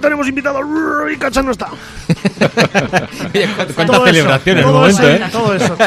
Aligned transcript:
Tenemos 0.00 0.28
invitado 0.28 0.60
y 1.10 1.16
Cachán 1.16 1.46
no 1.46 1.52
está. 1.52 1.68
Oye, 3.34 3.46
cu- 3.46 3.74
cuánta 3.74 3.92
Todo 3.92 4.04
eso, 4.06 4.06
celebración 4.06 4.58
en 4.58 4.64
el 4.64 4.64
todo 4.64 4.80
momento, 4.80 5.02
eso, 5.08 5.10
¿eh? 5.10 5.28
Todo 5.32 5.54
eso. 5.54 5.76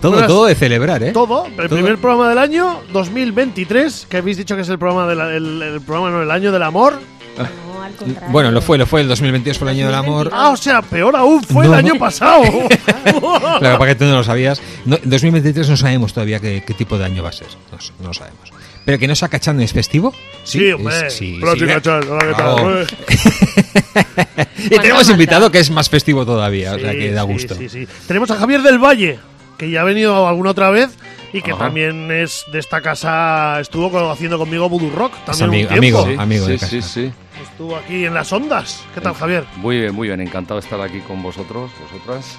Todo, 0.00 0.24
todo 0.28 0.46
de 0.46 0.54
celebrar, 0.54 1.02
¿eh? 1.02 1.10
Todo. 1.10 1.46
El 1.58 1.68
primer 1.68 1.98
programa 1.98 2.28
del 2.28 2.38
año 2.38 2.82
2023, 2.92 4.06
que 4.08 4.18
habéis 4.18 4.36
dicho 4.36 4.54
que 4.54 4.62
es 4.62 4.68
el 4.68 4.78
programa 4.78 5.08
del 5.08 5.18
el, 5.20 5.60
el 5.62 5.80
programa 5.80 6.10
no, 6.16 6.22
el 6.22 6.30
año 6.30 6.52
del 6.52 6.62
amor. 6.62 7.00
No, 7.36 7.82
al 7.82 7.92
contrario. 7.94 8.28
Bueno, 8.30 8.52
lo 8.52 8.62
fue, 8.62 8.78
lo 8.78 8.86
fue. 8.86 9.00
El 9.00 9.08
2022 9.08 9.58
fue 9.58 9.68
el 9.72 9.76
año 9.76 9.86
del 9.86 9.96
amor. 9.96 10.30
Ah, 10.32 10.50
o 10.50 10.56
sea, 10.56 10.82
peor 10.82 11.16
aún, 11.16 11.42
fue 11.42 11.66
No. 11.66 11.72
el 11.72 11.78
año 11.84 11.98
pasado. 11.98 12.42
Claro, 13.58 13.76
para 13.78 13.86
que 13.92 13.94
tú 13.96 14.04
no 14.04 14.18
lo 14.18 14.22
sabías. 14.24 14.62
No, 14.84 14.96
2023 15.02 15.68
no 15.68 15.76
sabemos 15.76 16.12
todavía 16.12 16.38
qué, 16.38 16.62
qué 16.64 16.74
tipo 16.74 16.96
de 16.96 17.04
año 17.04 17.24
va 17.24 17.30
a 17.30 17.32
ser. 17.32 17.48
No, 17.72 17.78
no 18.00 18.08
lo 18.08 18.14
sabemos. 18.14 18.52
Pero 18.88 18.98
que 18.98 19.06
no 19.06 19.14
sea 19.14 19.28
cachando 19.28 19.62
es 19.62 19.74
festivo. 19.74 20.14
Sí, 20.44 20.72
hombre. 20.72 21.08
es- 21.08 21.12
sí, 21.12 21.38
Hola, 21.42 21.52
sí, 21.52 21.58
sí, 21.58 21.64
¿eh? 21.66 21.68
Cachán, 21.74 22.08
hola, 22.08 22.26
¿qué 22.26 22.32
tal? 22.34 22.78
Eh. 22.80 24.46
Y 24.64 24.68
tenemos 24.70 25.00
manda? 25.02 25.12
invitado 25.12 25.50
que 25.52 25.58
es 25.58 25.70
más 25.70 25.90
festivo 25.90 26.24
todavía, 26.24 26.72
o 26.74 26.78
sea 26.78 26.92
Sí, 26.92 26.98
que 26.98 27.12
da 27.12 27.26
sí, 27.26 27.32
gusto. 27.32 27.54
Sí, 27.54 27.68
sí. 27.68 27.86
Tenemos 28.06 28.30
a 28.30 28.36
Javier 28.36 28.62
del 28.62 28.78
Valle, 28.78 29.18
que 29.58 29.70
ya 29.70 29.82
ha 29.82 29.84
venido 29.84 30.26
alguna 30.26 30.52
otra 30.52 30.70
vez 30.70 30.88
y 31.34 31.42
que 31.42 31.50
Ajá. 31.50 31.64
también 31.66 32.10
es 32.10 32.44
de 32.50 32.60
esta 32.60 32.80
casa, 32.80 33.60
estuvo 33.60 34.10
haciendo 34.10 34.38
conmigo 34.38 34.70
Voodoo 34.70 34.88
Rock 34.90 35.12
Es 35.28 35.36
también 35.38 35.66
amigo- 35.68 35.74
un 35.74 35.80
tiempo. 35.80 36.00
amigo. 36.04 36.22
amigo 36.22 36.46
de 36.46 36.54
sí, 36.54 36.60
casa. 36.60 36.70
sí, 36.70 36.80
sí. 36.82 37.12
Estuvo 37.42 37.76
aquí 37.76 38.06
en 38.06 38.14
las 38.14 38.32
ondas. 38.32 38.82
¿Qué 38.94 39.02
tal, 39.02 39.12
Javier? 39.12 39.44
Muy 39.56 39.80
bien, 39.80 39.94
muy 39.94 40.08
bien. 40.08 40.22
Encantado 40.22 40.58
de 40.58 40.64
estar 40.64 40.80
aquí 40.80 41.00
con 41.00 41.22
vosotros, 41.22 41.70
vosotras. 41.92 42.38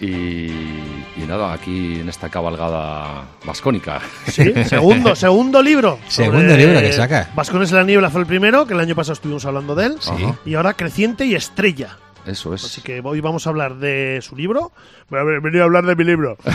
Y, 0.00 0.50
y 0.50 1.24
nada, 1.26 1.52
aquí 1.52 2.00
en 2.00 2.08
esta 2.08 2.28
cabalgada 2.28 3.24
vascónica. 3.44 4.00
Sí, 4.26 4.52
segundo, 4.64 5.14
segundo 5.16 5.62
libro. 5.62 5.98
Segundo 6.08 6.56
libro 6.56 6.80
que 6.80 6.92
saca. 6.92 7.30
Vascones 7.34 7.70
en 7.70 7.78
la 7.78 7.84
niebla 7.84 8.10
fue 8.10 8.20
el 8.20 8.26
primero, 8.26 8.66
que 8.66 8.74
el 8.74 8.80
año 8.80 8.94
pasado 8.94 9.14
estuvimos 9.14 9.44
hablando 9.44 9.74
de 9.74 9.86
él. 9.86 9.96
Sí. 10.00 10.12
Y 10.44 10.54
ahora 10.54 10.74
Creciente 10.74 11.24
y 11.26 11.34
Estrella. 11.34 11.98
Eso 12.26 12.52
Así 12.52 12.80
es. 12.80 12.84
que 12.84 13.00
hoy 13.02 13.20
vamos 13.20 13.46
a 13.46 13.50
hablar 13.50 13.76
de 13.76 14.20
su 14.22 14.36
libro. 14.36 14.72
Bueno, 15.08 15.30
he 15.30 15.40
venido 15.40 15.62
a 15.62 15.66
hablar 15.66 15.86
de 15.86 15.96
mi 15.96 16.04
libro. 16.04 16.36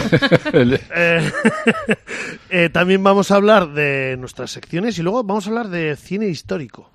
Eh, 0.95 1.31
eh, 2.49 2.69
también 2.69 3.03
vamos 3.03 3.31
a 3.31 3.35
hablar 3.35 3.73
de 3.73 4.15
nuestras 4.19 4.51
secciones 4.51 4.97
y 4.99 5.01
luego 5.01 5.23
vamos 5.23 5.47
a 5.47 5.49
hablar 5.49 5.69
de 5.69 5.95
cine 5.95 6.27
histórico. 6.27 6.92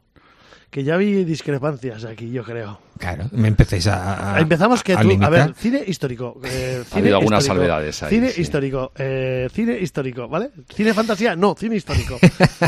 Que 0.71 0.85
ya 0.85 0.99
vi 0.99 1.25
discrepancias 1.25 2.05
aquí, 2.05 2.31
yo 2.31 2.45
creo. 2.45 2.79
Claro, 2.99 3.25
me 3.33 3.49
empecéis 3.49 3.87
a. 3.87 4.35
a- 4.37 4.41
Empezamos 4.41 4.83
que 4.83 4.93
a 4.93 5.01
tú, 5.01 5.17
a 5.23 5.31
ver, 5.31 5.55
cine 5.55 5.83
histórico. 5.87 6.39
eh, 6.45 6.83
Ha 6.93 6.99
habido 6.99 7.17
algunas 7.17 7.43
histórico, 7.43 7.65
salvedades 7.65 8.03
ahí, 8.03 8.11
Cine 8.11 8.29
sí. 8.31 8.41
histórico, 8.43 8.93
eh, 8.99 9.49
cine 9.51 9.79
histórico, 9.79 10.29
¿vale? 10.29 10.51
Cine 10.75 10.93
fantasía, 10.93 11.35
no, 11.37 11.55
cine 11.59 11.77
histórico. 11.77 12.19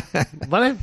¿Vale? 0.49 0.77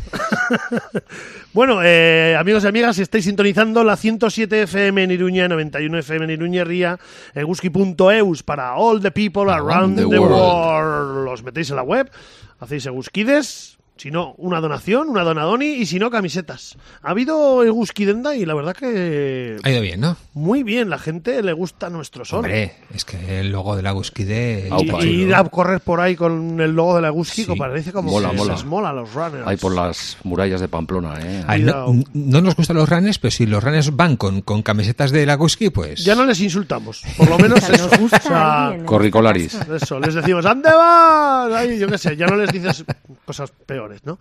bueno, 1.54 1.80
eh, 1.84 2.36
amigos 2.40 2.64
y 2.64 2.68
amigas, 2.68 2.96
si 2.98 3.02
estáis 3.02 3.26
sintonizando 3.26 3.84
la 3.84 3.96
107 3.98 4.64
FM 4.64 5.04
en 5.04 5.12
Iruña, 5.12 5.48
91 5.48 5.98
FM 6.00 6.26
en 6.26 6.32
Iruña 6.32 6.64
Ría, 6.66 7.00
eguski.eus 7.34 8.44
para 8.44 8.76
all 8.76 9.02
the 9.02 9.12
people 9.12 9.52
around, 9.52 9.96
the, 9.98 10.04
the 10.08 10.20
world. 10.20 10.32
world. 10.34 11.26
Los 11.26 11.44
metéis 11.44 11.70
en 11.72 11.78
la 11.78 11.84
web, 11.84 12.12
hacéis 12.60 12.86
eguskides. 12.86 13.77
Si 13.97 14.12
no, 14.12 14.34
una 14.38 14.62
donación, 14.62 15.09
una 15.09 15.24
donadoni 15.24 15.66
y 15.68 15.85
si 15.85 15.97
no, 16.00 16.09
camisetas. 16.12 16.78
Ha 17.02 17.12
habido 17.12 17.63
Eguskidenda 17.63 18.35
y 18.35 18.46
la 18.46 18.53
verdad 18.53 18.75
que 18.75 19.58
Ha 19.63 19.69
ido 19.72 19.81
bien, 19.81 20.00
¿no? 20.02 20.16
muy 20.34 20.63
bien, 20.63 20.90
la 20.90 21.00
gente 21.00 21.41
le 21.41 21.53
gusta 21.53 21.90
nuestro 21.90 22.24
sol. 22.25 22.40
Hombre, 22.40 22.74
es 22.94 23.03
que 23.06 23.40
el 23.40 23.52
logo 23.52 23.75
de 23.75 23.81
la 23.81 23.91
Guskide. 23.91 24.68
Aupa. 24.69 25.03
Y, 25.03 25.24
ir 25.24 25.34
a 25.36 25.44
correr 25.46 25.80
por 25.80 26.00
ahí 26.00 26.16
con 26.16 26.59
el 26.62 26.72
logo 26.72 26.96
de 26.96 27.02
la 27.02 27.09
Guski, 27.09 27.44
Sí. 27.44 27.56
parece 27.57 27.91
como 27.91 28.12
Mola, 28.12 28.30
que 28.31 28.38
mola. 28.38 28.53
les 28.53 28.66
mola 28.66 28.90
a 28.90 28.94
los 28.94 29.13
runners. 29.13 29.47
Ahí 29.47 29.57
por 29.57 29.74
las 29.74 30.18
murallas 30.24 30.62
de 30.62 30.68
Pamplona, 30.68 31.16
¿eh? 31.22 31.44
Ay, 31.47 31.63
no, 31.63 31.88
no 32.13 32.41
nos 32.41 32.56
gustan 32.56 32.78
los 32.78 32.88
runners, 32.90 33.18
pero 33.19 33.31
si 33.31 33.46
los 33.46 33.63
runners 33.63 33.96
van 33.96 34.16
con, 34.18 34.41
con 34.41 34.62
camisetas 34.62 35.12
de 35.12 35.25
la 35.25 35.36
Guski, 35.36 35.69
pues. 35.72 36.03
Ya 36.03 36.13
no 36.16 36.25
les 36.25 36.40
insultamos, 36.41 37.02
por 37.18 37.30
lo 37.30 37.38
menos 37.40 37.57
eso. 37.69 37.88
Nos 37.90 38.00
gusta 38.00 38.72
en 38.75 38.86
Corricolaris. 38.86 39.56
Eso, 39.56 40.00
les 40.00 40.13
decimos, 40.13 40.44
¿dónde 40.44 40.69
vas? 40.69 41.52
Ahí, 41.53 41.80
yo 41.80 41.88
qué 41.88 41.97
sé, 41.97 42.16
ya 42.16 42.28
no 42.28 42.36
les 42.36 42.52
dices 42.52 42.84
cosas 43.25 43.52
peores, 43.66 43.87
¿no? 44.03 44.20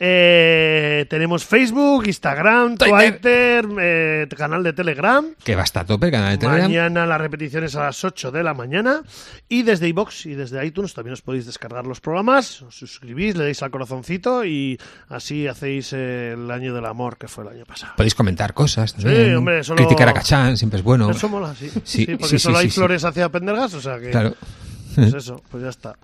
Eh, 0.00 1.06
tenemos 1.10 1.44
Facebook, 1.44 2.06
Instagram, 2.06 2.76
Twitter. 2.76 3.66
Eh, 3.80 4.26
canal 4.36 4.62
de 4.62 4.72
Telegram. 4.72 5.24
Que 5.44 5.54
va 5.56 5.62
hasta 5.62 5.84
tope 5.84 6.06
el 6.06 6.12
canal 6.12 6.32
de 6.32 6.38
Telegram. 6.38 6.66
Mañana 6.66 7.06
las 7.06 7.20
repeticiones 7.20 7.74
a 7.76 7.84
las 7.84 8.04
8 8.04 8.30
de 8.30 8.42
la 8.42 8.54
mañana. 8.54 9.02
Y 9.48 9.62
desde 9.62 9.88
iBox 9.88 10.26
y 10.26 10.34
desde 10.34 10.64
iTunes 10.64 10.94
también 10.94 11.12
os 11.14 11.22
podéis 11.22 11.46
descargar 11.46 11.86
los 11.86 12.00
programas. 12.00 12.62
Os 12.62 12.74
suscribís, 12.76 13.36
le 13.36 13.44
dais 13.44 13.62
al 13.62 13.70
corazoncito 13.70 14.44
y 14.44 14.78
así 15.08 15.46
hacéis 15.46 15.92
eh, 15.92 16.32
el 16.34 16.50
año 16.50 16.74
del 16.74 16.86
amor 16.86 17.16
que 17.18 17.28
fue 17.28 17.44
el 17.44 17.50
año 17.50 17.64
pasado. 17.64 17.92
Podéis 17.96 18.14
comentar 18.14 18.54
cosas. 18.54 18.94
también. 18.94 19.34
hombre, 19.36 19.64
solo- 19.64 19.78
Criticar 19.84 20.08
a 20.08 20.14
Cachán 20.14 20.56
siempre 20.56 20.78
es 20.78 20.84
bueno. 20.84 21.10
Eso 21.10 21.28
mola, 21.28 21.54
sí. 21.54 21.68
Sí, 21.70 21.80
Sí, 21.84 22.06
porque 22.16 22.26
sí, 22.26 22.38
solo 22.38 22.58
hay 22.58 22.70
flores 22.70 23.04
hacia 23.04 23.28
Pendergas, 23.28 23.74
o 23.74 23.80
sea 23.80 23.98
que. 23.98 24.10
Claro. 24.10 24.34
Pues 24.94 25.14
eso, 25.14 25.42
pues 25.50 25.62
ya 25.62 25.68
está. 25.70 25.96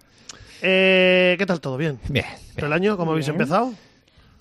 Eh, 0.63 1.35
¿Qué 1.39 1.47
tal 1.47 1.61
todo? 1.61 1.77
¿Bien? 1.77 1.99
Bien. 2.09 2.25
¿El 2.57 2.73
año 2.73 2.97
cómo 2.97 3.13
habéis 3.13 3.27
Bien. 3.27 3.35
empezado? 3.41 3.73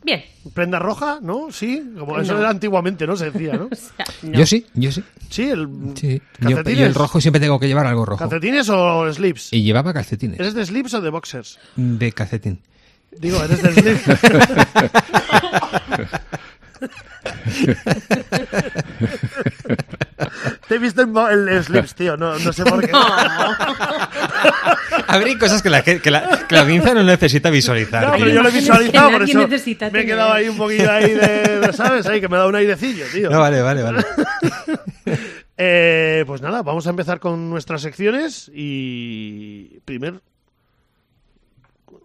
Bien. 0.04 0.24
¿Prenda 0.54 0.80
roja? 0.80 1.20
¿No? 1.22 1.52
Sí. 1.52 1.82
Como 1.98 2.20
eso 2.20 2.34
No. 2.34 2.40
era 2.40 2.50
antiguamente, 2.50 3.08
¿no? 3.08 3.16
Se 3.16 3.32
decía, 3.32 3.54
¿no? 3.54 3.66
O 3.72 3.76
sea, 3.76 4.06
no. 4.24 4.38
Yo 4.38 4.46
sí, 4.46 4.66
yo 4.74 4.92
sí. 4.92 5.04
Sí, 5.30 5.50
el. 5.50 5.68
sí. 5.96 6.22
Yo, 6.40 6.62
yo 6.62 6.86
el 6.86 6.94
rojo 6.94 7.22
siempre 7.22 7.40
tengo 7.40 7.60
que 7.60 7.68
llevar 7.68 7.88
algo 7.88 8.06
rojo. 8.06 8.20
¿Calcetines 8.20 8.68
o 8.70 9.12
slips? 9.14 9.54
Y 9.54 9.64
llevaba 9.64 9.94
calcetines. 9.94 10.40
¿Eres 10.40 10.54
de 10.54 10.66
slips 10.66 10.94
o 10.96 11.02
de 11.02 11.10
boxers? 11.10 11.60
De 11.76 12.12
calcetín. 12.12 12.60
Digo, 13.18 13.42
eres 13.44 13.62
de 13.64 13.74
slips. 13.74 14.04
Te 20.68 20.76
he 20.76 20.78
visto 20.78 21.02
en, 21.02 21.64
slips, 21.64 21.96
tío. 21.96 22.18
No, 22.18 22.38
no 22.40 22.54
sé 22.54 22.64
por 22.64 22.86
qué. 22.86 22.92
Habría 25.08 25.38
cosas 25.38 25.62
que 25.62 25.70
la, 25.70 25.84
que, 25.84 26.00
la, 26.10 26.46
que 26.48 26.56
la 26.56 26.62
audiencia 26.62 26.94
no 26.94 27.04
necesita 27.04 27.50
visualizar. 27.50 28.04
No, 28.04 28.12
tío. 28.16 28.26
pero 28.26 28.36
yo 28.36 28.44
lo 28.44 28.50
he 28.50 28.52
visualizado, 28.52 29.12
por 29.12 29.24
eso 29.24 29.40
necesita 29.40 29.90
me 29.90 30.02
he 30.02 30.06
quedado 30.06 30.34
ahí 30.34 30.50
un 30.50 30.58
poquillo 30.58 30.92
ahí 30.92 31.14
de, 31.14 31.72
¿sabes? 31.74 32.06
Ahí 32.08 32.22
que 32.22 32.28
me 32.28 32.38
da 32.38 32.48
un 32.48 32.56
airecillo, 32.56 33.06
tío. 33.12 33.30
No, 33.30 33.40
vale, 33.40 33.62
vale, 33.62 33.84
vale. 33.84 34.06
Eh, 35.56 36.24
pues 36.26 36.42
nada, 36.42 36.64
vamos 36.64 36.88
a 36.88 36.90
empezar 36.90 37.20
con 37.20 37.52
nuestras 37.52 37.84
secciones 37.84 38.50
y 38.52 39.80
primer 39.86 40.20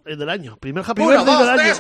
el 0.05 0.19
del 0.19 0.29
año, 0.29 0.57
primer 0.59 0.85
Happy 0.87 1.03
Birthday 1.03 1.39
del 1.39 1.49
año. 1.49 1.75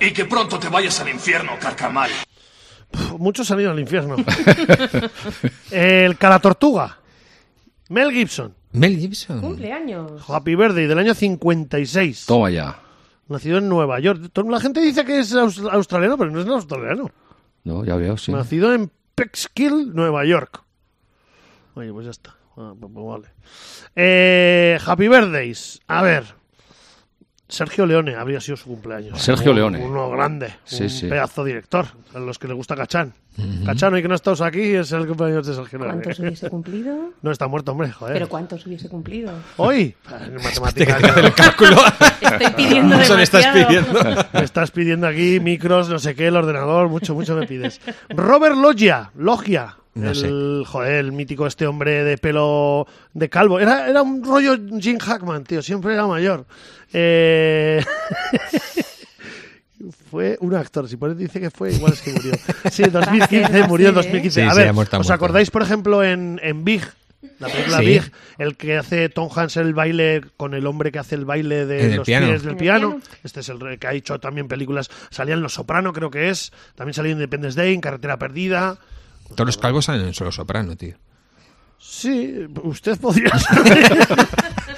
Y 0.00 0.12
que 0.12 0.24
pronto 0.24 0.58
te 0.58 0.68
vayas 0.68 0.98
al 1.00 1.08
infierno, 1.10 1.52
carcamal. 1.60 2.10
Muchos 3.18 3.50
han 3.50 3.60
ido 3.60 3.70
al 3.70 3.78
infierno. 3.78 4.16
el 5.70 6.16
cara 6.18 6.38
tortuga. 6.38 6.98
Mel 7.88 8.10
Gibson, 8.12 8.54
Mel 8.72 8.96
Gibson. 8.98 9.40
Cumpleaños. 9.40 10.22
Happy 10.28 10.54
Birthday 10.54 10.86
del 10.86 10.98
año 10.98 11.14
56. 11.14 12.26
Toma 12.26 12.50
ya. 12.50 12.78
Nacido 13.28 13.58
en 13.58 13.68
Nueva 13.68 14.00
York. 14.00 14.30
La 14.48 14.60
gente 14.60 14.80
dice 14.80 15.04
que 15.04 15.20
es 15.20 15.32
aus- 15.34 15.68
australiano, 15.70 16.16
pero 16.18 16.30
no 16.30 16.40
es 16.40 16.46
australiano. 16.48 17.10
No, 17.64 17.84
ya 17.84 17.96
veo, 17.96 18.16
sí. 18.16 18.32
Nacido 18.32 18.72
en 18.74 18.90
Peekskill, 19.14 19.94
Nueva 19.94 20.24
York. 20.24 20.62
Oye, 21.74 21.92
pues 21.92 22.06
ya 22.06 22.10
está. 22.10 22.36
Ah, 22.56 22.72
pues, 22.78 22.92
pues 22.92 23.06
vale. 23.06 23.28
Eh, 23.94 24.78
Happy 24.84 25.08
Birthdays. 25.08 25.80
A 25.86 26.02
ver. 26.02 26.24
Sergio 27.50 27.84
Leone 27.86 28.14
habría 28.14 28.40
sido 28.40 28.56
su 28.56 28.66
cumpleaños. 28.66 29.20
Sergio 29.20 29.50
Un- 29.50 29.56
Leone. 29.56 29.78
Uno 29.84 30.08
grande. 30.10 30.54
Sí, 30.64 30.84
un 30.84 30.90
sí. 30.90 31.06
pedazo 31.08 31.44
director. 31.44 31.86
A 32.14 32.18
los 32.18 32.38
que 32.38 32.48
le 32.48 32.54
gusta 32.54 32.76
Cachán. 32.76 33.12
Cachán, 33.64 33.94
hoy 33.94 34.02
que 34.02 34.08
no 34.08 34.14
estamos 34.14 34.40
aquí, 34.40 34.74
es 34.74 34.90
el 34.92 35.06
cumpleaños 35.06 35.46
de 35.46 35.54
Sergio. 35.54 35.78
¿Cuántos 35.78 36.18
hubiese 36.18 36.50
cumplido? 36.50 37.10
No 37.22 37.30
está 37.30 37.46
muerto, 37.46 37.72
hombre, 37.72 37.90
joder. 37.90 38.14
¿Pero 38.14 38.28
cuántos 38.28 38.66
hubiese 38.66 38.88
cumplido? 38.88 39.32
Hoy. 39.56 39.94
En 40.20 40.34
matemáticas. 40.34 41.02
El 41.16 41.34
cálculo. 41.34 41.76
Estoy 42.20 42.50
pidiendo 42.56 42.96
Eso 43.00 43.16
le 43.16 43.22
estás 43.22 43.46
pidiendo. 43.46 44.00
Me 44.32 44.44
estás 44.44 44.70
pidiendo 44.70 45.06
aquí 45.06 45.40
micros, 45.40 45.88
no 45.88 45.98
sé 45.98 46.14
qué, 46.14 46.28
el 46.28 46.36
ordenador, 46.36 46.88
mucho, 46.88 47.14
mucho 47.14 47.34
me 47.36 47.46
pides. 47.46 47.80
Robert 48.08 48.56
Loggia, 48.56 49.10
Logia. 49.16 49.76
No 49.94 50.10
el, 50.10 50.64
joder, 50.66 50.94
el 50.94 51.12
mítico 51.12 51.46
este 51.46 51.66
hombre 51.66 52.04
de 52.04 52.16
pelo 52.16 52.86
de 53.12 53.28
calvo. 53.28 53.58
Era, 53.58 53.88
era 53.88 54.02
un 54.02 54.22
rollo 54.22 54.56
Jim 54.78 54.98
Hackman, 54.98 55.44
tío, 55.44 55.62
siempre 55.62 55.94
era 55.94 56.06
mayor. 56.06 56.46
Eh, 56.92 57.84
un 60.50 60.56
actor, 60.56 60.88
si 60.88 60.96
por 60.96 61.14
dice 61.16 61.40
que 61.40 61.50
fue, 61.50 61.72
igual 61.72 61.92
es 61.92 62.00
que 62.02 62.12
murió. 62.12 62.32
Sí, 62.70 62.82
2015, 62.84 63.40
Va 63.40 63.46
a 63.46 63.50
ser, 63.50 63.68
murió 63.68 63.88
en 63.88 63.96
va 63.96 64.00
a 64.00 64.02
ser, 64.02 64.12
2015. 64.12 64.40
¿eh? 64.40 64.44
Sí, 64.44 64.50
a 64.50 64.54
ver, 64.54 64.68
¿os 64.68 64.74
muerto. 64.74 65.12
acordáis, 65.12 65.50
por 65.50 65.62
ejemplo, 65.62 66.02
en, 66.04 66.38
en 66.42 66.64
Big, 66.64 66.82
La 67.38 67.48
película 67.48 67.78
Sí. 67.78 67.84
Big, 67.86 68.12
el 68.38 68.56
que 68.56 68.76
hace 68.78 69.08
Tom 69.08 69.28
Hanks 69.34 69.56
el 69.58 69.74
baile 69.74 70.22
con 70.36 70.54
el 70.54 70.66
hombre 70.66 70.90
que 70.92 70.98
hace 70.98 71.14
el 71.14 71.24
baile 71.24 71.66
de 71.66 71.90
el 71.90 71.96
los 71.96 72.06
piano. 72.06 72.26
pies 72.28 72.42
del 72.42 72.56
piano. 72.56 72.90
piano. 72.98 73.02
Este 73.24 73.40
es 73.40 73.48
el 73.48 73.78
que 73.78 73.86
ha 73.86 73.92
hecho 73.92 74.18
también 74.20 74.48
películas. 74.48 74.90
Salía 75.10 75.34
en 75.34 75.42
Los 75.42 75.54
Soprano, 75.54 75.92
creo 75.92 76.10
que 76.10 76.30
es. 76.30 76.52
También 76.74 76.94
salía 76.94 77.12
en 77.12 77.18
Independence 77.18 77.60
Day, 77.60 77.74
en 77.74 77.80
Carretera 77.80 78.18
Perdida. 78.18 78.78
Todos 79.34 79.46
los 79.46 79.58
calvos 79.58 79.84
salen 79.84 80.06
en 80.06 80.14
Solo 80.14 80.32
Soprano, 80.32 80.76
tío. 80.76 80.94
Sí, 81.78 82.46
usted 82.62 82.98
podría 83.00 83.30
saber. 83.38 84.06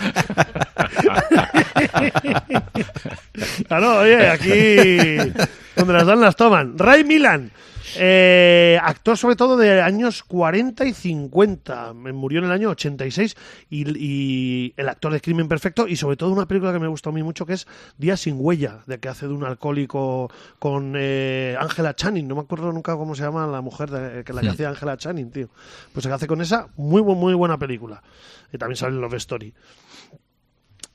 claro, 3.69 3.99
oye, 4.01 4.29
aquí 4.29 5.33
donde 5.77 5.93
las 5.93 6.07
dan 6.07 6.21
las 6.21 6.37
toman. 6.37 6.79
Ray 6.79 7.05
Milan, 7.05 7.51
eh, 7.97 8.79
actor 8.83 9.17
sobre 9.19 9.37
todo 9.37 9.57
de 9.57 9.81
años 9.83 10.23
40 10.23 10.85
y 10.87 10.93
50. 10.95 11.95
Me 11.95 12.13
Murió 12.13 12.39
en 12.41 12.47
el 12.47 12.53
año 12.53 12.71
86 12.71 13.37
y, 13.71 13.85
y 13.99 14.75
el 14.77 14.89
actor 14.89 15.13
de 15.13 15.21
Crimen 15.21 15.49
Perfecto 15.49 15.87
y 15.89 15.97
sobre 15.97 16.17
todo 16.17 16.31
una 16.31 16.47
película 16.47 16.73
que 16.73 16.79
me 16.79 16.89
gustó 16.89 17.11
a 17.11 17.13
mí 17.13 17.23
mucho 17.23 17.45
que 17.47 17.55
es 17.55 17.67
Día 17.99 18.17
sin 18.17 18.37
huella, 18.39 18.79
de 18.87 18.99
que 19.01 19.09
hace 19.09 19.27
de 19.27 19.33
un 19.35 19.45
alcohólico 19.45 20.31
con 20.59 20.95
eh, 20.97 21.57
Angela 21.59 21.95
Channing. 21.95 22.29
No 22.29 22.35
me 22.37 22.43
acuerdo 22.43 22.73
nunca 22.73 22.97
cómo 22.97 23.15
se 23.15 23.23
llama 23.23 23.47
la 23.47 23.61
mujer 23.61 23.91
de, 23.91 24.25
que 24.25 24.33
la 24.33 24.41
que 24.41 24.49
Hmm. 24.49 24.51
hacía 24.53 24.69
Angela 24.69 24.97
Channing, 24.97 25.31
tío. 25.31 25.49
Pues 25.93 26.05
se 26.05 26.13
hace 26.13 26.27
con 26.27 26.41
esa 26.41 26.69
muy, 26.77 27.01
bu- 27.03 27.17
muy 27.17 27.35
buena 27.35 27.59
película. 27.59 28.03
Y 28.53 28.59
también 28.59 28.77
sale 28.77 28.95
en 28.95 29.01
Love 29.01 29.15
Story. 29.15 29.53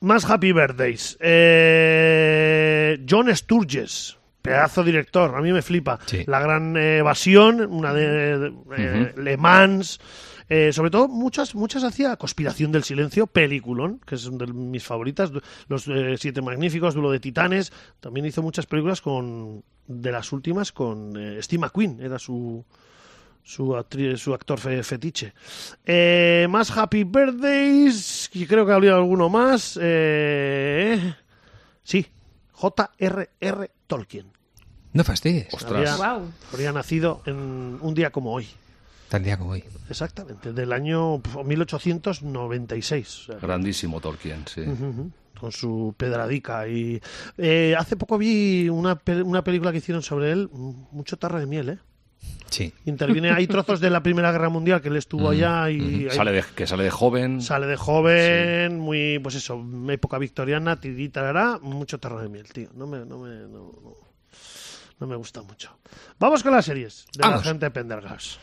Más 0.00 0.24
Happy 0.30 0.52
Birthdays. 0.52 1.16
Eh, 1.20 3.04
John 3.08 3.34
Sturges, 3.34 4.16
pedazo 4.42 4.84
director, 4.84 5.34
a 5.34 5.40
mí 5.40 5.52
me 5.52 5.62
flipa. 5.62 5.98
Sí. 6.06 6.24
La 6.26 6.40
Gran 6.40 6.76
eh, 6.76 6.98
Evasión, 6.98 7.60
una 7.60 7.92
de, 7.92 8.38
de- 8.38 8.52
eh, 8.76 9.14
Le 9.16 9.36
Mans. 9.36 9.98
eh, 10.48 10.72
sobre 10.72 10.90
todo, 10.90 11.08
muchas 11.08 11.54
muchas 11.54 11.84
hacía 11.84 12.16
Conspiración 12.16 12.72
del 12.72 12.84
Silencio, 12.84 13.26
peliculón, 13.26 14.00
que 14.06 14.14
es 14.14 14.26
una 14.26 14.46
de 14.46 14.52
mis 14.52 14.84
favoritas. 14.84 15.30
Los 15.68 15.86
eh, 15.88 16.16
Siete 16.18 16.40
Magníficos, 16.42 16.94
Duelo 16.94 17.10
de 17.10 17.20
Titanes. 17.20 17.72
También 18.00 18.24
hizo 18.26 18.42
muchas 18.42 18.66
películas 18.66 19.00
con 19.00 19.62
de 19.86 20.12
las 20.12 20.32
últimas 20.32 20.70
con 20.72 21.14
eh, 21.16 21.38
Steve 21.42 21.60
McQueen, 21.62 22.00
era 22.00 22.18
su, 22.18 22.64
su, 23.42 23.68
actri- 23.74 24.16
su 24.16 24.34
actor 24.34 24.58
fe- 24.58 24.82
fetiche. 24.82 25.32
Eh, 25.84 26.46
más 26.50 26.70
Happy 26.76 27.04
Birthdays, 27.04 28.30
y 28.34 28.46
creo 28.46 28.66
que 28.66 28.72
habría 28.72 28.94
alguno 28.94 29.28
más. 29.28 29.78
Eh, 29.80 31.14
sí, 31.82 32.06
J.R.R. 32.52 33.70
Tolkien. 33.86 34.26
No 34.92 35.04
fastidies. 35.04 35.52
Ostras. 35.52 36.00
Habría, 36.52 36.72
nacido 36.72 37.22
en 37.26 37.78
un 37.80 37.94
día 37.94 38.10
como 38.10 38.32
hoy. 38.32 38.46
Tal 39.08 39.22
día 39.22 39.38
como 39.38 39.50
hoy. 39.52 39.64
Exactamente, 39.88 40.52
del 40.52 40.72
año 40.72 41.18
pf, 41.22 41.42
1896. 41.44 43.18
o 43.18 43.24
sea, 43.32 43.36
Grandísimo 43.40 44.00
Tolkien, 44.00 44.44
sí. 44.46 44.62
Con 45.38 45.52
su 45.52 45.94
pedradica. 45.96 46.68
Y 46.68 47.00
eh, 47.36 47.74
hace 47.78 47.96
poco 47.96 48.18
vi 48.18 48.68
una, 48.68 48.96
pe- 48.98 49.22
una 49.22 49.42
película 49.44 49.72
que 49.72 49.78
hicieron 49.78 50.02
sobre 50.02 50.32
él, 50.32 50.48
mucho 50.52 51.16
tarra 51.16 51.38
de 51.40 51.46
miel, 51.46 51.68
¿eh? 51.70 51.78
Sí. 52.50 52.72
Interviene, 52.86 53.30
hay 53.30 53.46
trozos 53.46 53.78
de 53.78 53.90
la 53.90 54.02
Primera 54.02 54.32
Guerra 54.32 54.48
Mundial 54.48 54.80
que 54.80 54.88
él 54.88 54.96
estuvo 54.96 55.28
allá 55.28 55.70
y 55.70 56.06
hay- 56.06 56.10
Sale 56.10 56.32
de, 56.32 56.44
que 56.54 56.66
sale 56.66 56.82
de 56.84 56.90
joven. 56.90 57.42
sale 57.42 57.66
de 57.66 57.76
joven, 57.76 58.78
muy, 58.78 59.18
pues 59.18 59.34
eso, 59.34 59.62
época 59.90 60.18
victoriana, 60.18 60.80
tiritarará, 60.80 61.58
mucho 61.60 61.98
terror 62.00 62.22
de 62.22 62.28
miel, 62.30 62.50
tío. 62.52 62.70
No 62.74 62.86
me, 62.86 62.98
no 63.04 63.18
me, 63.18 63.36
no, 63.42 63.72
no- 63.82 63.94
no 64.98 65.06
me 65.06 65.14
gusta 65.16 65.42
mucho. 65.42 65.78
Vamos 66.18 66.42
con 66.42 66.52
las 66.52 66.64
series 66.64 67.06
de 67.14 67.22
Vamos. 67.22 67.44
la 67.44 67.50
gente 67.50 67.66
de 67.66 67.70
Pendergast. 67.70 68.38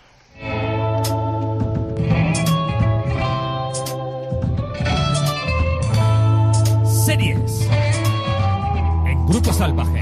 Series. 7.06 7.68
En 9.06 9.26
Grupo 9.28 9.54
Salvaje. 9.54 10.02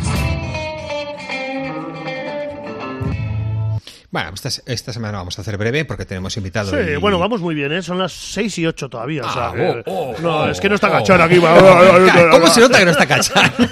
Bueno, 4.14 4.30
esta, 4.32 4.50
esta 4.68 4.94
semana 4.94 5.18
vamos 5.18 5.40
a 5.40 5.42
hacer 5.42 5.58
breve 5.58 5.86
porque 5.86 6.06
tenemos 6.06 6.38
invitado. 6.38 6.70
Sí, 6.70 6.92
y- 6.92 6.96
bueno, 6.98 7.18
vamos 7.18 7.42
muy 7.42 7.56
bien, 7.56 7.72
¿eh? 7.72 7.82
Son 7.82 7.98
las 7.98 8.14
6 8.14 8.60
y 8.60 8.68
8 8.68 8.88
todavía. 8.88 9.24
o 9.26 9.34
sea, 9.34 9.48
Ah, 9.48 9.54
oh, 9.88 10.14
oh, 10.14 10.16
no, 10.22 10.38
oh, 10.42 10.48
es 10.50 10.60
que 10.62 10.70
no 10.70 10.76
está 10.76 10.92
cachón 10.92 11.20
aquí. 11.20 11.38
¿Cómo 11.38 12.48
se 12.48 12.62
nota 12.62 12.78
que 12.78 12.86
no 12.86 12.92
está 12.92 13.08
cachán? 13.08 13.52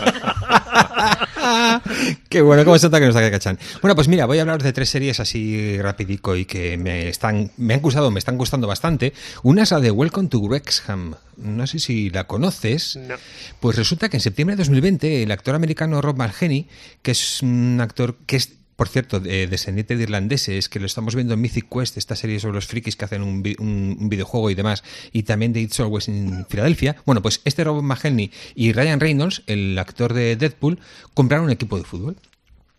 Qué 2.27 2.41
bueno, 2.41 2.65
cómo 2.65 2.79
se 2.79 2.87
nota 2.87 2.97
que 2.97 3.05
no 3.05 3.09
está 3.09 3.29
cachán. 3.29 3.59
Bueno, 3.83 3.93
pues 3.93 4.07
mira, 4.07 4.25
voy 4.25 4.39
a 4.39 4.41
hablar 4.41 4.63
de 4.63 4.73
tres 4.73 4.89
series 4.89 5.19
así 5.19 5.79
rapidico 5.79 6.35
y 6.35 6.45
que 6.45 6.75
me 6.75 7.07
están, 7.09 7.51
me 7.57 7.75
han 7.75 7.81
gustado, 7.81 8.09
me 8.09 8.17
están 8.17 8.37
gustando 8.39 8.65
bastante. 8.67 9.13
Una 9.43 9.61
es 9.61 9.69
la 9.69 9.79
de 9.79 9.91
Welcome 9.91 10.29
to 10.29 10.39
Wrexham. 10.39 11.13
No 11.37 11.67
sé 11.67 11.77
si 11.77 12.09
la 12.09 12.25
conoces. 12.25 12.95
No. 12.95 13.13
Pues 13.59 13.75
resulta 13.77 14.09
que 14.09 14.17
en 14.17 14.21
septiembre 14.21 14.55
de 14.55 14.61
2020 14.61 15.21
el 15.21 15.31
actor 15.31 15.53
americano 15.53 16.01
Rob 16.01 16.17
Margeni, 16.17 16.67
que 17.03 17.11
es 17.11 17.43
un 17.43 17.77
actor 17.79 18.15
que 18.25 18.37
es 18.37 18.53
por 18.81 18.89
cierto, 18.89 19.19
de- 19.19 19.45
descendiente 19.45 19.95
de 19.95 20.01
irlandeses, 20.01 20.67
que 20.67 20.79
lo 20.79 20.87
estamos 20.87 21.13
viendo 21.13 21.35
en 21.35 21.39
Mythic 21.41 21.67
Quest, 21.69 21.97
esta 21.97 22.15
serie 22.15 22.39
sobre 22.39 22.55
los 22.55 22.65
frikis 22.65 22.95
que 22.95 23.05
hacen 23.05 23.21
un, 23.21 23.43
vi- 23.43 23.55
un- 23.59 23.95
un 23.99 24.09
videojuego 24.09 24.49
y 24.49 24.55
demás, 24.55 24.83
y 25.13 25.21
también 25.21 25.53
de 25.53 25.61
It's 25.61 25.79
Always 25.79 26.07
in 26.07 26.47
Philadelphia. 26.49 26.95
Bueno, 27.05 27.21
pues 27.21 27.41
este 27.45 27.63
Robert 27.63 27.83
McElhenney 27.85 28.31
y 28.55 28.73
Ryan 28.73 28.99
Reynolds, 28.99 29.43
el 29.45 29.77
actor 29.77 30.15
de 30.15 30.35
Deadpool, 30.35 30.79
compraron 31.13 31.45
un 31.45 31.51
equipo 31.51 31.77
de 31.77 31.83
fútbol. 31.83 32.15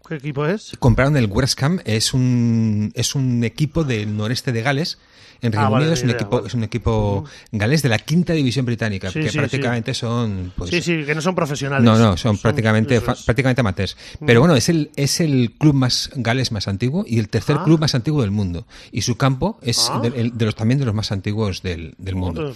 ¿Qué 0.09 0.17
equipo 0.17 0.45
es? 0.45 0.73
Compraron 0.81 1.17
el 1.17 1.29
Wrexham, 1.29 1.79
es 1.85 2.13
un, 2.15 2.91
es 2.97 3.15
un 3.15 3.45
equipo 3.45 3.85
del 3.85 4.17
noreste 4.17 4.51
de 4.51 4.61
Gales. 4.63 4.99
En 5.43 5.53
Reino 5.53 5.67
Ah, 5.67 5.71
vale, 5.71 5.83
Unido 5.85 5.95
es 5.95 6.03
un, 6.03 6.09
idea, 6.09 6.17
equipo, 6.21 6.37
vale. 6.37 6.47
es 6.49 6.55
un 6.55 6.63
equipo 6.65 7.25
galés 7.51 7.83
de 7.83 7.89
la 7.89 7.99
quinta 7.99 8.33
división 8.33 8.65
británica, 8.65 9.11
Sí, 9.11 9.21
que 9.21 9.29
sí, 9.31 9.39
prácticamente 9.39 9.93
son... 9.93 10.53
Pues, 10.57 10.71
sí, 10.71 10.81
sí, 10.81 11.05
que 11.05 11.15
no 11.15 11.21
son 11.21 11.35
profesionales. 11.35 11.85
no, 11.85 11.99
no, 11.99 12.17
son 12.17 12.39
prácticamente, 12.39 12.97
eso 12.97 13.05
fa- 13.07 13.13
es. 13.13 13.23
prácticamente 13.25 13.61
amateurs. 13.61 13.97
Pero 14.25 14.41
bueno, 14.41 14.55
es 14.57 14.69
el, 14.69 14.91
es 14.97 15.21
el 15.21 15.53
club 15.59 15.75
más 15.75 16.11
gales 16.15 16.53
más 16.53 16.69
antiguo 16.69 17.05
y 17.07 17.19
el 17.19 17.29
tercer 17.29 17.57
Ah. 17.59 17.65
club 17.65 17.81
más 17.81 17.95
antiguo 17.95 18.23
del 18.23 18.31
mundo. 18.31 18.67
Y 18.93 19.03
su 19.03 19.17
campo 19.17 19.59
es 19.63 19.91
Ah. 19.91 20.01
de, 20.01 20.31
de 20.33 20.45
los, 20.47 20.55
también 20.55 20.79
de 20.79 20.87
los 20.87 20.95
más 20.95 21.11
antiguos 21.13 21.61
del, 21.63 21.95
del 21.99 22.15
mundo. 22.15 22.55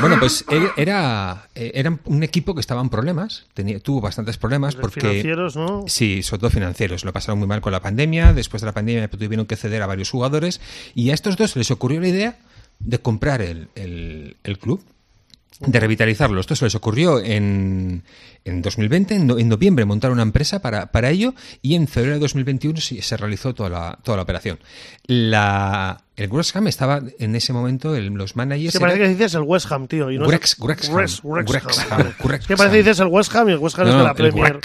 Bueno, 0.00 0.16
pues 0.18 0.44
era, 0.76 1.48
eh, 1.54 1.70
era 1.74 1.98
un 2.04 2.22
equipo 2.22 2.54
que 2.54 2.60
estaba 2.60 2.80
en 2.80 2.88
problemas, 2.88 3.44
tenía, 3.54 3.78
tuvo 3.80 4.00
bastantes 4.00 4.36
problemas 4.38 4.74
porque... 4.74 5.00
Financieros, 5.00 5.56
¿no? 5.56 5.84
Sí, 5.86 6.22
sobre 6.22 6.40
todo 6.40 6.50
financieros. 6.50 7.04
Lo 7.04 7.12
pasaron 7.12 7.38
muy 7.38 7.46
mal 7.48 7.60
con 7.60 7.72
la 7.72 7.80
pandemia. 7.80 8.32
Después 8.32 8.60
de 8.62 8.66
la 8.66 8.72
pandemia 8.72 9.08
tuvieron 9.08 9.46
que 9.46 9.56
ceder 9.56 9.82
a 9.82 9.86
varios 9.86 10.10
jugadores. 10.10 10.60
Y 10.94 11.10
a 11.10 11.14
estos 11.14 11.36
dos 11.36 11.54
les 11.56 11.70
ocurrió 11.70 12.00
la 12.00 12.07
idea 12.08 12.38
de 12.80 12.98
comprar 12.98 13.42
el, 13.42 13.68
el- 13.74 14.36
club, 14.58 14.82
de 15.60 15.80
revitalizarlo. 15.80 16.40
Esto 16.40 16.54
se 16.54 16.64
les 16.66 16.74
ocurrió 16.74 17.20
en, 17.20 18.02
en 18.44 18.62
2020. 18.62 19.14
En, 19.16 19.26
no- 19.26 19.38
en 19.38 19.48
noviembre 19.48 19.84
montaron 19.84 20.14
una 20.16 20.22
empresa 20.22 20.60
para, 20.60 20.92
para 20.92 21.10
ello. 21.10 21.34
Y 21.62 21.74
en 21.74 21.88
febrero 21.88 22.14
de 22.14 22.20
2021 22.20 22.80
sí, 22.80 23.02
se 23.02 23.16
realizó 23.16 23.54
toda 23.54 23.68
la, 23.68 23.98
toda 24.02 24.16
la 24.16 24.22
operación. 24.22 24.58
La, 25.06 26.00
el 26.18 26.28
Wrexham 26.30 26.66
estaba 26.68 27.00
en 27.18 27.34
ese 27.34 27.52
momento, 27.52 27.94
el- 27.96 28.08
los 28.08 28.36
managers. 28.36 28.72
Que 28.72 28.80
parece 28.80 28.98
que 28.98 29.08
dices 29.08 29.34
el 29.34 29.42
West 29.42 29.70
Ham, 29.72 29.86
tío. 29.88 30.10
Y 30.10 30.18
no 30.18 30.26
Grex- 30.26 30.56
que 32.46 32.56
parece 32.56 32.76
que 32.76 32.82
dices 32.82 33.00
el 33.00 33.06
West 33.08 33.34
Ham 33.34 33.48
y 33.48 33.52
el 33.52 33.58
West 33.58 33.78
Ham 33.78 33.86
No, 33.86 33.92
es 33.92 33.96
de 33.98 34.02
la 34.04 34.10
el 34.10 34.16
Premier. 34.16 34.60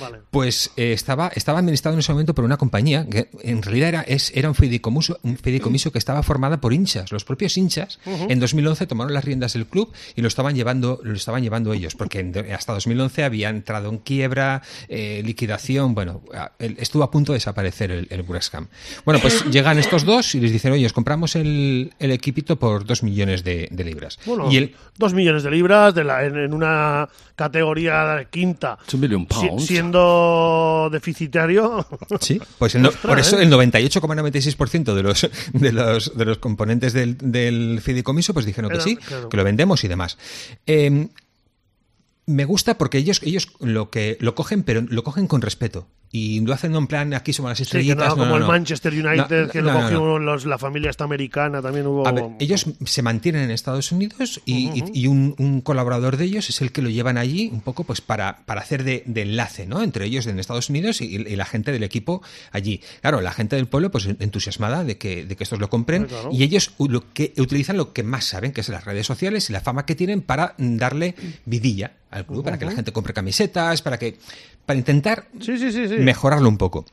Vale. 0.00 0.18
pues 0.30 0.70
eh, 0.76 0.92
estaba, 0.92 1.28
estaba 1.34 1.58
administrado 1.58 1.94
en 1.94 2.00
ese 2.00 2.12
momento 2.12 2.34
por 2.34 2.44
una 2.44 2.56
compañía 2.56 3.06
que 3.08 3.28
en 3.42 3.62
realidad 3.62 3.88
era, 3.88 4.00
es, 4.02 4.32
era 4.34 4.48
un, 4.48 4.54
fideicomiso, 4.54 5.18
un 5.22 5.36
fideicomiso 5.36 5.92
que 5.92 5.98
estaba 5.98 6.22
formada 6.22 6.60
por 6.60 6.72
hinchas. 6.72 7.12
Los 7.12 7.24
propios 7.24 7.56
hinchas 7.56 7.98
en 8.06 8.38
2011 8.40 8.86
tomaron 8.86 9.12
las 9.14 9.24
riendas 9.24 9.52
del 9.54 9.66
club 9.66 9.92
y 10.14 10.22
lo 10.22 10.28
estaban 10.28 10.54
llevando, 10.54 11.00
lo 11.02 11.14
estaban 11.14 11.42
llevando 11.42 11.72
ellos, 11.72 11.94
porque 11.94 12.20
en- 12.20 12.52
hasta 12.52 12.72
2011 12.72 13.24
había 13.24 13.48
entrado 13.50 13.88
en 13.90 13.98
quiebra, 13.98 14.62
eh, 14.88 15.22
liquidación, 15.24 15.94
bueno, 15.94 16.22
estuvo 16.58 17.02
a 17.02 17.10
punto 17.10 17.32
de 17.32 17.36
desaparecer 17.38 17.90
el, 17.90 18.06
el 18.10 18.22
Wrexham. 18.22 18.68
Bueno, 19.04 19.20
pues 19.20 19.44
llegan 19.50 19.78
estos 19.78 20.04
dos 20.04 20.34
y 20.34 20.40
les 20.40 20.52
dicen, 20.52 20.72
oye, 20.72 20.85
os 20.86 20.92
compramos 20.92 21.36
el, 21.36 21.92
el 21.98 22.10
equipito 22.12 22.56
por 22.56 22.84
dos 22.84 23.02
millones 23.02 23.44
de, 23.44 23.68
de 23.70 23.84
libras. 23.84 24.18
Bueno, 24.26 24.50
y 24.50 24.56
el, 24.56 24.74
dos 24.96 25.12
millones 25.14 25.42
de 25.42 25.50
libras 25.50 25.94
de 25.94 26.04
la, 26.04 26.24
en, 26.24 26.36
en 26.36 26.54
una 26.54 27.08
categoría 27.34 28.26
quinta. 28.30 28.78
Si- 28.86 29.66
siendo 29.66 30.88
deficitario. 30.90 31.86
Sí, 32.20 32.40
pues 32.58 32.74
el 32.74 32.86
Ostras, 32.86 33.06
por 33.06 33.18
eso 33.18 33.38
¿eh? 33.38 33.42
el 33.44 33.52
98,96% 33.52 34.94
de 34.94 35.02
los, 35.02 35.28
de 35.52 35.72
los 35.72 36.16
de 36.16 36.24
los 36.24 36.38
componentes 36.38 36.92
del, 36.92 37.16
del 37.18 37.80
fideicomiso 37.82 38.32
pues 38.32 38.46
dijeron 38.46 38.70
que 38.70 38.76
Era- 38.76 38.84
sí, 38.84 38.96
claro. 38.96 39.28
que 39.28 39.36
lo 39.36 39.44
vendemos 39.44 39.84
y 39.84 39.88
demás. 39.88 40.16
Eh, 40.66 41.08
me 42.26 42.44
gusta 42.44 42.76
porque 42.78 42.98
ellos 42.98 43.20
ellos 43.22 43.48
lo 43.60 43.90
que 43.90 44.16
lo 44.20 44.34
cogen 44.34 44.62
pero 44.64 44.82
lo 44.88 45.04
cogen 45.04 45.26
con 45.28 45.42
respeto 45.42 45.86
y 46.16 46.40
lo 46.40 46.54
hacen 46.54 46.74
en 46.74 46.86
plan 46.86 47.12
aquí 47.14 47.32
somos 47.32 47.50
las 47.50 47.58
Sí, 47.58 47.64
que 47.64 47.78
estrellitas. 47.78 48.08
no, 48.10 48.16
no, 48.16 48.22
como 48.22 48.38
no, 48.38 48.44
el. 48.44 48.50
Manchester 48.50 48.92
United, 48.92 49.50
que 49.50 49.60
lo 49.62 49.72
cogió 49.72 50.18
los- 50.18 50.46
la 50.46 50.58
familia 50.58 50.90
esta 50.90 51.04
americana, 51.04 51.60
también 51.62 51.86
hubo... 51.86 52.06
A 52.06 52.12
ver, 52.12 52.24
ellos 52.38 52.66
se 52.84 53.02
mantienen 53.02 53.42
en 53.42 53.50
Estados 53.50 53.92
Unidos 53.92 54.40
y, 54.44 54.68
y- 54.68 54.84
y 54.94 55.06
un, 55.06 55.34
un 55.38 55.60
colaborador 55.60 56.16
de 56.16 56.24
ellos 56.24 56.48
es 56.48 56.60
el 56.60 56.72
que 56.72 56.82
lo 56.82 56.88
llevan 56.90 57.18
allí 57.18 57.50
un 57.52 57.60
poco 57.60 57.84
pues 57.84 58.00
para, 58.00 58.38
para 58.46 58.60
hacer 58.60 58.84
de, 58.84 59.02
de 59.06 59.22
enlace, 59.22 59.66
¿no? 59.66 59.82
Entre 59.82 60.04
ellos 60.06 60.26
en 60.26 60.38
Estados 60.38 60.70
Unidos 60.70 61.00
y, 61.00 61.06
y 61.16 61.36
la 61.36 61.44
gente 61.44 61.72
del 61.72 61.82
equipo 61.82 62.22
allí. 62.52 62.80
Claro, 63.00 63.20
la 63.20 63.32
gente 63.32 63.56
del 63.56 63.66
pueblo 63.66 63.90
pues 63.90 64.06
entusiasmada 64.06 64.84
de 64.84 64.96
que, 64.98 65.24
de 65.24 65.36
que 65.36 65.44
estos 65.44 65.58
lo 65.60 65.68
compren 65.70 66.04
claro. 66.06 66.30
y 66.32 66.42
ellos 66.42 66.72
lo 66.78 67.12
que 67.12 67.32
utilizan 67.38 67.76
lo 67.76 67.92
que 67.92 68.02
más 68.02 68.24
saben, 68.24 68.52
que 68.52 68.60
es 68.60 68.68
las 68.68 68.84
redes 68.84 69.06
sociales 69.06 69.50
y 69.50 69.52
la 69.52 69.60
fama 69.60 69.86
que 69.86 69.94
tienen 69.94 70.22
para 70.22 70.54
darle 70.58 71.14
vidilla 71.44 71.92
al 72.10 72.26
club, 72.26 72.44
para 72.44 72.58
que 72.58 72.64
la 72.64 72.72
gente 72.72 72.92
compre 72.92 73.12
camisetas, 73.12 73.82
para 73.82 73.98
que 73.98 74.16
para 74.64 74.78
intentar 74.78 75.28
Sí, 75.40 75.58
sí, 75.58 75.70
sí, 75.72 75.88
sí. 75.88 75.94
mejorarlo 75.96 76.48
un 76.48 76.58
poco. 76.58 76.84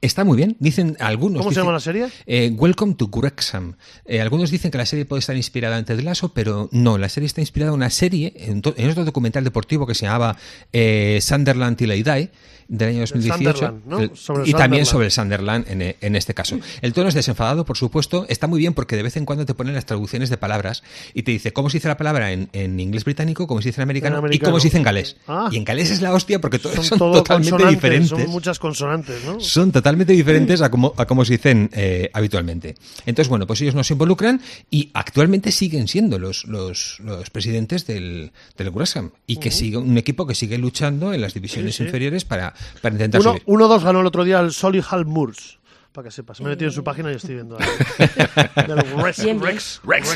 Está 0.00 0.24
muy 0.24 0.36
bien, 0.36 0.56
dicen 0.58 0.96
algunos. 0.98 1.38
¿Cómo 1.42 1.52
se 1.52 1.60
llama 1.60 1.70
la 1.72 1.78
serie? 1.80 2.08
eh, 2.26 2.50
Welcome 2.56 2.94
to 2.94 3.06
Wrexham. 3.08 3.76
Eh, 4.04 4.20
algunos 4.20 4.50
dicen 4.50 4.72
que 4.72 4.78
la 4.78 4.86
serie 4.86 5.04
puede 5.04 5.20
estar 5.20 5.36
inspirada 5.36 5.78
en 5.78 5.84
Ted 5.84 6.00
Lasso, 6.00 6.32
pero 6.34 6.68
no, 6.72 6.98
la 6.98 7.08
serie 7.08 7.28
está 7.28 7.40
inspirada 7.40 7.70
en 7.70 7.76
una 7.76 7.90
serie, 7.90 8.32
en 8.36 8.58
otro 8.90 9.04
documental 9.04 9.44
deportivo 9.44 9.86
que 9.86 9.94
se 9.94 10.06
llamaba 10.06 10.36
eh, 10.72 11.20
Sunderland 11.22 11.76
Till 11.76 11.92
I 11.92 12.02
Die, 12.02 12.30
del 12.68 12.88
año 12.90 13.00
2018. 13.00 13.36
Sunderland, 13.58 13.86
¿no? 13.86 14.00
El- 14.00 14.48
y 14.48 14.52
también 14.52 14.86
sobre 14.86 15.06
el 15.06 15.10
Sunderland 15.12 15.68
en, 15.68 15.82
eh, 15.82 15.96
en 16.00 16.16
este 16.16 16.34
caso. 16.34 16.58
El 16.82 16.92
tono 16.92 17.08
es 17.08 17.14
desenfadado, 17.14 17.64
por 17.64 17.76
supuesto. 17.76 18.26
Está 18.28 18.46
muy 18.46 18.58
bien 18.58 18.74
porque 18.74 18.96
de 18.96 19.02
vez 19.02 19.16
en 19.16 19.24
cuando 19.24 19.46
te 19.46 19.54
ponen 19.54 19.74
las 19.74 19.86
traducciones 19.86 20.30
de 20.30 20.36
palabras 20.36 20.82
y 21.14 21.22
te 21.22 21.30
dice 21.32 21.52
cómo 21.52 21.70
se 21.70 21.78
dice 21.78 21.88
la 21.88 21.96
palabra 21.96 22.32
en, 22.32 22.48
en 22.52 22.78
inglés 22.80 23.04
británico, 23.04 23.46
cómo 23.46 23.62
se 23.62 23.68
dice 23.68 23.80
en 23.80 23.84
americano, 23.84 24.24
En 24.26 24.32
y 24.32 24.38
cómo 24.38 24.58
se 24.60 24.68
dice 24.68 24.78
en 24.78 24.82
galés. 24.82 25.16
Ah. 25.28 25.48
Y 25.52 25.56
en 25.56 25.64
galés 25.64 25.90
es 25.90 26.00
la 26.02 26.12
hostia 26.12 26.40
porque 26.40 26.58
son, 26.58 26.98
todo 26.98 27.12
totalmente 27.22 27.66
diferentes 27.66 28.08
Son 28.10 28.26
muchas 28.30 28.58
consonantes, 28.58 29.24
¿no? 29.24 29.38
son 29.40 29.72
totalmente 29.72 30.12
diferentes 30.12 30.60
a 30.62 30.70
como, 30.70 30.92
a 30.96 31.06
como 31.06 31.24
se 31.24 31.34
dicen 31.34 31.70
eh, 31.72 32.10
habitualmente. 32.12 32.74
Entonces, 33.06 33.28
bueno, 33.28 33.46
pues 33.46 33.60
ellos 33.60 33.74
no 33.74 33.84
se 33.84 33.94
involucran 33.94 34.40
y 34.70 34.90
actualmente 34.94 35.52
siguen 35.52 35.88
siendo 35.88 36.18
los, 36.18 36.44
los, 36.46 36.98
los 37.00 37.30
presidentes 37.30 37.86
del, 37.86 38.32
del 38.56 38.70
Wrexham 38.70 39.10
y 39.26 39.36
que 39.36 39.50
sigue 39.50 39.76
un 39.76 39.96
equipo 39.98 40.26
que 40.26 40.34
sigue 40.34 40.58
luchando 40.58 41.12
en 41.12 41.20
las 41.20 41.34
divisiones 41.34 41.74
Sí, 41.76 41.78
sí. 41.78 41.84
inferiores 41.84 42.24
para, 42.24 42.54
para 42.80 42.94
intentar 42.94 43.20
Uno- 43.20 43.32
subir. 43.32 43.44
1-2 43.46 43.82
ganó 43.84 44.00
el 44.00 44.06
otro 44.06 44.24
día 44.24 44.40
el 44.40 44.52
Solihull 44.52 45.06
Moors. 45.06 45.58
Para 45.92 46.08
que 46.08 46.10
sepas. 46.12 46.40
Me 46.42 46.46
he 46.46 46.50
metido 46.50 46.68
en 46.68 46.74
su 46.74 46.84
página 46.84 47.10
y 47.10 47.14
estoy 47.14 47.36
viendo. 47.36 47.56
ahí. 47.58 47.66
Rex. 49.40 49.80
Rex. 49.82 50.08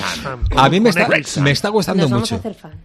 A 0.56 0.68
mí 0.68 0.78
me 0.80 0.90
está, 0.90 1.08
me 1.40 1.50
está 1.50 1.68
gustando 1.70 2.06
mucho. 2.08 2.40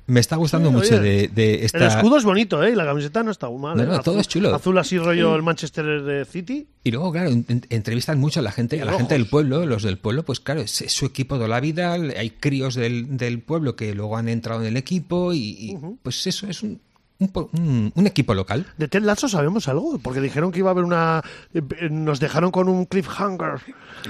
Me 0.07 0.19
está 0.19 0.35
gustando 0.37 0.69
Sí, 0.69 0.75
mucho 0.75 0.95
oye, 0.95 0.99
de, 1.01 1.27
de 1.27 1.65
esta... 1.65 1.77
El 1.79 1.83
escudo 1.87 2.17
es 2.17 2.23
bonito, 2.23 2.63
¿eh? 2.63 2.71
Y 2.71 2.75
la 2.75 2.85
camiseta 2.85 3.23
no 3.23 3.31
está 3.31 3.49
mal. 3.49 3.75
No, 3.75 3.83
¿eh? 3.83 3.85
no, 3.87 3.99
todo 4.01 4.15
Azul- 4.15 4.21
es 4.21 4.27
chulo. 4.27 4.55
Azul 4.55 4.77
así 4.77 4.97
rollo 4.97 5.35
el 5.35 5.43
Manchester 5.43 6.03
de 6.03 6.25
City. 6.25 6.67
Y 6.83 6.91
luego, 6.91 7.11
claro, 7.11 7.29
en- 7.31 7.45
en- 7.49 7.65
entrevistan 7.69 8.19
mucho 8.19 8.39
a 8.39 8.43
la 8.43 8.51
gente, 8.51 8.77
a 8.81 8.85
la 8.85 8.91
rojos. 8.91 8.99
gente 8.99 9.15
del 9.15 9.27
pueblo, 9.27 9.65
los 9.65 9.83
del 9.83 9.97
pueblo, 9.97 10.23
pues 10.23 10.39
claro, 10.39 10.61
es, 10.61 10.81
es 10.81 10.93
su 10.93 11.05
equipo 11.05 11.35
toda 11.35 11.47
la 11.47 11.59
vida, 11.59 11.93
hay 11.93 12.29
críos 12.29 12.75
del, 12.75 13.17
del 13.17 13.41
pueblo 13.41 13.75
que 13.75 13.93
luego 13.93 14.17
han 14.17 14.29
entrado 14.29 14.61
en 14.61 14.67
el 14.67 14.77
equipo 14.77 15.33
y, 15.33 15.39
y, 15.39 15.77
pues 16.01 16.25
eso 16.27 16.47
es 16.47 16.61
un, 16.63 16.79
un, 17.19 17.27
po- 17.29 17.49
un- 17.53 17.91
un 17.95 18.07
equipo 18.07 18.33
local. 18.33 18.65
De 18.77 18.87
Ted 18.87 19.01
Lasso 19.03 19.27
sabemos 19.29 19.67
algo, 19.67 19.97
porque 19.99 20.19
dijeron 20.19 20.51
que 20.51 20.59
iba 20.59 20.69
a 20.69 20.71
haber 20.71 20.83
una... 20.83 21.21
eh, 21.53 21.61
eh, 21.79 21.89
Nos 21.89 22.19
dejaron 22.19 22.51
con 22.51 22.67
un 22.67 22.85
cliffhanger, 22.85 23.61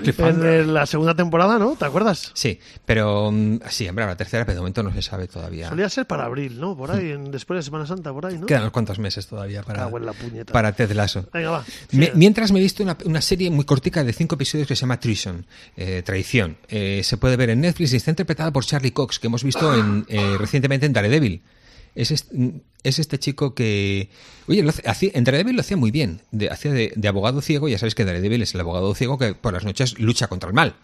Cliffhanger. 0.01 0.45
en 0.45 0.69
eh, 0.69 0.71
la 0.71 0.85
segunda 0.85 1.13
temporada, 1.13 1.59
¿no? 1.59 1.75
¿Te 1.75 1.85
acuerdas? 1.85 2.31
Sí, 2.33 2.59
pero 2.85 3.31
mm, 3.31 3.59
sí, 3.69 3.87
hombre, 3.87 4.05
la 4.05 4.15
tercera, 4.17 4.43
pero 4.45 4.55
de 4.55 4.61
momento 4.61 4.81
no 4.83 4.91
se 4.91 5.01
sabe 5.01 5.27
todavía. 5.27 5.69
Solía 5.69 5.87
ser 5.89 6.07
para 6.07 6.25
abril, 6.25 6.59
¿no? 6.59 6.75
Por 6.75 6.91
ahí, 6.91 7.11
en- 7.11 7.31
después 7.31 7.57
de 7.59 7.63
Semana 7.63 7.85
Santa, 7.85 8.11
por 8.11 8.25
ahí, 8.25 8.37
¿no? 8.37 8.47
Quedan 8.47 8.61
unos 8.61 8.73
cuantos 8.73 8.97
meses 8.99 9.27
todavía 9.27 9.61
para, 9.63 9.89
la 9.89 10.13
puñeta. 10.13 10.51
para 10.51 10.71
Ted 10.71 10.91
Lasso. 10.93 11.27
Venga, 11.31 11.49
va. 11.51 11.65
Mientras 11.91 12.51
me 12.51 12.59
he 12.59 12.63
visto 12.63 12.81
una, 12.83 12.97
una 13.05 13.21
serie 13.21 13.49
muy 13.51 13.65
cortica 13.65 14.03
de 14.03 14.13
cinco 14.13 14.35
episodios 14.35 14.67
que 14.67 14.75
se 14.75 14.81
llama 14.81 14.99
Treason, 14.99 15.45
eh, 15.77 16.01
Traición. 16.03 16.57
Eh, 16.67 17.01
se 17.03 17.17
puede 17.17 17.37
ver 17.37 17.51
en 17.51 17.61
Netflix 17.61 17.93
y 17.93 17.97
está 17.97 18.09
interpretada 18.09 18.51
por 18.51 18.65
Charlie 18.65 18.91
Cox, 18.91 19.19
que 19.19 19.27
hemos 19.27 19.43
visto 19.43 19.73
en, 19.77 20.05
eh, 20.09 20.35
recientemente 20.39 20.85
en 20.87 20.93
Daredevil. 20.93 21.41
Es 21.95 22.11
este, 22.11 22.61
es 22.83 22.99
este 22.99 23.17
chico 23.19 23.55
que... 23.55 24.09
Oye, 24.47 24.61
lo 24.63 24.71
hace- 24.85 25.11
en 25.15 25.23
Daredevil 25.23 25.55
lo 25.55 25.61
hacía 25.61 25.77
muy 25.77 25.91
bien. 25.91 26.21
De, 26.31 26.49
hacía 26.49 26.71
de, 26.71 26.91
de 26.95 27.07
abogado 27.07 27.41
ciego. 27.41 27.67
Ya 27.69 27.77
sabéis 27.79 27.95
que 27.95 28.05
Daredevil 28.05 28.41
es 28.41 28.53
el 28.53 28.61
abogado 28.61 28.93
ciego 28.95 29.17
que 29.17 29.33
por 29.33 29.53
las 29.53 29.63
noches 29.63 29.97
lucha 29.99 30.27
contra 30.27 30.49
el 30.49 30.53
mal. 30.53 30.75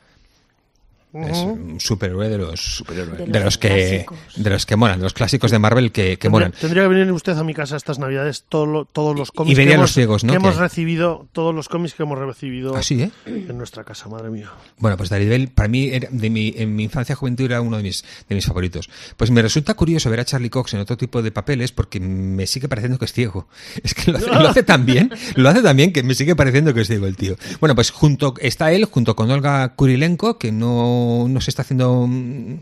Es 1.14 1.38
un 1.40 1.80
superhéroe 1.80 2.30
de 2.30 2.38
los, 2.38 2.84
De 2.88 2.96
de 2.96 3.06
los 3.28 3.44
los 3.44 3.58
que 3.58 3.68
clásicos. 3.68 4.18
de 4.38 4.50
los 4.50 4.66
que 4.66 4.76
molan, 4.78 5.00
de 5.00 5.04
los 5.04 5.14
clásicos 5.14 5.52
de 5.52 5.60
Marvel 5.60 5.92
que, 5.92 6.02
que 6.12 6.18
Tendría, 6.18 6.30
molan. 6.32 6.52
tendría 6.54 6.84
que 6.84 6.88
venir 6.90 7.12
usted 7.12 7.38
a 7.38 7.44
mi 7.44 7.54
casa 7.54 7.76
estas 7.76 8.00
navidades 8.00 8.46
todo 8.48 8.66
lo- 8.66 8.86
todos 8.86 9.18
los 9.18 9.32
cómics 9.32 9.58
vería 9.58 9.72
que, 9.72 9.76
hemos, 9.76 9.90
los 9.90 9.94
ciegos, 9.94 10.24
¿no? 10.24 10.32
que 10.32 10.38
hemos 10.38 10.56
recibido, 10.58 11.28
todos 11.34 11.54
los 11.54 11.68
cómics 11.68 11.94
que 11.96 12.04
hemos 12.04 12.18
recibido 12.18 12.76
Ah, 12.76 12.84
sí, 12.84 13.02
¿eh? 13.02 13.12
en 13.26 13.58
nuestra 13.58 13.84
casa, 13.84 14.08
madre 14.08 14.30
mía. 14.30 14.52
Bueno, 14.78 14.96
pues 14.96 15.10
Daredevil 15.10 15.50
para 15.50 15.68
mí 15.68 15.90
era 15.92 16.08
de 16.12 16.30
mi, 16.30 16.54
en 16.56 16.76
mi 16.76 16.84
infancia 16.84 17.14
y 17.14 17.16
juventud 17.16 17.46
era 17.46 17.60
uno 17.62 17.78
de 17.78 17.84
mis, 17.84 18.04
de 18.30 18.36
mis 18.36 18.46
favoritos. 18.46 18.90
Pues 19.18 19.32
me 19.32 19.42
resulta 19.42 19.74
curioso 19.74 20.10
ver 20.10 20.22
a 20.22 20.26
Charlie 20.26 20.50
Cox 20.50 20.74
en 20.76 20.80
otro 20.80 20.96
tipo 20.98 21.22
de 21.22 21.32
papeles 21.32 21.72
porque 21.74 22.00
me 22.00 22.48
sigue 22.48 22.70
pareciendo 22.70 22.98
que 22.98 23.06
es 23.06 23.14
ciego. 23.14 23.48
Es 23.84 23.94
que 23.94 24.12
lo 24.12 24.18
hace, 24.18 24.28
lo 24.28 24.48
hace 24.48 24.64
tan 24.64 24.86
bien, 24.86 25.12
lo 25.36 25.50
hace 25.50 25.62
tan 25.62 25.76
bien 25.76 25.92
que 25.92 26.04
me 26.04 26.14
sigue 26.16 26.36
pareciendo 26.36 26.74
que 26.74 26.82
es 26.82 26.88
ciego 26.88 27.06
el 27.08 27.18
tío. 27.18 27.36
Bueno, 27.60 27.76
pues 27.76 27.92
junto 27.92 28.34
está 28.40 28.72
él 28.72 28.86
junto 28.86 29.16
con 29.16 29.30
Olga 29.30 29.76
Kurilenko 29.76 30.38
que 30.38 30.52
no, 30.52 31.01
no 31.30 31.42
se 31.42 31.50
está 31.52 31.62
haciendo 31.64 32.06
mm, 32.08 32.56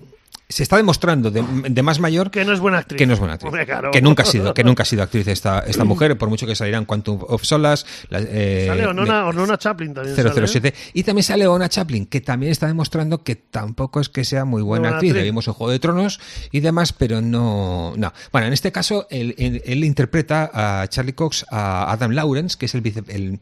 se 0.52 0.64
está 0.64 0.78
demostrando 0.78 1.30
de, 1.30 1.44
de 1.70 1.84
más 1.84 2.00
mayor 2.00 2.32
Que 2.32 2.44
no 2.44 2.54
es 2.54 2.60
buena 2.60 2.80
actriz. 2.80 2.98
que 2.98 3.06
no 3.06 3.14
es 3.14 3.20
buena 3.20 3.36
actriz. 3.36 3.50
Hombre, 3.50 3.68
claro. 3.68 3.92
Que 3.92 4.02
nunca 4.02 4.24
ha 4.24 4.26
sido, 4.26 4.52
que 4.56 4.64
nunca 4.64 4.82
ha 4.82 4.86
sido 4.88 5.04
actriz 5.04 5.28
esta, 5.28 5.60
esta 5.60 5.84
mujer, 5.84 6.18
por 6.18 6.28
mucho 6.28 6.48
que 6.48 6.56
salieran 6.56 6.86
Quantum 6.86 7.20
of 7.28 7.44
Solas, 7.44 7.86
la- 8.10 8.18
eh, 8.20 8.66
Sale 8.68 8.88
Onona, 8.88 9.28
Onona 9.28 9.60
Chaplin 9.60 9.94
también. 9.94 10.16
sale, 10.16 10.30
¿eh? 10.30 10.48
007. 10.48 10.74
Y 10.94 11.04
también 11.04 11.24
sale 11.24 11.46
Ona 11.46 11.70
Chaplin, 11.70 12.08
que 12.08 12.20
también 12.22 12.52
está 12.52 12.66
demostrando 12.66 13.24
que 13.24 13.36
tampoco 13.36 14.00
es 14.00 14.10
que 14.10 14.26
sea 14.26 14.44
muy 14.44 14.64
buena 14.64 14.90
Buena 14.90 14.98
actriz. 14.98 15.24
vimos 15.24 15.48
en 15.48 15.54
Juego 15.54 15.72
de 15.72 15.78
Tronos 15.78 16.20
y 16.52 16.62
demás, 16.62 16.94
pero 16.94 17.22
no. 17.22 17.94
no. 17.96 18.12
Bueno, 18.32 18.48
en 18.48 18.54
este 18.54 18.72
caso, 18.72 19.06
él, 19.12 19.36
él- 19.38 19.62
él 19.68 19.84
interpreta 19.84 20.50
a 20.52 20.88
Charlie 20.88 21.14
Cox, 21.14 21.46
a 21.52 21.92
Adam 21.92 22.10
Lawrence, 22.14 22.58
que 22.58 22.66
es 22.66 22.74
el 22.74 22.82
vice. 22.82 23.04
el- 23.10 23.40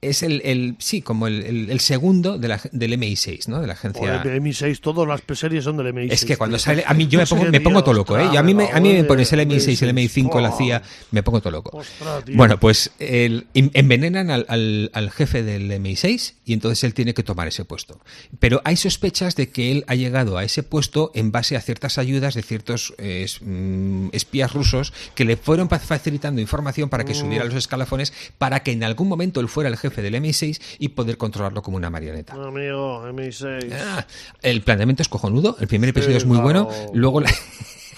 es 0.00 0.22
el, 0.22 0.40
el- 0.44 0.76
sí, 0.78 1.02
como 1.02 1.26
el, 1.26 1.42
el- 1.44 1.70
el 1.70 1.80
segundo 1.80 2.38
de 2.38 2.46
la, 2.48 2.60
del 2.70 2.92
MI6, 2.92 3.48
¿no? 3.48 3.60
De 3.60 3.66
la 3.66 3.72
agencia. 3.72 4.00
Joder, 4.00 4.22
de 4.22 4.40
MI6, 4.40 4.78
todas 4.80 5.08
las 5.08 5.22
series 5.38 5.64
son 5.64 5.76
del 5.76 5.88
MI6. 5.92 6.12
Es 6.12 6.24
que 6.24 6.36
cuando 6.36 6.56
sale, 6.58 6.84
a 6.86 6.94
mí 6.94 7.08
yo 7.08 7.18
me 7.18 7.26
pongo, 7.26 7.44
me 7.46 7.60
pongo 7.60 7.82
todo 7.82 7.94
loco, 7.94 8.16
¿eh? 8.16 8.20
ostras, 8.20 8.34
Y 8.34 8.36
a 8.38 8.42
mí 8.44 8.54
me, 8.54 8.70
a 8.70 8.78
mí 8.78 8.92
me 8.92 9.02
pones 9.02 9.32
el 9.32 9.40
MI6, 9.40 9.82
el 9.82 9.94
MI5, 9.96 10.40
la 10.40 10.50
Oh, 10.50 10.56
CIA, 10.56 10.82
me 11.10 11.24
pongo 11.24 11.40
todo 11.40 11.50
loco. 11.50 11.76
Ostras. 11.76 12.22
Bueno, 12.32 12.60
pues 12.60 12.92
el- 13.00 13.48
en- 13.54 13.72
envenenan 13.74 14.30
al, 14.30 14.46
al- 14.48 14.90
al 14.94 15.10
jefe 15.10 15.42
del 15.42 15.68
MI6 15.72 16.34
y 16.44 16.52
entonces 16.52 16.84
él 16.84 16.94
tiene 16.94 17.12
que 17.12 17.24
tomar 17.24 17.48
ese 17.48 17.64
puesto. 17.64 18.00
Pero 18.38 18.60
hay 18.64 18.76
sospechas 18.76 19.34
de 19.34 19.50
que 19.50 19.72
él 19.72 19.84
ha 19.88 19.96
llegado 19.96 20.38
a 20.38 20.44
ese 20.44 20.62
puesto 20.62 21.10
en 21.16 21.32
base 21.32 21.56
a 21.56 21.60
ciertas 21.60 21.98
ayudas 21.98 22.34
de 22.34 22.42
ciertos 22.42 22.94
eh, 22.98 23.26
mm, 23.40 24.10
espías 24.12 24.52
rusos 24.52 24.92
que 25.16 25.24
le 25.24 25.36
fueron 25.36 25.68
facilitando 25.68 26.40
información 26.40 26.88
para 26.88 27.04
que 27.04 27.14
subiera 27.14 27.44
los 27.44 27.54
escalafones 27.54 28.12
para 28.38 28.62
que 28.62 28.70
en 28.70 28.84
algún 28.84 29.08
momento 29.08 29.40
él 29.40 29.48
fuera 29.48 29.68
el 29.68 29.76
jefe 29.76 29.87
del 29.96 30.14
MI6 30.14 30.60
y 30.78 30.88
poder 30.88 31.16
controlarlo 31.16 31.62
como 31.62 31.76
una 31.76 31.90
marioneta. 31.90 32.34
Amigo, 32.34 33.02
MI6. 33.08 33.72
Ah, 33.72 34.06
el 34.42 34.62
planteamiento 34.62 35.02
es 35.02 35.08
cojonudo, 35.08 35.56
el 35.60 35.68
primer 35.68 35.90
episodio 35.90 36.16
es 36.16 36.24
muy 36.24 36.40
claro. 36.40 36.66
bueno, 36.66 36.90
luego 36.94 37.20
la... 37.20 37.30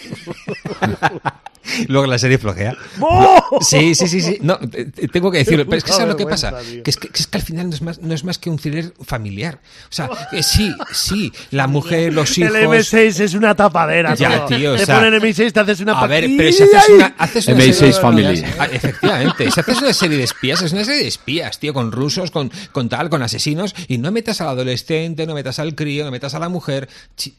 luego 1.89 2.07
la 2.07 2.19
serie 2.19 2.39
flojea. 2.39 2.75
¡Oh! 3.01 3.59
Sí, 3.61 3.95
sí, 3.95 4.09
sí, 4.09 4.21
sí. 4.21 4.39
No, 4.41 4.59
te- 4.59 4.87
te- 4.87 5.09
tengo 5.09 5.31
que 5.31 5.39
decirlo, 5.39 5.65
pero 5.67 5.77
es 5.77 5.85
que 5.85 5.93
¿sabes 5.93 6.09
lo 6.09 6.17
que 6.17 6.27
pasa? 6.27 6.59
tío. 6.59 6.83
Que 6.83 6.91
es 6.91 6.97
que, 6.97 7.09
que 7.09 7.19
es 7.21 7.27
que 7.27 7.39
al 7.39 7.45
final 7.45 7.69
no 7.69 7.75
es, 7.75 7.83
más, 7.83 8.01
no 8.01 8.15
es 8.15 8.25
más 8.25 8.39
que 8.39 8.49
un 8.51 8.59
thriller 8.59 8.93
familiar. 9.05 9.61
O 9.85 9.93
sea, 9.93 10.09
que 10.31 10.43
sí, 10.43 10.75
sí, 10.93 11.33
la 11.51 11.67
mujer, 11.67 12.13
los 12.13 12.37
hijos... 12.39 12.55
El 12.55 12.67
M6 12.67 13.21
es 13.21 13.35
una 13.35 13.55
tapadera. 13.55 14.15
Ya, 14.15 14.47
todo. 14.47 14.57
tío, 14.57 14.73
o 14.73 14.77
Te 14.77 14.87
sea, 14.87 14.97
ponen 15.01 15.21
MI6, 15.21 15.53
te 15.53 15.61
haces 15.61 15.81
una 15.81 15.93
A 16.01 16.07
ver, 16.07 16.29
pero 16.37 16.53
si 16.53 16.63
haces 16.63 16.89
una, 16.89 17.15
haces 17.19 17.47
una 17.49 17.57
MI6 17.59 17.73
serie 17.75 17.93
de 17.95 18.01
Family. 18.01 18.35
espías- 18.39 18.57
Ah, 18.59 18.69
efectivamente, 18.73 19.51
si 19.51 19.61
haces 19.61 19.79
una 19.83 19.93
serie 19.93 20.17
de 20.19 20.25
espías, 20.25 20.63
es 20.63 20.73
una 20.73 20.85
serie 20.85 21.03
de 21.03 21.09
espías, 21.09 21.59
tío, 21.59 21.75
con 21.75 21.93
rusos, 21.93 22.31
con, 22.31 22.51
con 22.73 22.89
tal, 22.89 23.11
con 23.11 23.23
asesinos, 23.23 23.75
y 23.87 23.99
no 23.99 24.11
metas 24.13 24.41
al 24.41 24.49
adolescente, 24.49 25.27
no 25.27 25.35
metas 25.35 25.59
al 25.59 25.75
crío, 25.75 26.05
no 26.05 26.11
metas 26.11 26.35
a 26.35 26.39
la 26.39 26.49
mujer, 26.49 26.89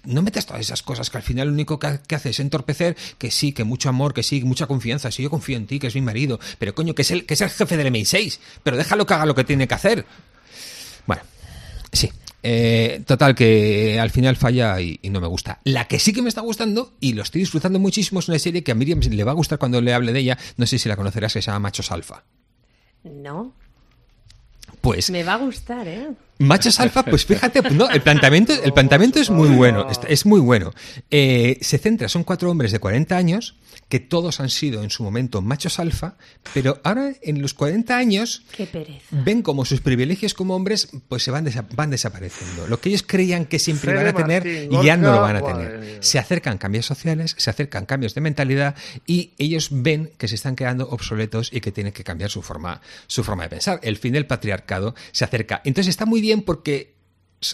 no 0.06 0.22
metas 0.22 0.46
todas 0.46 0.62
esas 0.62 0.84
cosas 0.84 1.10
que 1.10 1.18
al 1.18 1.24
final 1.24 1.48
lo 1.48 1.54
único 1.54 1.80
que, 1.80 2.00
que 2.08 2.16
hace 2.16 2.30
es 2.30 2.40
entorpecer 2.52 2.96
que 3.18 3.32
sí, 3.32 3.54
que 3.54 3.64
mucho 3.64 3.90
amor, 3.90 4.14
que 4.14 4.24
sí, 4.24 4.44
mucha 4.44 4.68
confianza, 4.68 5.10
sí, 5.12 5.24
yo 5.24 5.30
confío 5.30 5.56
en 5.58 5.66
ti, 5.68 5.80
que 5.80 5.88
es 5.88 5.96
mi 5.96 6.02
marido, 6.02 6.40
pero 6.60 6.76
coño, 6.76 6.94
que 6.94 7.02
es 7.04 7.12
el, 7.12 7.26
que 7.26 7.34
es 7.36 7.42
el 7.42 7.50
jefe 7.50 7.78
del 7.78 7.88
MI6, 7.94 8.40
pero 8.64 8.76
déjalo 8.78 9.06
que 9.06 9.14
haga 9.14 9.26
lo 9.26 9.34
que 9.36 9.44
tiene 9.44 9.68
que 9.68 9.74
hacer. 9.74 10.06
Bueno, 11.08 11.24
sí. 11.92 12.12
Eh, 12.44 13.04
total, 13.06 13.36
que 13.36 14.00
al 14.00 14.10
final 14.10 14.36
falla 14.36 14.82
y, 14.82 15.00
y 15.04 15.12
no 15.12 15.22
me 15.22 15.28
gusta. 15.28 15.60
La 15.64 15.88
que 15.88 16.00
sí 16.00 16.12
que 16.12 16.24
me 16.24 16.30
está 16.30 16.42
gustando 16.42 16.92
y 17.00 17.14
lo 17.14 17.22
estoy 17.22 17.42
disfrutando 17.42 17.78
muchísimo 17.78 18.20
es 18.20 18.28
una 18.30 18.40
serie 18.40 18.64
que 18.64 18.72
a 18.72 18.76
Miriam 18.76 19.00
le 19.00 19.24
va 19.24 19.32
a 19.32 19.36
gustar 19.36 19.60
cuando 19.60 19.80
le 19.80 19.94
hable 19.94 20.12
de 20.12 20.20
ella. 20.20 20.38
No 20.58 20.66
sé 20.66 20.80
si 20.80 20.90
la 20.90 20.96
conocerás, 20.96 21.34
que 21.34 21.42
se 21.42 21.48
llama 21.48 21.60
Machos 21.60 21.92
Alfa. 21.92 22.24
No, 23.04 23.54
Pues 24.82 25.12
me 25.12 25.24
va 25.24 25.34
a 25.34 25.38
gustar, 25.38 25.88
¿eh? 25.88 26.10
Machos 26.42 26.80
alfa, 26.80 27.04
pues 27.04 27.26
fíjate, 27.26 27.62
no, 27.72 27.90
el 27.90 28.02
planteamiento, 28.02 28.54
el 28.64 28.74
planteamiento 28.74 29.20
es 29.20 29.30
muy 29.30 29.50
bueno, 29.50 29.88
es, 30.08 30.26
muy 30.26 30.40
bueno. 30.40 30.74
Eh, 31.10 31.58
se 31.62 31.78
centra, 31.78 32.10
son 32.10 32.24
cuatro 32.24 32.50
hombres 32.52 32.72
de 32.72 32.80
40 32.80 33.16
años 33.16 33.56
que 33.88 34.00
todos 34.00 34.40
han 34.40 34.50
sido 34.50 34.84
en 34.84 34.90
su 34.90 35.04
momento 35.04 35.42
machos 35.42 35.78
alfa, 35.78 36.16
pero 36.54 36.80
ahora 36.86 37.12
en 37.24 37.42
los 37.42 37.54
40 37.54 37.98
años 37.98 38.44
ven 39.12 39.42
como 39.42 39.66
sus 39.66 39.82
privilegios 39.82 40.34
como 40.34 40.56
hombres 40.56 40.88
pues 41.10 41.24
se 41.24 41.32
van, 41.32 41.46
desa- 41.46 41.66
van 41.76 41.90
desapareciendo. 41.90 42.68
Lo 42.68 42.80
que 42.80 42.88
ellos 42.88 43.04
creían 43.06 43.46
que 43.46 43.60
siempre 43.60 43.92
iban 43.92 44.08
a 44.08 44.14
tener 44.14 44.46
Martín, 44.46 44.82
ya 44.84 44.96
no 44.96 45.12
lo 45.12 45.22
van 45.22 45.36
a 45.36 45.42
tener. 45.42 45.80
mía. 45.80 45.98
Se 46.00 46.20
acercan 46.20 46.58
cambios 46.58 46.86
sociales, 46.86 47.36
se 47.38 47.50
acercan 47.50 47.86
cambios 47.86 48.16
de 48.16 48.22
mentalidad 48.22 48.76
y 49.06 49.32
ellos 49.38 49.68
ven 49.72 50.12
que 50.18 50.30
se 50.30 50.36
están 50.36 50.56
quedando 50.56 50.88
obsoletos 50.90 51.50
y 51.52 51.60
que 51.60 51.74
tienen 51.74 51.92
que 51.92 52.06
cambiar 52.06 52.30
su 52.30 52.42
forma, 52.42 52.80
su 53.08 53.26
forma 53.26 53.44
de 53.44 53.50
pensar. 53.50 53.80
El 53.84 53.98
fin 53.98 54.14
del 54.14 54.26
patriarcado 54.26 54.96
se 55.12 55.26
acerca. 55.26 55.62
Entonces 55.66 55.90
está 55.90 56.06
muy 56.06 56.22
bien 56.22 56.31
porque 56.40 56.96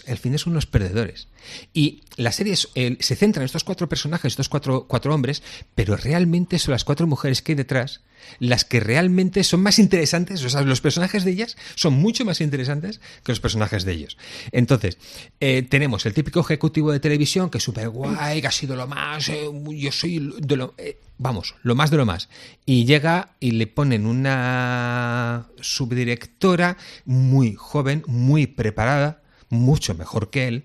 el 0.06 0.18
fin 0.18 0.38
son 0.38 0.52
unos 0.52 0.66
perdedores. 0.66 1.28
Y 1.72 2.02
la 2.16 2.32
serie 2.32 2.54
el- 2.74 2.98
se 3.00 3.16
centra 3.16 3.42
en 3.42 3.46
estos 3.46 3.64
cuatro 3.64 3.88
personajes, 3.88 4.32
estos 4.32 4.48
cuatro, 4.48 4.86
cuatro 4.86 5.14
hombres, 5.14 5.42
pero 5.74 5.96
realmente 5.96 6.58
son 6.58 6.72
las 6.72 6.84
cuatro 6.84 7.06
mujeres 7.06 7.42
que 7.42 7.52
hay 7.52 7.56
detrás 7.56 8.00
las 8.40 8.64
que 8.64 8.80
realmente 8.80 9.44
son 9.44 9.60
más 9.62 9.78
interesantes, 9.78 10.42
o 10.44 10.50
sea, 10.50 10.62
los 10.62 10.80
personajes 10.80 11.24
de 11.24 11.30
ellas 11.30 11.56
son 11.76 11.94
mucho 11.94 12.24
más 12.24 12.40
interesantes 12.40 13.00
que 13.22 13.30
los 13.30 13.38
personajes 13.38 13.84
de 13.84 13.92
ellos. 13.92 14.18
Entonces, 14.50 14.98
eh, 15.38 15.62
tenemos 15.62 16.04
el 16.04 16.14
típico 16.14 16.40
ejecutivo 16.40 16.90
de 16.90 16.98
televisión 16.98 17.48
que 17.48 17.58
es 17.58 17.64
súper 17.64 17.88
guay, 17.88 18.40
que 18.40 18.46
ha 18.48 18.50
sido 18.52 18.74
lo 18.74 18.88
más, 18.88 19.28
eh, 19.28 19.48
yo 19.70 19.92
soy 19.92 20.32
de 20.40 20.56
lo... 20.56 20.74
eh, 20.78 20.98
vamos, 21.16 21.54
lo 21.62 21.76
más 21.76 21.90
de 21.92 21.96
lo 21.96 22.06
más. 22.06 22.28
Y 22.66 22.84
llega 22.86 23.36
y 23.38 23.52
le 23.52 23.68
ponen 23.68 24.04
una 24.04 25.46
subdirectora 25.60 26.76
muy 27.04 27.54
joven, 27.56 28.02
muy 28.06 28.48
preparada, 28.48 29.22
mucho 29.50 29.94
mejor 29.94 30.30
que 30.30 30.48
él. 30.48 30.64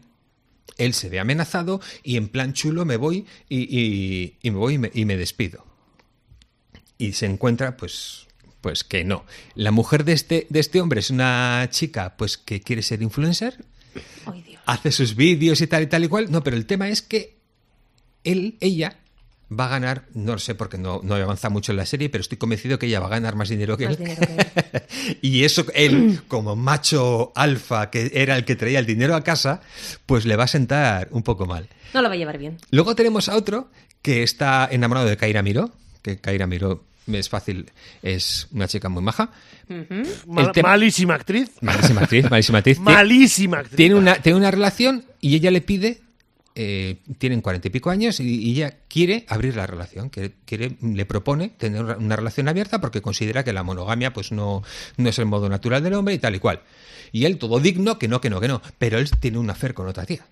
Él 0.77 0.93
se 0.93 1.09
ve 1.09 1.19
amenazado 1.19 1.81
y 2.03 2.17
en 2.17 2.29
plan 2.29 2.53
chulo 2.53 2.85
me 2.85 2.97
voy 2.97 3.25
y, 3.49 3.59
y- 3.77 4.37
y 4.41 4.51
me 4.51 4.57
voy 4.57 4.75
y 4.75 4.77
me, 4.77 4.91
y 4.93 5.05
me 5.05 5.17
despido. 5.17 5.65
Y 6.97 7.13
se 7.13 7.25
encuentra, 7.25 7.75
pues, 7.77 8.27
pues 8.61 8.83
que 8.83 9.03
no. 9.03 9.25
La 9.55 9.71
mujer 9.71 10.03
de 10.05 10.13
este, 10.13 10.47
de 10.49 10.59
este 10.59 10.79
hombre 10.81 10.99
es 11.01 11.09
una 11.09 11.67
chica, 11.69 12.15
pues, 12.17 12.37
que 12.37 12.61
quiere 12.61 12.81
ser 12.81 13.01
influencer, 13.01 13.65
Dios. 14.45 14.61
hace 14.65 14.91
sus 14.91 15.15
vídeos 15.15 15.59
y 15.61 15.67
tal 15.67 15.83
y 15.83 15.87
tal 15.87 16.03
y 16.05 16.07
cual. 16.07 16.31
No, 16.31 16.43
pero 16.43 16.55
el 16.55 16.65
tema 16.65 16.89
es 16.89 17.01
que 17.01 17.37
él, 18.23 18.57
ella, 18.61 18.99
va 19.60 19.65
a 19.65 19.69
ganar, 19.69 20.05
no 20.13 20.33
lo 20.33 20.39
sé 20.39 20.55
porque 20.55 20.77
no, 20.77 21.01
no 21.03 21.15
avanza 21.15 21.50
mucho 21.50 21.72
en 21.72 21.77
la 21.77 21.86
serie, 21.86 22.10
pero 22.10 22.22
estoy 22.22 22.38
convencido 22.38 22.77
que 22.79 22.86
ella 22.88 23.00
va 23.00 23.07
a 23.07 23.10
ganar 23.10 23.36
más 23.36 23.50
dinero 23.50 23.77
que 23.77 23.86
Más 23.88 23.98
él. 24.00 24.03
dinero 24.05 24.22
que 24.27 24.77
él. 24.77 25.17
y 25.22 25.43
eso, 25.43 25.65
él, 25.74 26.22
como 26.27 26.55
macho 26.55 27.31
alfa, 27.36 27.89
que 27.89 28.12
era 28.13 28.36
el 28.38 28.45
que 28.45 28.55
traía 28.55 28.79
el 28.79 28.86
dinero 28.86 29.15
a 29.15 29.24
casa, 29.24 29.62
pues 30.05 30.25
le 30.25 30.36
va 30.36 30.43
a 30.45 30.48
sentar 30.48 31.07
un 31.12 31.24
poco 31.24 31.45
mal. 31.45 31.67
No 31.93 32.01
lo 32.01 32.07
va 32.10 32.15
a 32.15 32.17
llevar 32.17 32.38
bien. 32.38 32.57
Luego 32.72 32.95
tenemos 32.95 33.29
a 33.29 33.36
otro 33.36 33.69
que 34.01 34.24
está 34.24 34.67
enamorado 34.72 35.07
de 35.07 35.17
Kaira 35.17 35.41
Miró, 35.43 35.72
que 36.01 36.17
Kaira 36.17 36.48
Miró 36.48 36.83
es 37.07 37.27
fácil, 37.29 37.69
es 38.01 38.48
una 38.51 38.67
chica 38.67 38.88
muy 38.89 39.03
maja. 39.03 39.29
Mal- 39.67 40.45
El 40.48 40.51
tema- 40.51 40.69
malísima 40.69 41.16
actriz. 41.16 41.50
Malísima 41.61 42.01
actriz, 42.01 42.29
malísima 42.29 42.57
actriz. 42.59 42.79
Malísima 42.81 43.57
actriz. 43.59 43.75
Tiene 43.77 43.96
una, 43.96 44.16
tiene 44.16 44.37
una 44.37 44.51
relación 44.51 45.05
y 45.22 45.35
ella 45.35 45.51
le 45.51 45.61
pide, 45.61 46.01
eh, 46.55 46.98
tienen 47.18 47.42
cuarenta 47.42 47.68
y 47.68 47.72
pico 47.72 47.89
años 47.89 48.20
y, 48.20 48.24
y 48.42 48.51
ella 48.51 48.77
quiere 48.87 49.25
abrir 49.27 49.55
la 49.55 49.66
relación, 49.68 50.09
quiere, 50.09 50.77
le 50.81 51.05
propone 51.05 51.50
tener 51.50 51.83
una- 51.83 51.98
una 51.98 52.16
relación 52.16 52.48
abierta 52.48 52.79
porque 52.81 53.01
considera 53.01 53.44
que 53.44 53.53
la 53.53 53.63
monogamia 53.63 54.13
pues 54.13 54.31
no, 54.31 54.63
no 54.98 55.09
es 55.09 55.18
el 55.20 55.25
modo 55.25 55.50
natural 55.50 55.81
del 55.83 55.94
hombre 55.94 56.13
y 56.13 56.20
tal 56.20 56.35
y 56.35 56.39
cual. 56.39 56.61
Y 57.11 57.25
él 57.25 57.37
todo 57.37 57.59
digno, 57.59 58.00
que 58.00 58.07
no, 58.07 58.22
que 58.22 58.29
no, 58.29 58.39
que 58.42 58.48
no, 58.48 58.61
pero 58.77 58.98
él 58.98 59.09
tiene 59.20 59.37
un 59.37 59.50
afer 59.50 59.74
con 59.74 59.87
otra 59.87 60.05
tía. 60.05 60.25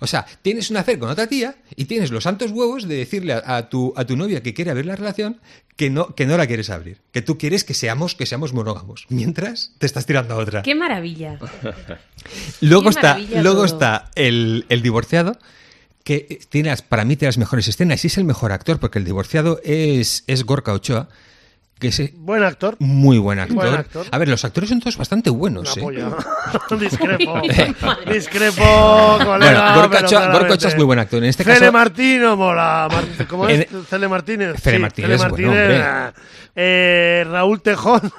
O 0.00 0.06
sea, 0.06 0.26
tienes 0.42 0.70
un 0.70 0.76
afer 0.78 0.98
con 0.98 1.08
otra 1.10 1.26
tía 1.26 1.54
y 1.76 1.84
tienes 1.84 2.10
los 2.10 2.24
santos 2.24 2.50
huevos 2.50 2.88
de 2.88 2.96
decirle 2.96 3.34
a, 3.34 3.56
a 3.56 3.68
tu, 3.68 3.92
a 3.96 4.04
tu 4.04 4.16
novia 4.16 4.42
que 4.42 4.54
quiere 4.54 4.70
abrir 4.70 4.86
la 4.86 4.96
relación 4.96 5.40
que 5.76 5.88
no, 5.90 6.14
que 6.14 6.26
no 6.26 6.36
la 6.36 6.46
quieres 6.46 6.68
abrir. 6.70 6.98
Que 7.12 7.22
tú 7.22 7.38
quieres 7.38 7.64
que 7.64 7.74
seamos, 7.74 8.14
que 8.14 8.26
seamos 8.26 8.52
monógamos. 8.52 9.06
Mientras 9.08 9.72
te 9.78 9.86
estás 9.86 10.06
tirando 10.06 10.34
a 10.34 10.38
otra. 10.38 10.62
¡Qué 10.62 10.74
maravilla! 10.74 11.38
Luego 12.60 12.84
Qué 12.84 12.88
está, 12.90 13.02
maravilla 13.14 13.42
luego 13.42 13.56
todo. 13.58 13.64
está 13.66 14.10
el, 14.14 14.66
el 14.68 14.82
divorciado, 14.82 15.38
que 16.04 16.40
tiene 16.48 16.68
las- 16.70 16.82
para 16.82 17.04
mí 17.04 17.16
tiene 17.16 17.28
las 17.28 17.38
mejores 17.38 17.68
escenas 17.68 18.04
y 18.04 18.08
es 18.08 18.18
el 18.18 18.24
mejor 18.24 18.52
actor, 18.52 18.78
porque 18.80 18.98
el 18.98 19.04
divorciado 19.04 19.60
es, 19.64 20.24
es 20.26 20.44
Gorka 20.44 20.72
Ochoa, 20.72 21.08
que 21.80 21.88
es 21.88 22.12
Buen 22.16 22.44
actor. 22.44 22.76
muy 22.78 23.18
buen 23.18 23.38
actor. 23.40 23.56
Buen 23.56 23.74
actor. 23.74 24.06
A 24.10 24.18
ver, 24.18 24.28
los 24.28 24.44
actores 24.44 24.68
son 24.70 24.78
todos 24.80 24.96
bastante 24.96 25.30
buenos. 25.30 25.76
¿eh? 25.76 25.80
Discrepo. 26.78 27.34
Madre. 27.36 27.74
Discrepo, 28.12 29.18
colega. 29.24 29.74
Bueno, 29.74 29.74
Gorka 30.38 30.54
es 30.68 30.76
muy 30.76 30.84
buen 30.84 30.98
actor. 30.98 31.18
En 31.22 31.30
este 31.30 31.42
Cele 31.44 31.58
caso- 31.58 31.72
Martino 31.72 32.36
mola. 32.36 32.88
¿Cómo 33.28 33.48
es? 33.48 33.66
Cele 33.88 34.06
Martínez. 34.08 34.56
Cele 34.60 34.76
Sí, 34.76 34.82
Martínez 34.82 35.08
Cele 35.08 35.14
es 35.24 35.30
buen 35.30 35.44
hombre. 35.48 35.82
ah. 35.82 36.12
Eh, 36.54 37.24
Raúl 37.30 37.62
Tejón. 37.62 38.12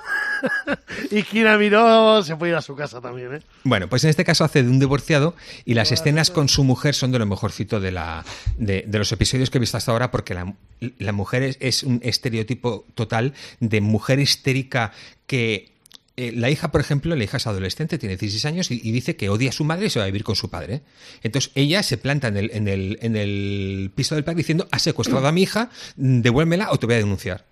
y 1.11 1.23
Kira 1.23 1.57
Miró 1.57 2.23
se 2.23 2.35
puede 2.35 2.51
ir 2.51 2.57
a 2.57 2.61
su 2.61 2.75
casa 2.75 3.01
también, 3.01 3.35
¿eh? 3.35 3.39
Bueno, 3.63 3.87
pues 3.87 4.03
en 4.03 4.09
este 4.09 4.23
caso 4.25 4.43
hace 4.43 4.63
de 4.63 4.69
un 4.69 4.79
divorciado 4.79 5.35
y 5.65 5.73
las 5.73 5.91
escenas 5.91 6.31
con 6.31 6.49
su 6.49 6.63
mujer 6.63 6.95
son 6.95 7.11
de 7.11 7.19
lo 7.19 7.25
mejorcito 7.25 7.79
de, 7.79 7.91
la, 7.91 8.23
de, 8.57 8.83
de 8.87 8.97
los 8.97 9.11
episodios 9.11 9.49
que 9.49 9.57
he 9.57 9.61
visto 9.61 9.77
hasta 9.77 9.91
ahora 9.91 10.11
porque 10.11 10.33
la, 10.33 10.53
la 10.99 11.11
mujer 11.11 11.43
es, 11.43 11.57
es 11.59 11.83
un 11.83 11.99
estereotipo 12.03 12.85
total 12.95 13.33
de 13.59 13.81
mujer 13.81 14.19
histérica 14.19 14.91
que... 15.27 15.71
eh, 16.17 16.31
la 16.35 16.49
hija, 16.49 16.71
por 16.71 16.81
ejemplo, 16.81 17.15
la 17.15 17.23
hija 17.23 17.37
es 17.37 17.47
adolescente, 17.47 17.97
tiene 17.97 18.17
16 18.17 18.45
años 18.45 18.69
y, 18.71 18.81
y 18.83 18.91
dice 18.91 19.15
que 19.15 19.29
odia 19.29 19.49
a 19.49 19.53
su 19.53 19.63
madre 19.63 19.85
y 19.87 19.89
se 19.89 19.99
va 19.99 20.03
a 20.03 20.07
vivir 20.07 20.23
con 20.23 20.35
su 20.35 20.49
padre. 20.49 20.81
Entonces 21.23 21.51
ella 21.55 21.81
se 21.83 21.97
planta 21.97 22.27
en 22.27 22.37
el, 22.37 22.51
en 22.53 22.67
el, 22.67 22.97
en 23.01 23.15
el 23.15 23.91
piso 23.95 24.15
del 24.15 24.23
padre 24.23 24.37
diciendo, 24.37 24.67
has 24.71 24.81
secuestrado 24.81 25.25
a 25.27 25.31
mi 25.31 25.43
hija, 25.43 25.69
devuélvemela 25.95 26.71
o 26.71 26.77
te 26.77 26.85
voy 26.85 26.95
a 26.95 26.99
denunciar 26.99 27.45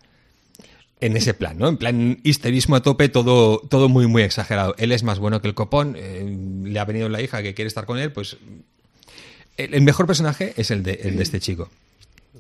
en 1.02 1.16
ese 1.16 1.34
plan, 1.34 1.58
¿no? 1.58 1.70
En 1.70 1.78
plan 1.78 2.20
histerismo 2.24 2.76
a 2.76 2.82
tope, 2.82 3.10
todo, 3.10 3.60
todo 3.60 3.90
muy, 3.90 4.08
muy 4.08 4.24
exagerado. 4.24 4.76
Él 4.78 4.92
es 4.92 5.04
más 5.04 5.20
bueno 5.20 5.42
que 5.42 5.48
el 5.48 5.54
copón, 5.54 5.96
eh, 5.98 6.38
le 6.64 6.80
ha 6.80 6.86
venido 6.86 7.10
la 7.10 7.22
hija 7.22 7.42
que 7.42 7.54
quiere 7.54 7.68
estar 7.68 7.86
con 7.86 8.00
él, 8.00 8.12
pues 8.12 8.38
el, 9.58 9.82
mejor 9.82 10.08
personaje 10.08 10.54
es 10.58 10.72
el 10.72 10.84
de, 10.84 11.00
este 11.20 11.40
chico. 11.40 11.70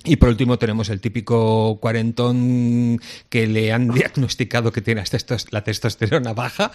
Y 0.05 0.15
por 0.15 0.29
último 0.29 0.57
tenemos 0.57 0.89
el 0.89 1.01
típico 1.01 1.77
cuarentón 1.81 3.01
que 3.29 3.47
le 3.47 3.73
han 3.73 3.89
diagnosticado 3.93 4.71
que 4.71 4.81
tiene 4.81 5.03
la 5.51 5.63
testosterona 5.63 6.33
baja. 6.33 6.71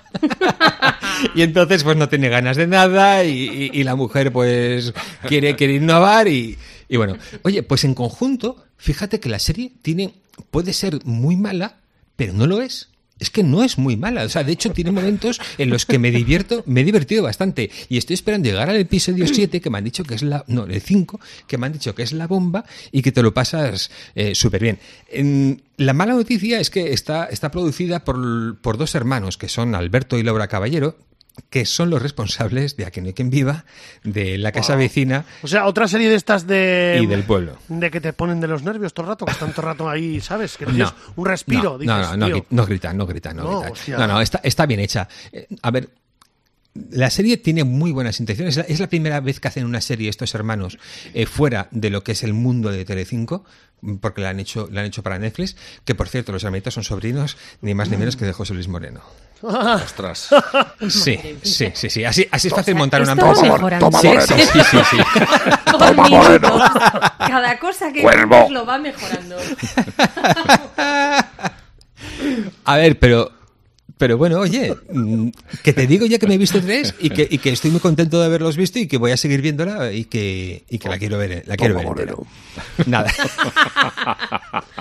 y 1.35 1.43
entonces 1.43 1.85
pues 1.85 1.97
no 1.97 2.09
tiene 2.09 2.29
ganas 2.29 2.57
de 2.57 2.67
nada 2.67 3.25
y, 3.25 3.83
la 3.85 3.95
mujer 3.95 4.33
pues 4.33 4.93
quiere, 5.27 5.57
quiere 5.57 5.75
innovar 5.75 6.29
y 6.29 6.57
bueno. 6.97 7.17
Oye, 7.43 7.63
pues 7.63 7.85
en 7.85 7.95
conjunto, 7.95 8.65
fíjate 8.77 9.21
que 9.21 9.29
la 9.29 9.39
serie 9.39 9.73
tiene, 9.83 10.15
puede 10.51 10.73
ser 10.73 11.05
muy 11.05 11.37
mala, 11.37 11.79
pero 12.17 12.33
no 12.33 12.47
lo 12.47 12.61
es. 12.61 12.89
Es 13.21 13.31
que 13.31 13.45
no 13.45 13.63
es 13.63 13.79
muy 13.79 13.97
mala. 13.97 14.25
O 14.25 14.29
sea, 14.29 14.43
de 14.43 14.51
hecho, 14.53 14.73
tiene 14.73 14.91
momentos 14.91 15.41
en 15.57 15.71
los 15.71 15.87
que 15.87 16.01
me 16.01 16.11
divierto, 16.11 16.65
me 16.67 16.81
he 16.81 16.85
divertido 16.85 17.23
bastante. 17.23 17.71
Y 17.89 17.97
estoy 17.97 18.15
esperando 18.15 18.49
llegar 18.49 18.69
al 18.69 18.77
episodio 18.77 19.27
7, 19.29 19.61
que 19.61 19.71
me 19.71 19.79
han 19.79 19.85
dicho 19.85 20.03
que 20.03 20.17
es 20.17 20.23
la. 20.23 20.45
No, 20.49 20.65
el 20.65 20.81
5, 20.81 21.21
que 21.47 21.57
me 21.57 21.67
han 21.67 21.73
dicho 21.73 21.95
que 21.95 22.03
es 22.03 22.13
la 22.13 22.27
bomba 22.27 22.65
y 22.91 23.03
que 23.03 23.13
te 23.13 23.23
lo 23.23 23.33
pasas 23.33 23.93
eh, 24.17 24.35
súper 24.35 24.63
bien. 24.63 24.79
En- 25.11 25.63
la 25.77 25.93
mala 25.93 26.15
noticia 26.15 26.59
es 26.59 26.71
que 26.71 26.93
está, 26.93 27.27
está 27.27 27.53
producida 27.53 28.05
por, 28.05 28.59
por 28.61 28.79
dos 28.79 28.95
hermanos, 28.97 29.39
que 29.39 29.49
son 29.49 29.77
Alberto 29.77 30.19
y 30.19 30.25
Laura 30.25 30.49
Caballero, 30.49 30.99
que 31.51 31.67
son 31.67 31.91
los 31.91 32.01
responsables 32.03 32.77
de 32.77 32.85
Aquí 32.87 33.01
no 33.01 33.09
hay 33.09 33.13
quien 33.13 33.31
viva, 33.31 33.65
de 34.03 34.39
la 34.39 34.53
casa 34.53 34.77
vecina 34.77 35.25
O 35.43 35.49
sea, 35.49 35.67
otra 35.67 35.89
serie 35.89 36.09
de 36.09 36.15
estas 36.15 36.47
de. 36.47 37.01
y 37.03 37.07
del 37.07 37.25
pueblo. 37.25 37.57
De 37.69 37.91
que 37.91 38.01
te 38.01 38.13
ponen 38.13 38.41
de 38.41 38.47
los 38.49 38.63
nervios 38.63 38.95
todo 38.95 39.07
el 39.07 39.11
rato, 39.11 39.25
que 39.25 39.33
están 39.33 39.51
todo 39.53 39.63
el 39.63 39.67
rato 39.67 39.89
ahí, 39.89 40.21
¿sabes? 40.21 40.57
Que 40.57 40.67
No, 40.73 40.93
un 41.17 41.27
respiro. 41.27 41.73
No, 41.73 41.79
dices, 41.79 41.97
no, 41.97 42.17
no, 42.17 42.29
no, 42.29 42.47
no 42.51 42.67
gritan, 42.67 42.97
no 42.97 43.07
gritan, 43.07 43.37
no, 43.37 43.43
No, 43.43 43.61
gritan. 43.63 43.99
No, 43.99 44.07
no, 44.07 44.21
está, 44.21 44.41
está 44.43 44.67
bien 44.67 44.81
hecha. 44.81 45.09
Eh, 45.33 45.49
A 45.63 45.71
ver, 45.71 45.89
la 46.91 47.11
serie 47.11 47.37
tiene 47.37 47.65
muy 47.65 47.93
buenas 47.93 48.19
intenciones. 48.21 48.57
Es 48.57 48.69
la, 48.69 48.73
es 48.75 48.81
la 48.81 48.89
primera 48.89 49.21
vez 49.21 49.41
que 49.41 49.49
hacen 49.49 49.65
una 49.65 49.81
serie 49.81 50.11
estos 50.11 50.35
hermanos 50.35 50.79
eh, 51.15 51.27
fuera 51.27 51.69
de 51.71 51.91
lo 51.91 52.03
que 52.03 52.13
es 52.13 52.23
el 52.25 52.33
mundo 52.33 52.71
de 52.71 52.85
Telecinco, 52.85 53.45
porque 54.01 54.23
la 54.23 54.31
han 54.31 54.41
hecho, 54.41 54.69
la 54.73 54.81
han 54.81 54.87
hecho 54.87 55.03
para 55.03 55.19
Netflix. 55.19 55.57
Que 55.85 55.95
por 55.95 56.09
cierto, 56.09 56.33
los 56.33 56.43
hermanitos 56.43 56.75
son 56.75 56.85
sobrinos, 56.85 57.37
ni 57.61 57.75
más 57.75 57.91
ni 57.91 57.97
menos 57.97 58.17
que 58.17 58.25
de 58.25 58.33
José 58.33 58.55
Luis 58.55 58.69
Moreno. 58.69 59.03
Ostras. 59.45 60.29
Sí, 60.89 61.39
sí, 61.43 61.73
sí, 61.75 61.91
sí. 61.91 62.05
Así, 62.05 62.27
así 62.31 62.49
es 62.49 62.55
fácil 62.55 62.75
montar 62.75 63.03
una 63.03 63.13
empresa. 63.13 63.43
mejorando. 63.43 63.91
Sí, 64.01 64.09
sí, 64.21 64.35
sí, 64.71 64.79
sí, 64.91 64.97
minutos. 66.11 66.63
Cada 67.19 67.59
cosa 67.59 67.93
que 67.93 68.03
lo 68.51 68.67
va 68.67 68.79
mejorando. 68.79 69.37
A 72.65 72.77
ver, 72.77 72.99
pero. 72.99 73.31
Pero 73.97 74.19
bueno, 74.19 74.41
oye, 74.41 74.75
mm, 74.93 75.29
que 75.63 75.73
te 75.73 75.87
digo 75.87 76.05
ya 76.07 76.19
que 76.19 76.27
me 76.27 76.35
he 76.35 76.39
visto 76.39 76.61
tres 76.61 76.95
y 76.99 77.11
que, 77.11 77.29
y 77.31 77.39
que 77.39 77.51
estoy 77.51 77.71
muy 77.71 77.79
contento 77.81 78.19
de 78.19 78.27
haberlos 78.27 78.57
visto 78.57 78.79
y 78.81 78.89
que 78.89 78.97
voy 78.99 79.13
a 79.13 79.17
seguir 79.17 79.41
viéndola 79.41 79.93
y 79.93 80.05
que, 80.07 80.65
y 80.69 80.79
que 80.79 80.89
la 80.89 80.99
quiero 80.99 81.17
ver, 81.17 81.45
la 81.47 81.57
quiero 81.57 81.95
ver. 81.95 82.13
Nada. 82.87 83.13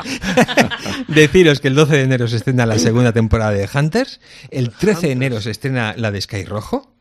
Deciros 1.08 1.60
que 1.60 1.68
el 1.68 1.76
12 1.76 1.96
de 1.96 2.02
enero 2.02 2.28
se 2.28 2.38
estrena 2.38 2.66
la 2.66 2.80
segunda 2.80 3.12
temporada 3.14 3.52
de 3.52 3.70
Hunters, 3.72 4.20
el 4.52 4.72
13 4.72 5.08
de 5.08 5.14
enero 5.14 5.42
se 5.42 5.52
estrena 5.52 5.94
la 5.98 6.12
de 6.12 6.22
Sky 6.22 6.44
Rojo, 6.46 6.92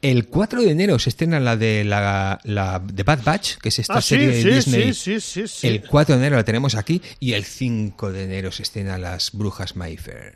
El 0.00 0.26
4 0.26 0.62
de 0.62 0.70
enero 0.70 0.98
se 0.98 1.10
estrena 1.10 1.38
la 1.40 1.56
de 1.56 1.84
la, 1.84 2.40
la 2.44 2.80
de 2.80 3.02
Bad 3.04 3.22
Batch, 3.24 3.56
que 3.58 3.68
es 3.68 3.78
esta 3.78 3.94
Ah, 3.98 4.02
sí, 4.02 4.08
serie 4.16 4.28
de 4.28 4.42
sí, 4.42 4.48
Disney. 4.50 4.94
sí, 4.94 5.20
sí, 5.20 5.20
sí, 5.20 5.48
sí. 5.48 5.66
El 5.68 5.82
4 5.86 6.14
de 6.16 6.20
enero 6.20 6.36
la 6.36 6.44
tenemos 6.44 6.74
aquí 6.74 7.00
y 7.20 7.34
el 7.34 7.44
5 7.44 8.10
de 8.12 8.24
enero 8.24 8.50
se 8.52 8.62
estrena 8.64 8.98
Las 8.98 9.30
Brujas 9.32 9.76
Mayfair, 9.76 10.34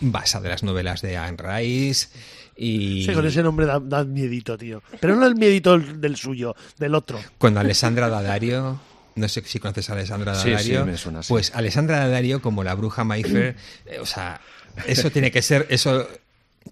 basada 0.00 0.46
en 0.46 0.50
las 0.52 0.62
novelas 0.62 1.02
de 1.02 1.16
Anne 1.16 1.36
Rice 1.38 2.08
y 2.56 3.06
Sí, 3.06 3.12
con 3.14 3.26
ese 3.26 3.42
nombre 3.42 3.66
da, 3.66 3.80
da 3.80 4.04
miedito, 4.04 4.58
tío. 4.58 4.82
Pero 5.00 5.16
no 5.16 5.26
el 5.26 5.34
miedito 5.34 5.78
del, 5.78 6.00
del 6.00 6.16
suyo, 6.16 6.54
del 6.78 6.94
otro. 6.94 7.18
con 7.38 7.56
Alessandra 7.56 8.08
Daddario. 8.08 8.80
No 9.16 9.28
sé 9.28 9.42
si 9.44 9.58
conoces 9.58 9.90
a 9.90 9.94
Alessandra 9.94 10.34
Sí, 10.34 10.42
sí, 10.42 10.50
Daddario. 10.50 10.86
me 10.86 10.96
suena, 10.96 11.22
sí. 11.22 11.28
Pues 11.32 11.52
Alessandra 11.54 11.98
Daddario 11.98 12.40
como 12.42 12.62
la 12.64 12.74
bruja 12.74 13.02
Mayfair, 13.04 13.56
eh, 13.86 13.98
o 14.00 14.06
sea, 14.06 14.40
eso 14.86 15.10
tiene 15.10 15.30
que 15.30 15.42
ser, 15.42 15.66
eso 15.70 16.06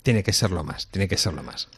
tiene 0.03 0.23
que 0.23 0.33
ser 0.33 0.51
lo 0.51 0.63
más, 0.65 0.87
tiene 0.89 1.09
que 1.09 1.17
ser 1.17 1.33
lo 1.35 1.43
más. 1.43 1.69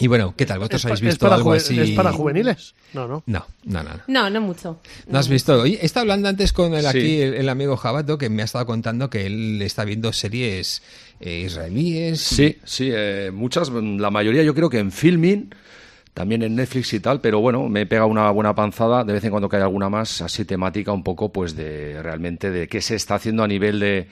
Y 0.00 0.06
bueno, 0.06 0.32
¿qué 0.36 0.46
tal? 0.46 0.58
¿Vosotros 0.60 0.80
¿Es, 0.80 0.82
pa- 0.84 0.88
habéis 0.90 1.00
es 1.02 1.06
visto 1.08 1.26
para 1.26 1.34
algo 1.36 1.52
así? 1.52 1.78
¿Es 1.80 1.90
para 1.90 2.12
juveniles? 2.12 2.74
No, 2.94 3.08
no. 3.08 3.22
No, 3.26 3.44
no, 3.64 3.82
no. 3.82 3.90
no. 3.90 4.00
No, 4.06 4.30
no 4.30 4.40
mucho. 4.40 4.78
¿No 5.08 5.18
has 5.18 5.28
visto? 5.28 5.60
Oye, 5.60 5.78
he 5.82 5.86
estado 5.86 6.02
hablando 6.02 6.28
antes 6.28 6.52
con 6.52 6.72
el, 6.74 6.82
Sí. 6.82 6.86
aquí 6.86 7.20
el, 7.20 7.34
el 7.34 7.48
amigo 7.48 7.76
Jabato 7.76 8.16
que 8.16 8.28
me 8.30 8.42
ha 8.42 8.44
estado 8.44 8.64
contando 8.64 9.10
que 9.10 9.26
él 9.26 9.60
está 9.60 9.84
viendo 9.84 10.12
series 10.12 10.82
eh, 11.20 11.42
israelíes. 11.46 12.20
Sí, 12.20 12.58
sí, 12.64 12.90
eh, 12.92 13.30
muchas, 13.34 13.70
la 13.70 14.10
mayoría 14.10 14.44
yo 14.44 14.54
creo 14.54 14.70
que 14.70 14.78
en 14.78 14.92
filming, 14.92 15.50
también 16.14 16.42
en 16.44 16.54
Netflix 16.54 16.92
y 16.92 17.00
tal, 17.00 17.20
pero 17.20 17.40
bueno, 17.40 17.68
me 17.68 17.84
pega 17.86 18.06
una 18.06 18.30
buena 18.30 18.54
panzada 18.54 19.02
de 19.02 19.12
vez 19.12 19.24
en 19.24 19.30
cuando 19.30 19.48
que 19.48 19.56
hay 19.56 19.62
alguna 19.62 19.88
más 19.88 20.22
así 20.22 20.44
temática 20.44 20.92
un 20.92 21.02
poco 21.02 21.32
pues 21.32 21.56
de 21.56 22.00
realmente 22.02 22.50
de 22.52 22.68
qué 22.68 22.80
se 22.80 22.94
está 22.94 23.16
haciendo 23.16 23.42
a 23.42 23.48
nivel 23.48 23.80
de 23.80 24.06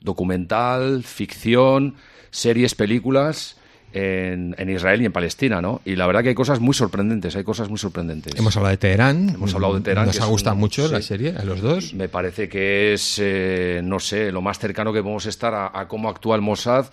documental, 0.00 1.02
ficción, 1.02 1.96
series, 2.30 2.74
películas 2.76 3.56
en, 3.94 4.54
en 4.58 4.68
Israel 4.70 5.00
y 5.00 5.06
en 5.06 5.12
Palestina, 5.12 5.62
¿no? 5.62 5.80
Y 5.84 5.96
la 5.96 6.06
verdad 6.06 6.22
que 6.22 6.30
hay 6.30 6.34
cosas 6.34 6.60
muy 6.60 6.74
sorprendentes, 6.74 7.36
hay 7.36 7.44
cosas 7.44 7.68
muy 7.68 7.78
sorprendentes. 7.78 8.34
Hemos 8.36 8.56
hablado 8.56 8.72
de 8.72 8.76
Teherán. 8.78 9.30
Hemos 9.30 9.54
hablado 9.54 9.74
de 9.74 9.80
Teherán, 9.80 10.06
Nos 10.06 10.20
ha 10.20 10.26
gustado 10.26 10.54
un- 10.56 10.60
mucho 10.60 10.88
la 10.88 11.00
serie, 11.00 11.34
a 11.38 11.44
los 11.44 11.60
dos. 11.60 11.94
Me 11.94 12.08
parece 12.08 12.48
que 12.48 12.92
es, 12.92 13.18
eh, 13.22 13.80
no 13.84 14.00
sé, 14.00 14.32
lo 14.32 14.42
más 14.42 14.58
cercano 14.58 14.92
que 14.92 15.00
podemos 15.00 15.26
estar 15.26 15.54
a, 15.54 15.70
a 15.78 15.86
cómo 15.88 16.08
actúa 16.08 16.36
el 16.36 16.42
Mossad 16.42 16.86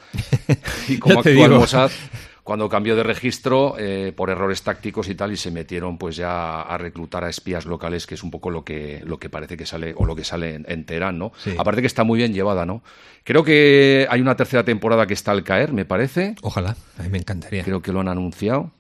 y 0.88 0.98
cómo 1.00 1.20
actúa 1.20 1.46
el. 1.46 1.52
Mossad 1.52 1.92
cuando 2.44 2.70
cambió 2.70 2.96
de 2.96 3.04
registro 3.04 3.76
eh, 3.78 4.14
por 4.16 4.30
errores 4.30 4.64
tácticos 4.64 5.10
y 5.10 5.16
tal 5.16 5.32
y 5.32 5.38
se 5.38 5.52
metieron 5.52 5.98
pues 5.98 6.16
ya 6.16 6.62
a 6.62 6.78
reclutar 6.78 7.24
a 7.24 7.30
espías 7.30 7.66
locales 7.66 8.08
que 8.08 8.16
es 8.16 8.24
un 8.24 8.32
poco 8.32 8.50
lo 8.50 8.64
que 8.64 9.02
lo 9.06 9.20
que 9.20 9.30
parece 9.30 9.58
que 9.58 9.66
sale 9.66 9.94
o 9.96 10.06
lo 10.06 10.16
que 10.16 10.24
sale 10.24 10.56
en, 10.56 10.66
en 10.68 10.86
Teherán, 10.86 11.18
¿no? 11.18 11.32
Sí. 11.38 11.56
Aparte 11.58 11.82
que 11.82 11.88
está 11.88 12.04
muy 12.04 12.18
bien 12.18 12.34
llevada, 12.34 12.66
¿no? 12.66 12.82
Creo 13.24 13.44
que 13.44 14.08
hay 14.10 14.22
una 14.22 14.36
tercera 14.36 14.64
temporada 14.64 15.06
que 15.06 15.14
está 15.14 15.32
al 15.32 15.44
caer, 15.44 15.74
me 15.74 15.86
parece. 15.86 16.36
Ojalá, 16.42 16.76
a 16.98 17.04
mí 17.04 17.10
me 17.10 17.20
encantaría. 17.20 17.64
Creo 17.64 17.82
que 17.82 17.92
lo 17.92 18.00
han 18.00 18.08
anunciado. 18.08 18.72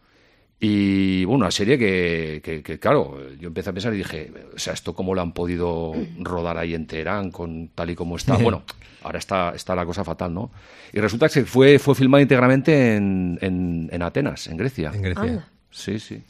Y 0.63 1.26
bueno, 1.26 1.39
una 1.45 1.52
serie 1.52 1.76
que, 1.80 2.39
que- 2.43 2.62
que, 2.62 2.78
claro, 2.80 3.17
yo 3.39 3.47
empecé 3.47 3.71
a 3.71 3.74
pensar 3.74 3.93
y 3.95 3.97
dije, 3.97 4.32
o 4.56 4.60
sea, 4.60 4.74
¿esto 4.74 4.93
cómo 4.93 5.15
lo 5.15 5.21
han 5.21 5.34
podido 5.34 5.93
rodar 6.19 6.58
ahí 6.60 6.76
en 6.76 6.86
Teherán 6.86 7.32
con 7.32 7.69
tal 7.74 7.89
y 7.89 7.95
como 7.95 8.15
está? 8.15 8.38
Bueno, 8.41 8.62
ahora 9.02 9.17
está, 9.17 9.54
está 9.56 9.74
la 9.76 9.86
cosa 9.88 10.04
fatal, 10.04 10.32
¿no? 10.34 10.52
Y 10.93 11.00
resulta 11.00 11.30
que 11.30 11.45
fue, 11.45 11.80
fue 11.80 11.95
filmada 11.95 12.21
íntegramente 12.21 12.95
en, 12.95 13.39
en, 13.41 13.89
en 13.91 14.02
Atenas, 14.04 14.45
en 14.47 14.58
Grecia. 14.58 14.91
En 14.93 15.02
Grecia. 15.02 15.24
Anda. 15.24 15.47
Sí, 15.71 15.97
sí. 16.00 16.21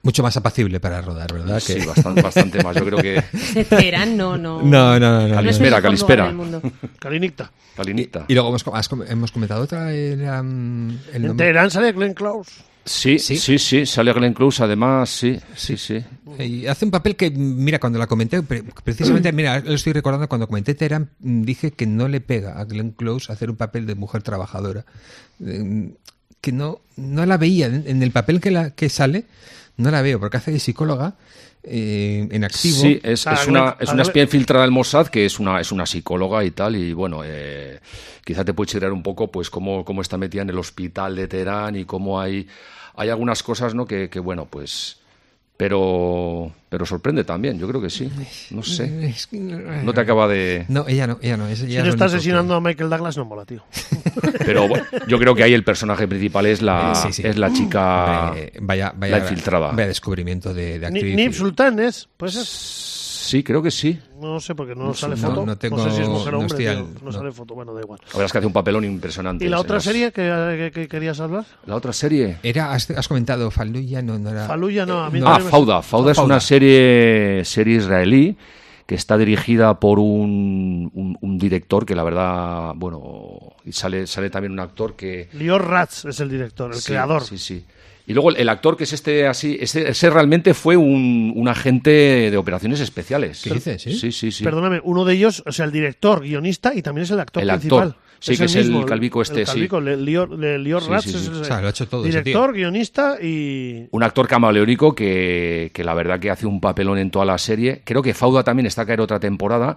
Mucho 0.00 0.22
más 0.22 0.34
apacible 0.38 0.78
para 0.80 1.02
rodar, 1.02 1.30
¿verdad? 1.32 1.60
Sí, 1.60 1.74
Que- 1.74 1.84
bastante, 1.84 2.22
bastante 2.30 2.62
más. 2.62 2.74
Yo 2.74 2.86
creo 2.86 2.98
que 3.00 3.22
De 3.52 3.64
Teherán, 3.64 4.16
no, 4.16 4.38
no. 4.38 4.62
No, 4.62 4.98
no, 4.98 4.98
no. 4.98 5.28
no, 5.28 5.42
No 5.42 5.50
es 5.50 5.60
no. 5.60 5.66
el 5.66 5.72
Calispera, 5.72 5.82
Calispera. 5.82 6.32
mundo. 6.32 6.62
Calinicta. 6.98 7.50
Calinita. 7.76 8.24
Y 8.28 8.32
luego 8.34 8.48
hemos, 8.48 8.66
has 8.68 8.88
hemos 9.10 9.30
comentado 9.32 9.62
otra, 9.62 9.92
era, 9.92 10.42
mm, 10.42 10.90
el 11.12 11.16
En 11.16 11.22
nombre. 11.26 11.44
Teherán 11.44 11.70
sale 11.70 11.92
Glenn 11.92 12.14
Close. 12.14 12.62
Sí, 12.84 13.18
Sí. 13.18 13.36
sí, 13.36 13.58
sí, 13.58 13.84
sale 13.84 14.12
Glenn 14.14 14.32
Close, 14.32 14.62
además, 14.62 15.10
sí, 15.10 15.38
sí, 15.54 15.76
sí. 15.76 16.02
Y 16.38 16.66
hace 16.66 16.84
un 16.86 16.90
papel 16.90 17.16
que, 17.16 17.30
mira, 17.30 17.78
cuando 17.78 17.98
la 17.98 18.06
comenté, 18.06 18.42
pre- 18.42 18.62
precisamente, 18.82 19.30
mira, 19.32 19.60
lo 19.60 19.74
estoy 19.74 19.92
recordando, 19.92 20.28
cuando 20.28 20.46
comenté 20.46 20.74
Teherán, 20.74 21.10
mm, 21.20 21.42
dije 21.42 21.70
que 21.72 21.86
no 21.86 22.08
le 22.08 22.20
pega 22.20 22.58
a 22.58 22.64
Glenn 22.64 22.92
Close 22.92 23.30
hacer 23.30 23.50
un 23.50 23.56
papel 23.56 23.86
de 23.86 23.94
mujer 23.94 24.22
trabajadora. 24.22 24.84
Eh, 25.44 25.90
Que 26.40 26.52
no, 26.52 26.80
no 26.96 27.26
la 27.26 27.36
veía 27.36 27.66
en 27.66 27.82
en 27.86 28.02
el 28.02 28.12
papel 28.12 28.40
que, 28.40 28.52
la, 28.52 28.70
que 28.70 28.88
sale, 28.88 29.24
no 29.76 29.90
la 29.90 30.02
veo, 30.02 30.20
porque 30.20 30.36
hace 30.36 30.52
de 30.52 30.60
psicóloga 30.60 31.16
eh, 31.70 32.26
en 32.30 32.44
activo. 32.44 32.76
Sí, 32.80 33.00
es, 33.02 33.26
Ah, 33.26 33.34
es 33.34 33.46
una, 33.46 33.60
Glenn- 33.60 33.76
es 33.80 33.92
una 33.92 34.02
espía 34.02 34.22
infiltrada 34.22 34.62
del 34.64 34.72
Mossad 34.72 35.08
que 35.08 35.24
es 35.26 35.38
una, 35.38 35.60
es 35.60 35.70
una 35.72 35.86
psicóloga 35.86 36.44
y 36.44 36.50
tal, 36.50 36.76
y 36.76 36.92
bueno, 36.92 37.22
eh, 37.24 37.78
quizá 38.24 38.44
te 38.44 38.52
puede 38.54 38.68
chirrear 38.70 38.92
un 38.92 39.02
poco 39.02 39.30
pues 39.30 39.50
cómo, 39.50 39.84
cómo 39.84 40.02
está 40.02 40.16
metida 40.18 40.42
en 40.42 40.50
el 40.50 40.58
hospital 40.58 41.14
de 41.16 41.28
Teherán 41.28 41.76
y 41.76 41.84
cómo 41.84 42.20
hay, 42.20 42.46
hay 42.96 43.08
algunas 43.10 43.42
cosas, 43.42 43.74
¿no? 43.74 43.86
Que, 43.86 44.08
que, 44.08 44.20
bueno, 44.20 44.46
pues... 44.46 44.98
Pero, 45.58 46.52
pero 46.68 46.86
sorprende 46.86 47.24
también, 47.24 47.58
yo 47.58 47.66
creo 47.66 47.82
que 47.82 47.90
sí. 47.90 48.08
No 48.52 48.62
sé. 48.62 49.08
Es 49.08 49.26
que 49.26 49.40
no- 49.40 49.58
No 49.82 49.92
te 49.92 50.00
acaba 50.00 50.28
de... 50.28 50.64
No, 50.68 50.86
ella 50.86 51.08
no, 51.08 51.18
ella 51.20 51.36
no. 51.36 51.48
es- 51.48 51.58
Si 51.58 51.76
no 51.76 51.84
está 51.88 52.06
que- 52.06 52.14
asesinando 52.14 52.54
a 52.54 52.60
Michael 52.60 52.88
Douglas, 52.88 53.16
no 53.16 53.24
mola, 53.24 53.44
tío. 53.44 53.64
Pero 54.46 54.68
bueno, 54.68 54.84
yo 55.08 55.18
creo 55.18 55.34
que 55.34 55.42
ahí 55.42 55.52
el 55.52 55.64
personaje 55.64 56.06
principal 56.06 56.46
es 56.46 56.62
la, 56.62 56.92
Eh, 56.92 56.94
sí, 56.94 57.12
sí. 57.12 57.22
es 57.26 57.36
la 57.36 57.52
chica... 57.52 58.28
Hombre, 58.28 58.52
vaya, 58.60 58.92
vaya, 58.96 59.16
la 59.18 59.22
infiltrada. 59.24 59.72
Vaya 59.72 59.88
descubrimiento 59.88 60.54
de, 60.54 60.78
de 60.78 60.90
Ni- 60.92 60.98
actriz. 61.00 61.16
Nip 61.16 61.32
Sultan 61.32 61.80
es. 61.80 62.08
Pues 62.16 62.36
es. 62.36 63.07
Sí, 63.28 63.42
creo 63.42 63.62
que 63.62 63.70
sí. 63.70 63.98
No 64.20 64.40
sé, 64.40 64.54
porque 64.54 64.74
no, 64.74 64.86
No 64.86 64.94
sale 64.94 65.16
foto. 65.16 65.44
no- 65.44 65.54
sé 65.54 65.90
si 65.90 66.02
es 66.02 66.08
mujer 66.08 66.34
o 66.34 66.38
hombre. 66.38 66.46
estoy 66.46 66.64
tío. 66.64 66.70
al- 66.70 66.94
no, 66.94 67.00
no. 67.02 67.12
sale 67.12 67.32
foto. 67.32 67.54
Bueno, 67.54 67.74
da 67.74 67.80
igual. 67.82 68.00
La 68.02 68.06
verdad 68.12 68.24
es 68.26 68.32
que 68.32 68.38
hace 68.38 68.46
un 68.46 68.52
papelón 68.52 68.84
impresionante. 68.84 69.44
¿Y 69.44 69.48
la 69.48 69.60
otra 69.60 69.74
las- 69.76 69.84
serie 69.84 70.10
que, 70.12 70.70
que- 70.72 70.80
que 70.80 70.88
querías 70.88 71.20
hablar? 71.20 71.44
La 71.66 71.76
otra 71.76 71.92
serie... 71.92 72.38
Era, 72.42 72.72
has, 72.72 72.90
has 72.90 73.06
comentado 73.06 73.50
Fallujah, 73.50 74.00
no, 74.02 74.18
no 74.18 74.30
era. 74.30 74.46
Fallujah, 74.46 74.86
no, 74.86 75.00
a 75.04 75.10
mí 75.10 75.20
no. 75.20 75.28
Ah, 75.28 75.40
Fauda. 75.40 75.82
Fauda 75.82 76.12
es 76.12 76.16
Fauda. 76.16 76.26
una 76.34 76.40
serie, 76.40 77.42
serie 77.44 77.76
israelí 77.76 78.36
que 78.86 78.94
está 78.94 79.18
dirigida 79.18 79.78
por 79.78 79.98
un, 79.98 80.90
un- 80.94 81.18
un 81.20 81.38
director 81.38 81.84
que 81.84 81.94
la 81.94 82.02
verdad, 82.04 82.72
bueno, 82.74 83.38
y 83.66 83.72
sale, 83.72 84.06
sale 84.06 84.30
también 84.30 84.52
un 84.52 84.60
actor 84.60 84.96
que... 84.96 85.28
Lior 85.34 85.66
Ratz 85.68 86.06
es 86.06 86.20
el 86.20 86.30
director, 86.30 86.72
el 86.72 86.78
Sí, 86.78 86.86
creador. 86.92 87.22
Sí, 87.24 87.36
sí. 87.36 87.64
Y 88.08 88.14
luego 88.14 88.30
el, 88.30 88.48
actor 88.48 88.76
que 88.76 88.84
es 88.84 88.92
este 88.94 89.26
así, 89.26 89.56
ese, 89.60 89.90
ese 89.90 90.10
realmente 90.10 90.54
fue 90.54 90.76
un, 90.76 91.32
un 91.36 91.46
agente 91.46 91.90
de 92.30 92.36
operaciones 92.36 92.80
especiales. 92.80 93.42
¿Qué 93.44 93.50
dices, 93.54 93.82
sí? 93.82 93.92
Sí, 93.92 94.12
sí, 94.12 94.32
sí. 94.32 94.42
Perdóname, 94.44 94.80
uno 94.82 95.04
de 95.04 95.14
ellos, 95.14 95.42
o 95.46 95.52
sea, 95.52 95.66
el 95.66 95.72
director, 95.72 96.22
guionista 96.22 96.74
y 96.74 96.80
también 96.82 97.04
es 97.04 97.10
el 97.10 97.20
actor 97.20 97.42
El 97.42 97.50
principal. 97.50 97.88
actor. 97.88 98.02
Sí, 98.20 98.36
que 98.36 98.46
es 98.46 98.54
el 98.56 98.64
mismo, 98.64 98.84
calvico 98.84 99.22
este, 99.22 99.42
el 99.42 99.46
sí. 99.46 99.52
calvico, 99.52 99.80
Le- 99.80 99.96
Lior, 99.96 100.36
Le- 100.36 100.58
Lior 100.58 100.82
Sí, 100.82 100.88
Ratz 100.90 101.04
sí, 101.04 101.10
es 101.10 101.22
sí. 101.22 101.28
O 101.28 101.44
sea, 101.44 101.60
lo 101.60 101.68
ha 101.68 101.70
hecho 101.70 101.86
todo 101.86 102.02
director, 102.02 102.52
guionista 102.52 103.16
y... 103.22 103.86
Un 103.92 104.02
actor 104.02 104.26
camaleónico 104.26 104.92
que, 104.94 105.70
que 105.72 105.84
la 105.84 105.94
verdad 105.94 106.18
que 106.18 106.30
hace 106.30 106.44
un 106.46 106.60
papelón 106.60 106.98
en 106.98 107.12
toda 107.12 107.24
la 107.24 107.38
serie. 107.38 107.82
Creo 107.84 108.02
que 108.02 108.14
Fauda 108.14 108.42
también 108.42 108.66
está 108.66 108.82
a 108.82 108.86
caer 108.86 109.00
otra 109.02 109.20
temporada. 109.20 109.76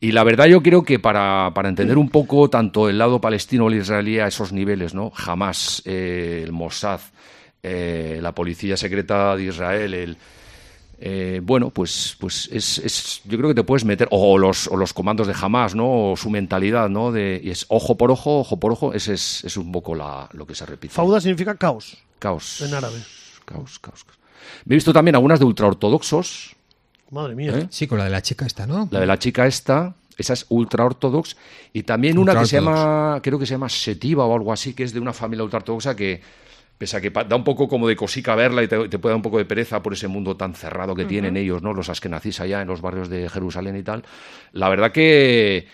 Y 0.00 0.12
la 0.12 0.24
verdad 0.24 0.46
yo 0.46 0.62
creo 0.62 0.82
que 0.82 0.98
para, 0.98 1.52
para 1.54 1.68
entender 1.68 1.98
un 1.98 2.08
poco 2.08 2.48
tanto 2.48 2.88
el 2.88 2.96
lado 2.98 3.20
palestino 3.20 3.66
o 3.66 3.68
el 3.68 3.74
israelí 3.80 4.18
a 4.18 4.28
esos 4.28 4.52
niveles, 4.52 4.94
¿no? 4.94 5.10
Jamás 5.10 5.82
eh, 5.84 6.40
el 6.44 6.52
Mossad, 6.52 7.00
eh, 7.64 8.18
la 8.22 8.32
policía 8.32 8.76
secreta 8.76 9.34
de 9.36 9.44
Israel, 9.44 9.94
el... 9.94 10.16
eh, 11.00 11.40
bueno, 11.42 11.70
pues, 11.70 12.16
pues 12.20 12.48
es, 12.52 12.78
es- 12.78 13.20
yo 13.24 13.36
creo 13.38 13.48
que 13.48 13.54
te 13.56 13.64
puedes 13.64 13.84
meter, 13.84 14.06
o 14.10 14.38
los, 14.38 14.68
o 14.68 14.76
los 14.76 14.92
comandos 14.92 15.26
de 15.26 15.34
Hamas, 15.40 15.74
¿no? 15.74 16.12
O 16.12 16.16
su 16.16 16.30
mentalidad, 16.30 16.88
¿no? 16.88 17.10
De, 17.10 17.40
y 17.42 17.50
es 17.50 17.66
ojo 17.68 17.96
por 17.96 18.10
ojo, 18.10 18.38
ojo 18.40 18.58
por 18.60 18.70
ojo, 18.72 18.92
ese 18.94 19.14
es, 19.14 19.42
es 19.44 19.56
un 19.56 19.72
poco 19.72 19.94
la, 19.94 20.28
lo 20.32 20.46
que 20.46 20.54
se 20.54 20.64
repite. 20.66 20.94
Fauda 20.94 21.20
significa 21.20 21.56
caos 21.56 21.96
Caos. 22.18 22.60
en 22.60 22.72
árabe. 22.74 22.98
Caos, 23.44 23.78
caos. 23.80 24.04
caos. 24.04 24.18
Me 24.66 24.74
he 24.74 24.76
visto 24.76 24.92
también 24.92 25.14
algunas 25.16 25.38
de 25.40 25.44
ultraortodoxos. 25.46 26.54
Madre 27.10 27.34
mía. 27.34 27.52
¿eh? 27.58 27.66
Sí, 27.70 27.86
con 27.86 27.98
la 27.98 28.04
de 28.04 28.10
la 28.10 28.22
chica 28.22 28.46
esta, 28.46 28.66
¿no? 28.66 28.88
La 28.90 29.00
de 29.00 29.06
la 29.06 29.18
chica 29.18 29.46
esta, 29.46 29.94
esa 30.16 30.32
es 30.32 30.46
ultraortodox. 30.48 31.36
Y 31.72 31.82
también 31.82 32.18
una 32.18 32.38
que 32.38 32.46
se 32.46 32.56
llama, 32.56 33.20
creo 33.22 33.38
que 33.38 33.46
se 33.46 33.52
llama 33.54 33.68
Setiva 33.68 34.24
o 34.24 34.34
algo 34.34 34.52
así, 34.52 34.74
que 34.74 34.84
es 34.84 34.92
de 34.94 35.00
una 35.00 35.12
familia 35.12 35.44
ultraortodoxa 35.44 35.94
que, 35.94 36.20
pese 36.84 36.98
a 36.98 37.00
que 37.00 37.08
da 37.08 37.34
un 37.36 37.44
poco 37.44 37.66
como 37.66 37.88
de 37.88 37.96
cosica 37.96 38.34
verla 38.34 38.62
y 38.62 38.68
te, 38.68 38.88
te 38.90 38.98
puede 38.98 39.12
dar 39.12 39.16
un 39.16 39.22
poco 39.22 39.38
de 39.38 39.46
pereza 39.46 39.82
por 39.82 39.94
ese 39.94 40.06
mundo 40.06 40.36
tan 40.36 40.54
cerrado 40.54 40.94
que 40.94 41.06
tienen 41.06 41.34
ellos, 41.38 41.62
¿no? 41.62 41.72
Los 41.72 41.88
askenazís 41.88 42.40
allá 42.40 42.60
en 42.60 42.68
los 42.68 42.82
barrios 42.82 43.08
de 43.08 43.28
Jerusalén 43.30 43.74
y 43.76 43.82
tal. 43.82 44.04
La 44.52 44.68
verdad 44.68 44.92
que, 44.92 45.66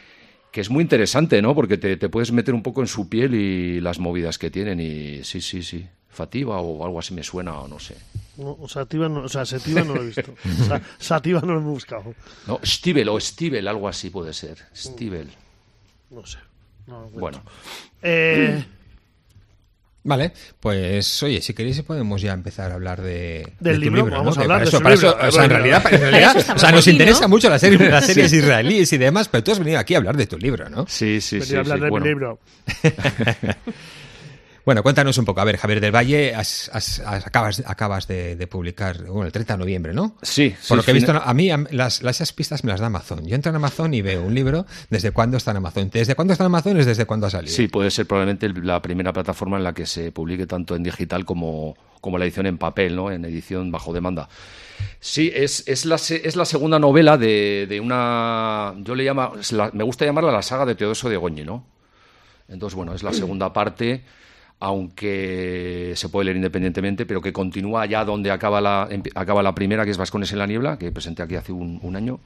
que 0.52 0.60
es 0.60 0.70
muy 0.70 0.82
interesante, 0.82 1.42
¿no? 1.42 1.52
Porque 1.52 1.78
te, 1.78 1.96
te 1.96 2.08
puedes 2.08 2.30
meter 2.30 2.54
un 2.54 2.62
poco 2.62 2.80
en 2.80 2.86
su 2.86 3.08
piel 3.08 3.34
y 3.34 3.80
las 3.80 3.98
movidas 3.98 4.38
que 4.38 4.50
tienen. 4.52 4.78
Y 4.78 5.24
sí, 5.24 5.40
sí, 5.40 5.64
sí. 5.64 5.84
Fativa 6.08 6.60
o 6.60 6.84
algo 6.84 6.98
así 7.00 7.12
me 7.12 7.24
suena 7.24 7.58
o 7.58 7.66
no 7.66 7.78
sé. 7.80 7.96
No, 8.36 8.56
Sativa 8.68 9.08
no, 9.08 9.22
o 9.22 9.28
sea, 9.28 9.44
Sativa 9.44 9.82
no 9.82 9.94
lo 9.96 10.02
he 10.02 10.06
visto. 10.06 10.32
Sa- 10.68 10.80
Sativa 10.98 11.40
no 11.40 11.54
lo 11.54 11.60
he 11.60 11.64
buscado. 11.64 12.14
No, 12.46 12.60
Stivel 12.64 13.08
o 13.08 13.18
Stivel, 13.20 13.66
algo 13.66 13.88
así 13.88 14.10
puede 14.10 14.32
ser. 14.32 14.58
Stivel. 14.74 15.28
No 16.10 16.24
sé. 16.24 16.38
No. 16.86 17.08
Bueno, 17.10 17.42
Eh, 18.02 18.64
Vale, 20.02 20.32
pues 20.60 21.22
oye, 21.22 21.42
si 21.42 21.52
queréis 21.52 21.82
podemos 21.82 22.22
ya 22.22 22.32
empezar 22.32 22.70
a 22.70 22.74
hablar 22.74 23.02
de, 23.02 23.52
Del 23.60 23.74
de 23.74 23.74
tu 23.74 23.80
libro, 23.80 23.96
libro, 24.04 24.16
vamos 24.18 24.36
¿no? 24.36 24.40
a 24.40 24.44
hablar 24.44 24.60
de 24.62 24.68
eso, 24.68 24.78
libro. 24.78 25.16
o 25.20 25.30
sea, 25.30 25.44
en 25.44 25.50
realidad, 25.50 25.82
en 25.92 26.00
realidad, 26.00 26.36
o 26.36 26.58
sea, 26.58 26.72
nos 26.72 26.86
aquí, 26.86 26.90
interesa 26.92 27.22
¿no? 27.22 27.28
mucho 27.28 27.50
la 27.50 27.58
serie, 27.58 27.78
las 27.90 28.06
series 28.06 28.32
israelíes 28.32 28.90
y 28.94 28.98
demás, 28.98 29.28
pero 29.28 29.44
tú 29.44 29.52
has 29.52 29.58
venido 29.58 29.78
aquí 29.78 29.94
a 29.94 29.98
hablar 29.98 30.16
de 30.16 30.26
tu 30.26 30.38
libro, 30.38 30.70
¿no? 30.70 30.86
sí, 30.88 31.20
sí, 31.20 31.38
venía 31.38 31.46
sí. 31.46 31.56
a 31.56 31.60
hablar 31.60 31.78
sí, 31.78 31.84
de 31.84 31.90
bueno. 31.90 32.04
mi 32.04 32.08
libro. 32.10 32.38
Bueno, 34.64 34.82
cuéntanos 34.82 35.16
un 35.18 35.24
poco. 35.24 35.40
A 35.40 35.44
ver, 35.44 35.56
Javier 35.56 35.80
del 35.80 35.94
Valle, 35.94 36.34
has- 36.34 36.70
has- 36.72 37.00
has- 37.00 37.26
acabas, 37.26 37.62
acabas 37.66 38.06
de, 38.06 38.36
de 38.36 38.46
publicar, 38.46 39.02
bueno, 39.04 39.24
el 39.26 39.32
30 39.32 39.54
de 39.54 39.58
noviembre, 39.58 39.94
¿no? 39.94 40.16
Sí, 40.22 40.54
Por 40.68 40.76
lo 40.76 40.82
que 40.82 40.90
he 40.90 40.94
visto, 40.94 41.12
a 41.12 41.34
mí 41.34 41.48
las, 41.70 42.02
las- 42.02 42.16
esas 42.16 42.32
pistas 42.32 42.62
me 42.64 42.70
las 42.70 42.80
da 42.80 42.86
Amazon. 42.86 43.26
Yo 43.26 43.34
entro 43.34 43.50
en 43.50 43.56
Amazon 43.56 43.94
y 43.94 44.02
veo 44.02 44.22
un 44.22 44.34
libro, 44.34 44.66
¿desde 44.90 45.12
cuándo 45.12 45.36
está 45.38 45.52
en 45.52 45.56
Amazon? 45.58 45.90
¿Desde 45.90 46.14
cuándo 46.14 46.32
está 46.32 46.44
en 46.44 46.46
Amazon 46.46 46.78
es 46.78 46.86
desde 46.86 47.06
cuándo 47.06 47.26
ha 47.26 47.30
salido? 47.30 47.54
Sí, 47.54 47.68
puede 47.68 47.90
ser 47.90 48.06
probablemente 48.06 48.48
la 48.50 48.82
primera 48.82 49.12
plataforma 49.12 49.56
en 49.56 49.64
la 49.64 49.72
que 49.72 49.86
se 49.86 50.12
publique 50.12 50.46
tanto 50.46 50.76
en 50.76 50.82
digital 50.82 51.24
como, 51.24 51.76
como 52.00 52.18
la 52.18 52.24
edición 52.26 52.46
en 52.46 52.58
papel, 52.58 52.94
¿no? 52.96 53.10
En 53.10 53.24
edición 53.24 53.70
bajo 53.72 53.92
demanda. 53.94 54.28
Sí, 55.00 55.30
es, 55.34 55.64
es, 55.66 55.84
la, 55.86 55.96
es 55.96 56.36
la 56.36 56.44
segunda 56.44 56.78
novela 56.78 57.16
de, 57.16 57.66
de 57.68 57.80
una... 57.80 58.74
Yo 58.78 58.94
le 58.94 59.04
llamo... 59.04 59.32
la- 59.52 59.70
me 59.72 59.84
gusta 59.84 60.04
llamarla 60.04 60.30
la 60.32 60.42
saga 60.42 60.66
de 60.66 60.74
Teodoso 60.74 61.08
de 61.08 61.16
Goñi, 61.16 61.44
¿no? 61.44 61.64
Entonces, 62.48 62.74
bueno, 62.76 62.94
es 62.94 63.02
la 63.02 63.12
segunda 63.12 63.52
parte, 63.52 64.02
aunque 64.60 65.94
se 65.96 66.08
puede 66.10 66.26
leer 66.26 66.36
independientemente, 66.36 67.06
pero 67.06 67.20
que 67.20 67.32
continúa 67.32 67.82
allá 67.82 68.04
donde 68.04 68.30
acaba 68.30 68.60
la, 68.60 68.88
acaba 69.14 69.42
la 69.42 69.54
primera, 69.54 69.84
que 69.84 69.90
es 69.90 69.96
Vascones 69.96 70.30
en 70.32 70.38
la 70.38 70.46
Niebla, 70.46 70.78
que 70.78 70.92
presenté 70.92 71.22
aquí 71.22 71.34
hace 71.34 71.52
un, 71.52 71.80
un 71.82 71.96
año. 71.96 72.20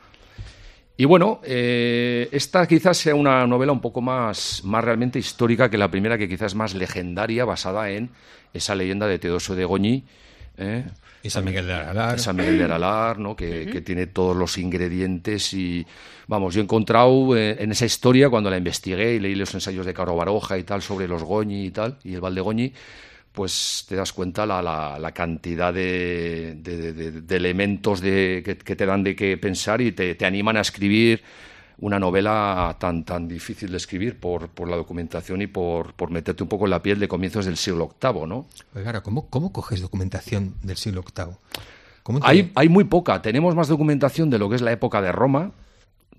Y 0.97 1.07
bueno, 1.07 1.41
eh, 1.45 2.29
esta 2.31 2.67
quizás 2.67 2.97
sea 2.99 3.15
una 3.15 3.47
novela 3.47 3.73
un 3.73 3.81
poco 3.81 4.01
más, 4.01 4.63
más 4.65 4.85
realmente 4.85 5.19
histórica 5.19 5.69
que 5.69 5.79
la 5.79 5.91
primera, 5.91 6.19
que 6.19 6.29
quizás 6.29 6.53
es 6.53 6.55
más 6.55 6.75
legendaria, 6.75 7.45
basada 7.45 7.91
en 7.91 8.11
esa 8.53 8.75
leyenda 8.75 9.07
de 9.07 9.19
Teodoso 9.19 9.57
de 9.57 9.65
Goñi. 9.65 10.05
¿eh? 10.57 10.85
Y 11.25 11.31
San 11.31 11.43
Miguel 11.47 11.67
de 11.67 11.73
Aralar. 11.73 12.21
San 12.21 12.37
Miguel 12.37 12.59
de 12.59 12.65
Aralar, 12.65 13.19
¿no? 13.19 13.35
que, 13.35 13.67
que 13.73 13.81
tiene 13.81 14.07
todos 14.09 14.37
los 14.37 14.59
ingredientes 14.59 15.55
y, 15.55 15.87
vamos, 16.27 16.55
yo 16.55 16.61
he 16.61 16.65
encontrado 16.65 17.35
eh, 17.35 17.57
en 17.61 17.73
esa 17.73 17.87
historia, 17.87 18.29
cuando 18.29 18.51
la 18.51 18.59
investigué 18.59 19.15
y 19.15 19.21
leí 19.21 19.35
los 19.35 19.55
ensayos 19.55 19.87
de 19.87 19.95
Caro 19.95 20.15
Baroja 20.17 20.59
y 20.59 20.65
tal, 20.65 20.83
sobre 20.83 21.09
los 21.09 21.23
Goñi 21.23 21.65
y 21.65 21.71
tal, 21.71 21.97
y 22.05 22.13
el 22.13 22.21
Valdegoñi, 22.21 22.75
pues 23.33 23.87
te 23.89 23.97
das 23.97 24.13
cuenta 24.13 24.45
la, 24.45 24.61
la, 24.61 24.99
la 24.99 25.13
cantidad 25.13 25.73
de, 25.73 26.57
de- 26.59 26.93
de- 26.93 27.11
de 27.23 27.37
elementos 27.37 28.03
de, 28.03 28.43
que, 28.45 28.59
que 28.59 28.77
te 28.77 28.87
dan 28.87 29.03
de 29.03 29.17
qué 29.17 29.39
pensar 29.39 29.81
y 29.81 29.93
te, 29.93 30.15
te 30.17 30.27
animan 30.27 30.59
a 30.59 30.61
escribir 30.61 31.23
una 31.79 31.99
novela 31.99 32.77
tan, 32.79 33.05
tan 33.05 33.27
difícil 33.29 33.71
de 33.71 33.77
escribir 33.77 34.19
por, 34.21 34.49
por 34.49 34.69
la 34.69 34.77
documentación 34.77 35.43
y 35.43 35.47
por, 35.47 35.93
por 35.95 36.11
meterte 36.11 36.43
un 36.43 36.49
poco 36.49 36.65
en 36.67 36.71
la 36.71 36.83
piel 36.83 36.99
de 37.01 37.09
comienzos 37.09 37.47
del 37.47 37.57
siglo 37.57 37.95
VIII, 38.01 38.27
¿no? 38.27 38.47
Oiga, 38.75 38.89
ahora, 38.91 39.03
¿cómo, 39.03 39.29
¿cómo 39.29 39.53
coges 39.53 39.81
documentación 39.81 40.55
del 40.63 40.77
siglo 40.77 41.03
VIII? 41.03 41.35
¿Cómo 42.03 42.21
te- 42.21 42.27
Hay, 42.27 42.53
hay 42.55 42.69
muy 42.69 42.85
poca. 42.85 43.21
Tenemos 43.23 43.55
más 43.55 43.69
documentación 43.69 44.31
de 44.31 44.39
lo 44.39 44.49
que 44.49 44.57
es 44.57 44.63
la 44.63 44.73
época 44.73 45.01
de 45.03 45.11
Roma, 45.11 45.51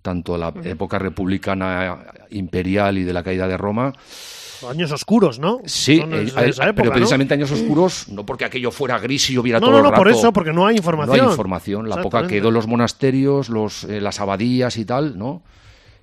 tanto 0.01 0.37
la 0.37 0.53
época 0.63 0.99
republicana 0.99 1.99
imperial 2.29 2.97
y 2.97 3.03
de 3.03 3.13
la 3.13 3.23
caída 3.23 3.47
de 3.47 3.57
Roma. 3.57 3.93
Años 4.69 4.91
oscuros, 4.91 5.39
¿no? 5.39 5.59
Sí, 5.65 5.99
eh, 5.99 6.31
época, 6.35 6.73
pero 6.73 6.85
¿no? 6.85 6.91
precisamente 6.93 7.33
años 7.33 7.51
oscuros, 7.51 8.07
no 8.09 8.25
porque 8.25 8.45
aquello 8.45 8.71
fuera 8.71 8.99
gris 8.99 9.29
y 9.29 9.33
lloviera 9.33 9.59
No, 9.59 9.67
todo 9.67 9.71
no, 9.71 9.77
el 9.77 9.83
no, 9.83 9.89
rato. 9.91 10.01
por 10.03 10.11
eso, 10.11 10.33
porque 10.33 10.53
no 10.53 10.65
hay 10.65 10.77
información. 10.77 11.17
No 11.17 11.23
hay 11.23 11.29
información. 11.29 11.89
La 11.89 12.01
poca 12.01 12.27
quedó 12.27 12.49
en 12.49 12.53
los 12.53 12.67
monasterios, 12.67 13.49
los, 13.49 13.83
eh, 13.85 14.01
las 14.01 14.19
abadías 14.19 14.77
y 14.77 14.85
tal, 14.85 15.17
¿no? 15.17 15.43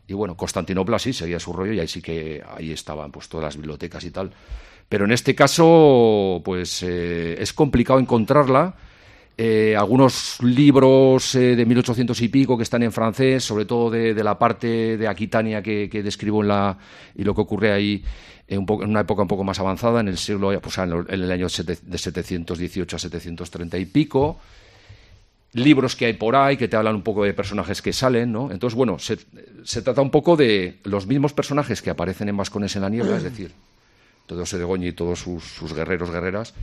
Y 0.07 0.15
bueno, 0.15 0.37
Constantinopla 0.37 0.99
sí 0.99 1.13
seguía 1.13 1.39
su 1.39 1.53
rollo 1.53 1.73
y 1.73 1.81
ahí 1.81 1.89
sí 1.89 2.03
que 2.03 2.43
ahí 2.57 2.73
estaban 2.73 3.11
pues 3.13 3.29
todas 3.29 3.45
las 3.45 3.57
bibliotecas 3.57 4.05
y 4.05 4.11
tal. 4.11 4.31
Pero 4.89 5.05
en 5.07 5.13
este 5.13 5.35
caso, 5.35 6.43
pues 6.45 6.83
eh, 6.83 7.37
es 7.41 7.53
complicado 7.53 7.99
encontrarla. 7.99 8.75
Eh, 9.45 9.75
algunos 9.77 10.39
libros 10.41 11.35
eh, 11.35 11.57
de 11.57 11.67
1800 11.67 12.21
y 12.21 12.29
pico 12.29 12.57
que 12.57 12.63
están 12.63 12.85
en 12.85 12.93
francés, 12.93 13.43
sobre 13.43 13.65
todo 13.65 13.91
de, 13.91 14.15
la 14.23 14.39
parte 14.39 14.97
de 14.97 15.09
Aquitania 15.09 15.61
que, 15.61 15.89
describo 16.05 16.43
en 16.43 16.49
la, 16.49 16.79
y 17.17 17.25
lo 17.25 17.35
que 17.35 17.41
ocurre 17.41 17.73
ahí 17.73 18.05
en, 18.47 18.61
un 18.61 18.67
poco- 18.67 18.85
en 18.85 18.91
una 18.91 19.01
época 19.01 19.23
un 19.23 19.27
poco 19.27 19.43
más 19.43 19.59
avanzada, 19.59 19.99
en 19.99 20.07
el 20.07 20.17
siglo, 20.17 20.53
pues, 20.61 20.79
en 20.79 20.93
el- 21.09 21.33
año 21.33 21.49
sete- 21.49 21.77
de 21.83 21.99
718 21.99 22.95
a 22.95 22.99
730 23.01 23.79
y 23.79 23.87
pico 23.87 24.39
libros 25.55 25.97
que 25.97 26.07
hay 26.07 26.13
por 26.13 26.37
ahí 26.37 26.57
que 26.57 26.69
te 26.69 26.77
hablan 26.77 26.95
un 26.95 27.03
poco 27.03 27.25
de 27.25 27.35
personajes 27.35 27.83
que 27.83 27.93
salen, 27.93 28.31
¿no? 28.31 28.53
Entonces, 28.53 28.77
bueno, 28.77 29.01
se, 29.01 29.17
trata 29.83 30.03
un 30.03 30.11
poco 30.11 30.37
de 30.37 30.79
los 30.85 31.09
mismos 31.09 31.33
personajes 31.33 31.83
que 31.83 31.91
aparecen 31.91 32.29
en 32.29 32.37
Vascones 32.37 32.77
en 32.77 32.83
la 32.83 32.91
Niebla, 32.91 33.17
es 33.17 33.25
decir, 33.25 33.51
todo 34.27 34.45
ese 34.45 34.65
y 34.83 34.93
todos 34.93 35.19
sus 35.19 35.75
guerreros, 35.75 36.13
guerreras, 36.13 36.55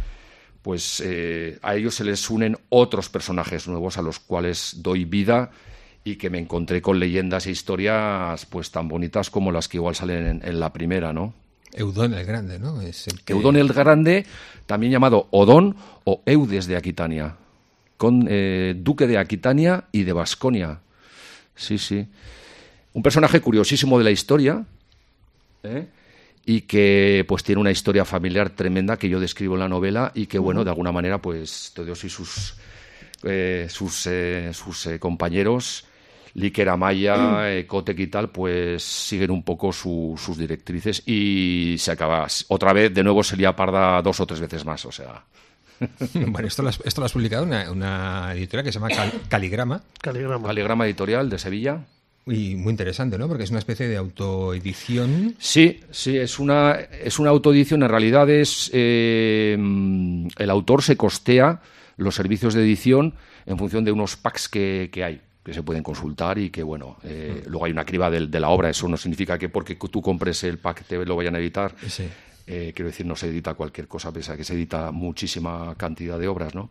pues 0.62 1.02
eh, 1.06 1.58
a 1.62 1.76
ellos 1.76 1.96
se 1.96 2.04
les 2.04 2.30
unen 2.30 2.58
otros 2.70 3.10
personajes 3.10 3.68
nuevos 3.68 3.98
a 3.98 4.02
los 4.02 4.20
cuales 4.20 4.76
doy 4.78 5.06
vida 5.06 5.52
y 6.04 6.16
que 6.16 6.30
me 6.30 6.40
encontré 6.40 6.82
con 6.82 7.00
leyendas 7.00 7.46
e 7.48 7.52
historias 7.52 8.46
pues 8.46 8.72
tan 8.72 8.88
bonitas 8.88 9.30
como 9.30 9.52
las 9.52 9.68
que 9.68 9.78
igual 9.78 9.96
salen 9.96 10.26
en, 10.26 10.42
en 10.44 10.60
la 10.60 10.72
primera, 10.74 11.14
¿no? 11.14 11.34
Eudón 11.74 12.14
el 12.14 12.26
Grande, 12.26 12.58
¿no? 12.60 12.82
Es 12.82 13.08
el 13.08 13.22
que- 13.22 13.34
Eudón 13.34 13.56
el 13.56 13.68
Grande, 13.72 14.26
también 14.66 14.92
llamado 14.92 15.28
Odón 15.32 15.76
o 16.04 16.22
Eudes 16.26 16.66
de 16.68 16.76
Aquitania, 16.76 17.36
con 17.98 18.26
eh, 18.30 18.74
duque 18.78 19.06
de 19.08 19.18
Aquitania 19.18 19.86
y 19.92 20.04
de 20.04 20.14
Basconia. 20.14 20.80
Sí, 21.56 21.78
sí. 21.78 22.08
Un 22.94 23.04
personaje 23.04 23.40
curiosísimo 23.40 23.98
de 24.00 24.04
la 24.04 24.12
historia 24.12 24.66
¿eh? 25.64 25.86
Y 26.46 26.62
que 26.62 27.26
pues 27.28 27.44
tiene 27.44 27.62
una 27.62 27.72
historia 27.72 28.06
familiar 28.06 28.50
tremenda 28.50 28.98
que 28.98 29.10
yo 29.10 29.20
describo 29.20 29.54
en 29.56 29.60
la 29.62 29.70
novela 29.70 30.12
y 30.16 30.26
que 30.28 30.40
bueno, 30.40 30.64
de 30.64 30.70
alguna 30.72 30.92
manera 30.92 31.20
pues 31.22 31.72
Teodosio 31.76 32.08
y 32.08 32.10
sus, 32.10 32.56
eh, 33.24 33.68
sus, 33.70 34.08
eh, 34.08 34.52
sus 34.54 34.86
eh, 34.88 35.00
compañeros 35.00 35.86
Líquer 36.36 36.70
Amaya, 36.70 37.52
eh, 37.52 37.66
Kotek 37.66 38.00
y 38.00 38.08
tal, 38.08 38.30
pues 38.30 38.84
siguen 38.84 39.32
un 39.32 39.42
poco 39.44 39.74
su- 39.74 40.16
sus 40.24 40.38
directrices 40.38 41.02
y 41.08 41.76
se 41.80 41.92
acaba. 41.92 42.28
Otra 42.50 42.72
vez, 42.72 42.94
de 42.94 43.04
nuevo, 43.04 43.24
se 43.24 43.36
lía 43.36 43.56
parda 43.56 44.00
dos 44.04 44.20
o 44.20 44.28
tres 44.28 44.40
veces 44.40 44.64
más, 44.64 44.86
o 44.86 44.92
sea. 44.92 45.24
Bueno, 46.28 46.48
esto 46.48 46.62
lo 46.62 46.70
has, 46.70 46.80
esto 46.86 47.02
lo 47.02 47.06
has 47.06 47.14
publicado 47.14 47.44
en 47.44 47.50
una, 47.50 47.72
una 47.72 48.34
editorial 48.34 48.64
que 48.64 48.72
se 48.72 48.80
llama 48.80 48.90
Cal- 48.94 49.12
Caligrama 49.28 49.82
Caligrama. 50.02 50.48
Caligrama 50.48 50.86
Editorial 50.86 51.30
de 51.32 51.40
Sevilla. 51.40 51.80
Y 52.26 52.56
muy 52.56 52.72
interesante, 52.72 53.18
¿no? 53.18 53.28
Porque 53.28 53.44
es 53.44 53.50
una 53.50 53.60
especie 53.60 53.88
de 53.88 53.98
autoedición. 53.98 55.36
Sí, 55.40 55.80
sí, 55.92 56.18
es 56.18 56.40
una, 56.40 56.74
es 56.74 57.20
una 57.20 57.30
autoedición. 57.30 57.84
En 57.84 57.90
realidad 57.90 58.30
es 58.30 58.70
eh, 58.74 59.56
mm, 59.58 60.28
el 60.38 60.50
autor 60.50 60.84
se 60.84 60.96
costea 60.96 61.62
los 61.98 62.16
servicios 62.16 62.54
de 62.54 62.62
edición 62.62 63.16
en 63.46 63.58
función 63.58 63.84
de 63.84 63.92
unos 63.92 64.16
packs 64.16 64.48
que, 64.48 64.90
que 64.92 65.04
hay 65.04 65.22
que 65.44 65.54
se 65.54 65.64
pueden 65.64 65.82
consultar 65.84 66.38
y 66.38 66.50
que 66.50 66.64
bueno 66.64 66.98
eh, 67.04 67.44
luego 67.48 67.66
hay 67.66 67.72
una 67.72 67.86
criba 67.86 68.10
de, 68.12 68.40
la 68.40 68.50
obra 68.50 68.70
eso 68.70 68.88
no 68.88 68.98
significa 68.98 69.38
que 69.38 69.50
porque 69.50 69.76
tú 69.76 70.02
compres 70.02 70.44
el 70.44 70.60
pack 70.60 70.84
te 70.86 71.04
lo 71.06 71.16
vayan 71.16 71.36
a 71.36 71.40
editar 71.40 71.74
Sí. 71.88 72.08
Eh, 72.46 72.74
quiero 72.76 72.90
decir 72.90 73.06
no 73.06 73.16
se 73.16 73.28
edita 73.28 73.54
cualquier 73.54 73.88
cosa 73.88 74.12
pese 74.12 74.34
a 74.34 74.38
que 74.38 74.44
se 74.44 74.54
edita 74.54 74.92
muchísima 74.92 75.76
cantidad 75.76 76.20
de 76.20 76.28
obras 76.28 76.56
no 76.56 76.70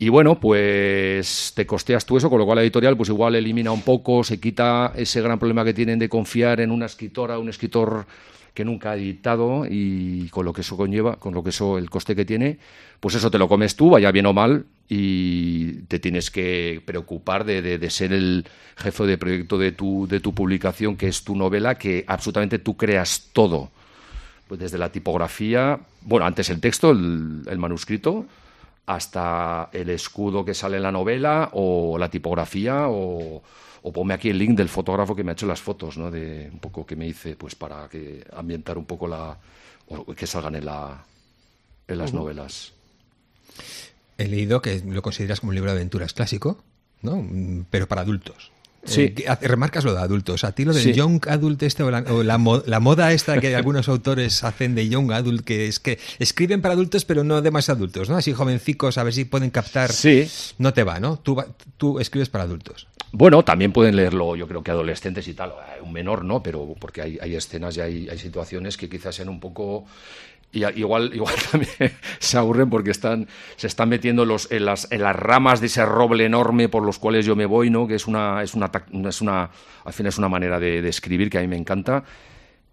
y 0.00 0.08
bueno, 0.08 0.40
pues 0.40 1.52
te 1.54 1.66
costeas 1.66 2.06
tú 2.06 2.16
eso, 2.16 2.28
con 2.30 2.38
lo 2.40 2.46
cual 2.46 2.56
la 2.56 2.62
editorial 2.62 2.96
pues 2.96 3.10
igual 3.10 3.34
elimina 3.36 3.70
un 3.70 3.82
poco, 3.82 4.24
se 4.24 4.40
quita 4.40 4.92
ese 4.96 5.20
gran 5.20 5.38
problema 5.38 5.62
que 5.64 5.74
tienen 5.74 5.98
de 5.98 6.08
confiar 6.08 6.60
en 6.60 6.70
una 6.70 6.86
escritora, 6.86 7.38
un 7.38 7.50
escritor 7.50 8.06
que 8.54 8.64
nunca 8.64 8.92
ha 8.92 8.96
editado 8.96 9.64
y 9.68 10.28
con 10.30 10.44
lo 10.46 10.52
que 10.54 10.62
eso 10.62 10.76
conlleva, 10.76 11.16
con 11.16 11.34
lo 11.34 11.42
que 11.44 11.50
eso, 11.50 11.78
el 11.78 11.88
coste 11.90 12.16
que 12.16 12.24
tiene, 12.24 12.58
pues 12.98 13.14
eso 13.14 13.30
te 13.30 13.38
lo 13.38 13.46
comes 13.46 13.76
tú, 13.76 13.90
vaya 13.90 14.10
bien 14.10 14.26
o 14.26 14.32
mal, 14.32 14.64
y 14.88 15.82
te 15.82 15.98
tienes 16.00 16.30
que 16.30 16.82
preocupar 16.84 17.44
de, 17.44 17.62
de- 17.62 17.78
de 17.78 17.90
ser 17.90 18.12
el 18.12 18.44
jefe 18.76 19.04
de 19.04 19.18
proyecto 19.18 19.56
de 19.58 19.70
tu, 19.72 20.06
de 20.08 20.18
tu 20.20 20.34
publicación, 20.34 20.96
que 20.96 21.08
es 21.08 21.22
tu 21.22 21.36
novela, 21.36 21.76
que 21.76 22.04
absolutamente 22.08 22.58
tú 22.58 22.76
creas 22.76 23.28
todo. 23.32 23.70
Pues 24.48 24.58
desde 24.60 24.78
la 24.78 24.90
tipografía, 24.90 25.78
bueno, 26.02 26.26
antes 26.26 26.50
el 26.50 26.60
texto, 26.60 26.90
el, 26.90 27.42
el 27.48 27.58
manuscrito, 27.58 28.26
hasta 28.86 29.68
el 29.72 29.90
escudo 29.90 30.44
que 30.44 30.54
sale 30.54 30.76
en 30.78 30.82
la 30.82 30.92
novela, 30.92 31.50
o 31.52 31.96
la 31.98 32.10
tipografía, 32.10 32.88
o, 32.88 33.42
o 33.82 33.92
ponme 33.92 34.14
aquí 34.14 34.30
el 34.30 34.38
link 34.38 34.56
del 34.56 34.68
fotógrafo 34.68 35.14
que 35.14 35.24
me 35.24 35.30
ha 35.30 35.34
hecho 35.34 35.46
las 35.46 35.60
fotos, 35.60 35.96
¿no? 35.96 36.10
De 36.10 36.50
un 36.52 36.58
poco 36.58 36.84
que 36.84 36.96
me 36.96 37.06
hice, 37.06 37.36
pues 37.36 37.54
para 37.54 37.88
que 37.88 38.24
ambientar 38.32 38.76
un 38.78 38.84
poco 38.84 39.06
la, 39.06 39.38
o 39.88 40.14
que 40.14 40.26
salgan 40.26 40.56
en 40.56 40.66
la, 40.66 41.04
en 41.88 41.98
las 41.98 42.12
novelas. 42.12 42.72
He 44.18 44.28
leído 44.28 44.60
que 44.60 44.80
lo 44.84 45.02
consideras 45.02 45.40
como 45.40 45.50
un 45.50 45.54
libro 45.54 45.70
de 45.70 45.78
aventuras 45.78 46.12
clásico, 46.12 46.62
¿no? 47.02 47.16
Mm, 47.16 47.64
Pero 47.70 47.88
para 47.88 48.02
adultos. 48.02 48.52
Sí. 48.84 49.14
Eh, 49.16 49.36
remarcas 49.42 49.84
lo 49.84 49.92
de 49.94 50.00
adultos. 50.00 50.42
A 50.44 50.52
ti 50.52 50.64
lo 50.64 50.72
del 50.72 50.82
Sí. 50.82 50.92
young 50.94 51.20
adult 51.28 51.62
este 51.62 51.82
o, 51.82 51.90
la, 51.90 51.98
o 52.08 52.22
la 52.22 52.38
mo- 52.38 52.62
la 52.66 52.80
moda 52.80 53.12
esta 53.12 53.38
que 53.40 53.54
algunos 53.54 53.88
autores 53.88 54.42
hacen 54.42 54.74
de 54.74 54.88
young 54.88 55.12
adult, 55.12 55.44
que 55.44 55.66
es 55.68 55.78
que 55.80 55.98
escriben 56.18 56.62
para 56.62 56.72
adultos 56.74 57.04
pero 57.04 57.22
no 57.22 57.42
de 57.42 57.50
más 57.50 57.68
adultos, 57.68 58.08
¿no? 58.08 58.16
Así 58.16 58.32
jovencicos, 58.32 58.96
a 58.98 59.02
ver 59.02 59.12
si 59.12 59.24
pueden 59.26 59.50
captar. 59.50 59.92
Sí. 59.92 60.28
No 60.58 60.72
te 60.72 60.82
va, 60.84 60.98
¿no? 60.98 61.18
Tú, 61.18 61.42
tú 61.76 62.00
escribes 62.00 62.28
para 62.30 62.44
adultos. 62.44 62.86
Bueno, 63.12 63.42
también 63.44 63.72
pueden 63.72 63.96
leerlo, 63.96 64.36
yo 64.36 64.46
creo 64.46 64.62
que 64.62 64.70
adolescentes 64.70 65.26
y 65.26 65.34
tal, 65.34 65.52
un 65.82 65.92
menor 65.92 66.24
no, 66.24 66.42
pero 66.44 66.76
porque 66.78 67.02
hay, 67.02 67.18
hay 67.20 67.34
escenas 67.34 67.76
y 67.76 67.80
hay, 67.80 68.08
hay 68.08 68.18
situaciones 68.18 68.76
que 68.76 68.88
quizás 68.88 69.16
sean 69.16 69.28
un 69.28 69.40
poco 69.40 69.84
y 70.52 70.64
igual, 70.78 71.10
igual 71.14 71.34
también 71.50 71.92
se 72.18 72.38
aburren 72.38 72.70
porque 72.70 72.90
están, 72.90 73.28
se 73.56 73.66
están 73.66 73.88
metiendo 73.88 74.24
los, 74.24 74.50
en, 74.50 74.64
las, 74.64 74.90
en 74.90 75.02
las 75.02 75.16
ramas 75.16 75.60
de 75.60 75.66
ese 75.66 75.84
roble 75.84 76.24
enorme 76.24 76.68
por 76.68 76.82
los 76.84 76.98
cuales 76.98 77.26
yo 77.26 77.36
me 77.36 77.46
voy, 77.46 77.70
¿no? 77.70 77.86
Que 77.86 77.94
es 77.94 78.06
una, 78.06 78.42
es 78.42 78.54
una, 78.54 78.70
es 79.08 79.20
una, 79.20 79.50
al 79.84 79.92
fin 79.92 80.06
es 80.06 80.18
una 80.18 80.28
manera 80.28 80.58
de, 80.58 80.82
de 80.82 80.88
escribir 80.88 81.30
que 81.30 81.38
a 81.38 81.40
mí 81.42 81.48
me 81.48 81.56
encanta. 81.56 82.04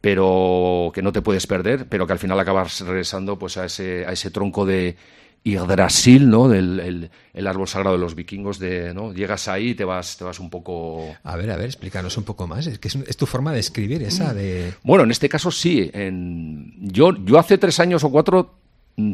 pero 0.02 0.92
que 0.94 1.02
no 1.02 1.12
te 1.12 1.22
puedes 1.22 1.48
perder, 1.48 1.88
pero 1.90 2.06
que 2.06 2.13
al 2.13 2.20
final 2.20 2.40
acabas 2.40 2.82
regresando 2.82 3.38
pues 3.38 3.58
a 3.58 3.66
ese, 3.66 4.06
a 4.06 4.12
ese 4.12 4.30
tronco 4.32 4.66
de 4.66 4.96
Yggdrasil, 5.43 6.30
¿no? 6.30 6.50
Del 6.50 6.80
el, 6.80 7.12
el 7.34 7.47
árbol 7.47 7.67
sagrado 7.67 7.95
de 7.95 8.02
los 8.02 8.15
vikingos, 8.15 8.60
de, 8.60 8.93
¿no? 8.93 9.13
Llegas 9.13 9.47
ahí 9.47 9.69
y 9.69 9.76
te 9.76 9.86
vas, 9.86 10.17
te 10.17 10.23
vas 10.23 10.39
un 10.39 10.50
poco... 10.50 11.15
A 11.23 11.36
ver, 11.38 11.52
a 11.52 11.56
ver, 11.56 11.65
explícanos 11.65 12.17
un 12.17 12.23
poco 12.23 12.47
más. 12.47 12.67
Es 12.67 12.80
que 12.80 12.89
es, 12.89 12.95
es 12.95 13.17
tu 13.17 13.26
forma 13.26 13.54
de 13.54 13.60
escribir 13.60 14.04
esa 14.04 14.34
de... 14.34 14.73
Bueno, 14.84 15.06
en 15.06 15.12
este 15.12 15.30
caso 15.30 15.50
sí. 15.52 15.89
En, 15.93 16.73
yo, 16.80 17.15
yo 17.23 17.39
hace 17.39 17.58
tres 17.58 17.80
años 17.80 18.04
o 18.04 18.12
cuatro 18.12 18.56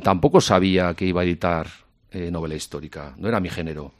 tampoco 0.01 0.41
sabía 0.41 0.93
que 0.93 1.05
iba 1.05 1.21
a 1.21 1.23
editar 1.23 1.67
eh, 2.11 2.31
novela 2.31 2.55
histórica. 2.55 3.13
No 3.17 3.27
era 3.27 3.39
mi 3.39 3.49
género. 3.49 3.93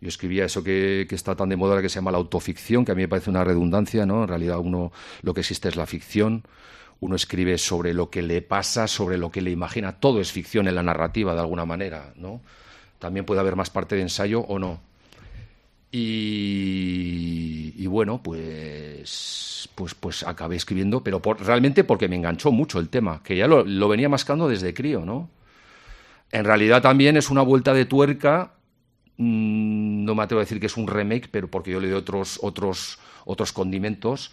Yo 0.00 0.08
escribía 0.08 0.44
eso 0.44 0.62
que, 0.62 1.06
que 1.08 1.14
está 1.14 1.34
tan 1.34 1.48
de 1.48 1.56
moda 1.56 1.80
que 1.80 1.88
se 1.88 1.94
llama 1.94 2.10
la 2.10 2.18
autoficción, 2.18 2.84
que 2.84 2.92
a 2.92 2.94
mí 2.94 3.02
me 3.02 3.08
parece 3.08 3.30
una 3.30 3.44
redundancia, 3.44 4.04
¿no? 4.04 4.22
En 4.22 4.28
realidad 4.28 4.58
uno 4.58 4.92
lo 5.22 5.32
que 5.32 5.40
existe 5.40 5.68
es 5.68 5.76
la 5.76 5.86
ficción. 5.86 6.42
Uno 7.04 7.16
escribe 7.16 7.58
sobre 7.58 7.92
lo 7.92 8.08
que 8.08 8.22
le 8.22 8.40
pasa, 8.40 8.88
sobre 8.88 9.18
lo 9.18 9.30
que 9.30 9.42
le 9.42 9.50
imagina. 9.50 9.92
Todo 9.92 10.22
es 10.22 10.32
ficción 10.32 10.68
en 10.68 10.74
la 10.74 10.82
narrativa, 10.82 11.34
de 11.34 11.40
alguna 11.40 11.66
manera, 11.66 12.14
¿no? 12.16 12.40
También 12.98 13.26
puede 13.26 13.40
haber 13.40 13.56
más 13.56 13.68
parte 13.68 13.94
de 13.94 14.00
ensayo 14.00 14.40
o 14.40 14.58
no. 14.58 14.80
Y, 15.92 17.86
bueno, 17.88 18.22
pues, 18.22 19.68
pues, 19.74 19.94
pues 19.94 20.22
acabé 20.22 20.56
escribiendo, 20.56 21.04
pero 21.04 21.20
realmente 21.40 21.84
porque 21.84 22.08
me 22.08 22.16
enganchó 22.16 22.50
mucho 22.50 22.80
el 22.80 22.88
tema, 22.88 23.22
que 23.22 23.36
ya 23.36 23.46
lo, 23.48 23.64
lo 23.64 23.86
venía 23.88 24.08
mascando 24.08 24.48
desde 24.48 24.72
crío, 24.72 25.04
¿no? 25.04 25.28
En 26.32 26.46
realidad 26.46 26.80
también 26.80 27.18
es 27.18 27.28
una 27.28 27.42
vuelta 27.42 27.74
de 27.74 27.84
tuerca. 27.84 28.54
mm, 29.18 30.04
No 30.06 30.14
me 30.14 30.22
atrevo 30.22 30.40
a 30.40 30.44
decir 30.44 30.58
que 30.58 30.66
es 30.66 30.76
un 30.78 30.86
remake, 30.88 31.28
pero 31.30 31.48
porque 31.48 31.70
yo 31.70 31.80
le 31.80 31.88
doy 31.90 31.98
otros, 31.98 32.38
otros, 32.42 32.98
otros 33.26 33.52
condimentos 33.52 34.32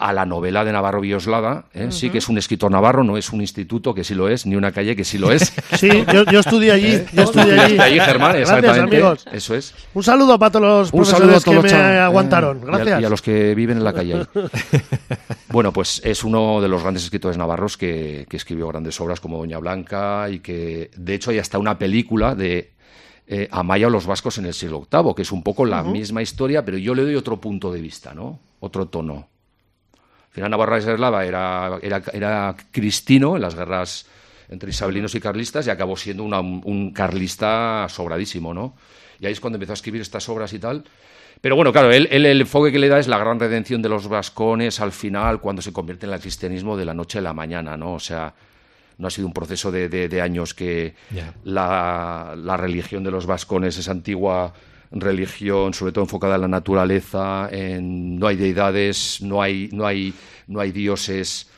a 0.00 0.14
la 0.14 0.24
novela 0.24 0.64
de 0.64 0.72
Navarro 0.72 1.02
Villoslada. 1.02 1.66
¿eh? 1.74 1.88
Sí 1.90 2.08
que 2.08 2.18
es 2.18 2.28
un 2.30 2.38
escritor 2.38 2.70
navarro, 2.70 3.04
no 3.04 3.18
es 3.18 3.30
un 3.32 3.42
instituto 3.42 3.92
que 3.92 4.02
sí 4.02 4.14
lo 4.14 4.30
es, 4.30 4.46
ni 4.46 4.56
una 4.56 4.72
calle 4.72 4.96
que 4.96 5.04
sí 5.04 5.18
lo 5.18 5.30
es. 5.30 5.52
Sí, 5.78 5.88
yo, 6.12 6.24
yo 6.24 6.40
estudié 6.40 6.72
allí. 6.72 7.02
Yo 7.12 7.22
estudié 7.22 7.58
allí. 7.60 7.78
Allí, 7.78 8.00
Germán, 8.00 8.36
Gracias, 8.36 8.78
amigos. 8.78 9.26
Eso 9.32 9.54
es. 9.54 9.74
Un 9.94 10.02
saludo 10.02 10.38
para 10.38 10.50
todos 10.50 10.64
los 10.64 10.92
Un 10.92 11.04
saludo 11.06 11.36
a 11.36 11.40
profesores 11.40 11.44
todos 11.44 11.64
que 11.64 11.76
los 11.76 11.86
me 11.86 11.98
aguantaron. 11.98 12.58
Y 12.58 12.62
a- 12.62 12.66
Gracias. 12.66 13.02
Y 13.02 13.04
a, 13.04 13.08
los 13.08 13.22
que 13.22 13.54
viven 13.54 13.78
en 13.78 13.84
la 13.84 13.92
calle. 13.92 14.14
ahí. 14.14 14.24
bueno, 15.48 15.72
pues 15.72 16.00
es 16.04 16.24
uno 16.24 16.60
de 16.60 16.68
los 16.68 16.82
grandes 16.82 17.04
escritores 17.04 17.36
navarros 17.36 17.76
que, 17.76 18.26
que 18.28 18.36
escribió 18.36 18.68
grandes 18.68 19.00
obras 19.00 19.20
como 19.20 19.38
Doña 19.38 19.58
Blanca 19.58 20.28
y 20.30 20.40
que, 20.40 20.90
de 20.96 21.14
hecho, 21.14 21.30
hay 21.30 21.38
hasta 21.38 21.58
una 21.58 21.78
película 21.78 22.34
de 22.34 22.72
eh, 23.26 23.48
Amaya 23.50 23.86
o 23.86 23.90
los 23.90 24.06
vascos 24.06 24.38
en 24.38 24.46
el 24.46 24.54
siglo 24.54 24.86
VIII, 24.90 25.14
que 25.14 25.22
es 25.22 25.32
un 25.32 25.42
poco 25.42 25.64
la 25.64 25.82
misma 25.82 26.22
historia, 26.22 26.64
pero 26.64 26.78
yo 26.78 26.94
le 26.94 27.02
doy 27.02 27.14
otro 27.16 27.40
punto 27.40 27.72
de 27.72 27.80
vista, 27.80 28.12
¿no? 28.14 28.40
Otro 28.60 28.88
tono. 28.88 29.28
Al 30.30 30.34
final 30.34 30.50
Navarra 30.50 30.78
Eslava 30.78 31.24
era, 31.24 31.78
era, 31.82 32.02
era 32.12 32.56
cristino 32.70 33.36
en 33.36 33.42
las 33.42 33.54
guerras 33.54 34.06
entre 34.48 34.70
isabelinos 34.70 35.14
y 35.14 35.20
carlistas 35.20 35.66
y 35.66 35.70
acabó 35.70 35.96
siendo 35.96 36.22
una- 36.24 36.40
un 36.40 36.92
carlista 36.92 37.86
sobradísimo, 37.88 38.54
¿no? 38.54 38.74
Y 39.20 39.26
ahí 39.26 39.32
es 39.32 39.40
cuando 39.40 39.56
empezó 39.56 39.72
a 39.72 39.74
escribir 39.74 40.00
estas 40.00 40.28
obras 40.28 40.52
y 40.52 40.58
tal. 40.58 40.84
Pero 41.40 41.56
bueno, 41.56 41.72
claro, 41.72 41.90
él, 41.92 42.08
él 42.10 42.26
el 42.26 42.40
enfoque 42.42 42.70
que 42.72 42.78
le 42.78 42.88
da 42.88 42.98
es 42.98 43.08
la 43.08 43.18
gran 43.18 43.38
redención 43.40 43.80
de 43.82 43.88
los 43.88 44.08
vascones 44.08 44.80
al 44.80 44.92
final, 44.92 45.40
cuando 45.40 45.62
se 45.62 45.72
convierte 45.72 46.06
en 46.06 46.12
el 46.12 46.20
cristianismo 46.20 46.76
de 46.76 46.84
la 46.84 46.94
noche 46.94 47.18
a 47.18 47.22
la 47.22 47.32
mañana, 47.32 47.76
¿no? 47.76 47.94
O 47.94 48.00
sea, 48.00 48.34
no 48.98 49.06
ha 49.08 49.10
sido 49.10 49.26
un 49.26 49.32
proceso 49.32 49.70
de, 49.72 49.88
de- 49.88 50.08
de 50.08 50.20
años 50.20 50.52
que 50.54 50.94
la, 51.44 52.34
la 52.36 52.56
religión 52.56 53.02
de 53.04 53.10
los 53.10 53.26
vascones 53.26 53.78
es 53.78 53.88
antigua 53.88 54.52
religión, 54.90 55.72
sobre 55.74 55.92
todo 55.92 56.04
enfocada 56.04 56.34
en 56.34 56.40
la 56.42 56.48
naturaleza, 56.48 57.48
en 57.50 58.18
no 58.18 58.26
hay 58.26 58.36
deidades, 58.36 59.20
no 59.22 59.40
hay, 59.40 59.68
no 59.72 59.86
hay, 59.86 60.12
no 60.48 60.60
hay 60.60 60.72
dioses 60.72 61.48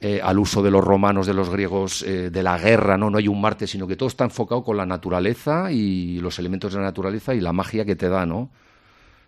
eh, 0.00 0.20
al 0.22 0.38
uso 0.38 0.62
de 0.62 0.70
los 0.70 0.84
romanos, 0.84 1.26
de 1.26 1.34
los 1.34 1.48
griegos, 1.48 2.02
eh, 2.02 2.30
de 2.30 2.42
la 2.42 2.58
guerra, 2.58 2.98
¿no? 2.98 3.08
no 3.08 3.18
hay 3.18 3.28
un 3.28 3.40
Marte, 3.40 3.66
sino 3.66 3.86
que 3.86 3.96
todo 3.96 4.08
está 4.08 4.24
enfocado 4.24 4.64
con 4.64 4.76
la 4.76 4.84
naturaleza 4.84 5.70
y 5.70 6.18
los 6.20 6.38
elementos 6.38 6.72
de 6.72 6.80
la 6.80 6.86
naturaleza 6.86 7.34
y 7.34 7.40
la 7.40 7.52
magia 7.52 7.84
que 7.84 7.96
te 7.96 8.08
da, 8.08 8.26
¿no? 8.26 8.50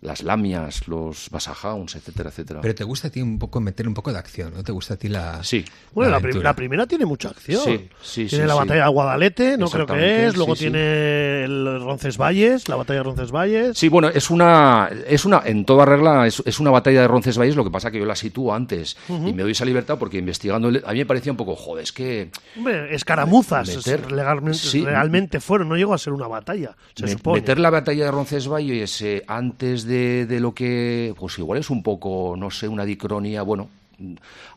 Las 0.05 0.23
lamias, 0.23 0.87
los 0.87 1.29
basahounds, 1.31 1.97
etcétera, 1.97 2.29
etcétera. 2.31 2.61
Pero 2.61 2.75
te 2.75 2.85
gusta 2.85 3.09
a 3.09 3.11
ti 3.11 3.21
un 3.23 3.39
poco 3.39 3.59
meter 3.61 3.89
un 3.89 3.95
poco 3.95 4.13
de 4.13 4.19
acción, 4.19 4.53
¿no? 4.55 4.63
Te 4.63 4.71
gusta 4.71 4.95
a 4.95 4.97
ti 4.97 5.09
la. 5.09 5.43
Sí. 5.43 5.65
Bueno, 5.93 6.13
la, 6.13 6.21
prim- 6.21 6.43
la 6.43 6.55
primera 6.55 6.87
tiene 6.87 7.07
mucha 7.07 7.31
acción. 7.31 7.63
Sí, 7.65 7.89
sí, 8.03 8.27
tiene 8.27 8.45
sí, 8.45 8.49
la 8.49 8.53
sí. 8.53 8.59
batalla 8.61 8.85
de 8.85 8.91
Guadalete, 8.91 9.57
no 9.59 9.69
creo 9.71 9.87
que 9.87 10.27
es. 10.27 10.37
Luego 10.37 10.55
sí, 10.55 10.65
sí. 10.67 10.71
tiene 10.71 11.45
el 11.45 11.81
Roncesvalles, 11.83 12.69
la 12.69 12.77
batalla 12.77 12.99
de 13.01 13.05
Roncesvalles. 13.05 13.79
Sí, 13.79 13.89
bueno, 13.89 14.09
es 14.09 14.29
una, 14.31 14.91
es 15.09 15.25
una, 15.25 15.43
en 15.45 15.65
toda 15.65 15.87
regla, 15.87 16.27
es, 16.27 16.43
es 16.45 16.61
una 16.61 16.71
batalla 16.71 17.01
de 17.01 17.09
Roncesvalles, 17.09 17.57
lo 17.57 17.65
que 17.65 17.71
pasa 17.71 17.91
que 17.91 17.99
yo 17.99 18.05
la 18.05 18.15
sitúo 18.17 18.53
antes 18.55 18.97
y 19.09 19.33
me 19.33 19.43
doy 19.43 19.53
esa 19.53 19.65
libertad 19.65 19.97
porque 19.99 20.19
investigando, 20.19 20.69
el- 20.69 20.83
a 20.87 20.93
mí 20.93 20.99
me 20.99 21.07
parecía 21.07 21.33
un 21.33 21.39
poco, 21.39 21.57
joder, 21.57 21.83
es 21.85 21.93
que 21.93 22.31
Hombre, 22.59 22.95
escaramuzas 22.95 23.75
Meter- 23.75 24.13
legalmente, 24.13 24.59
sí. 24.59 24.85
realmente 24.85 25.41
fueron, 25.41 25.71
no 25.71 25.77
llegó 25.77 25.95
a 25.95 25.99
ser 25.99 26.13
una 26.13 26.27
batalla, 26.29 26.77
se 26.95 27.05
me- 27.05 27.13
supone. 27.13 27.41
meter 27.41 27.59
la 27.59 27.71
batalla 27.71 28.05
de 28.05 28.11
Roncesvalles 28.11 29.01
eh, 29.01 29.25
antes 29.27 29.85
de, 29.85 29.94
de 30.27 30.41
lo 30.41 30.55
que, 30.55 31.15
pues 31.19 31.39
igual 31.39 31.59
es 31.59 31.71
un 31.71 31.83
poco, 31.83 32.35
no 32.37 32.51
sé, 32.51 32.69
una 32.69 32.85
dicronía, 32.85 33.43
bueno, 33.43 33.69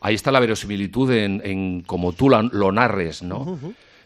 ahí 0.00 0.14
está 0.14 0.30
la 0.32 0.40
verosimilitud 0.40 1.10
en, 1.12 1.40
en 1.44 1.80
como 1.82 2.12
tú 2.12 2.28
la- 2.28 2.42
lo 2.42 2.72
narres, 2.72 3.22
¿no? 3.22 3.58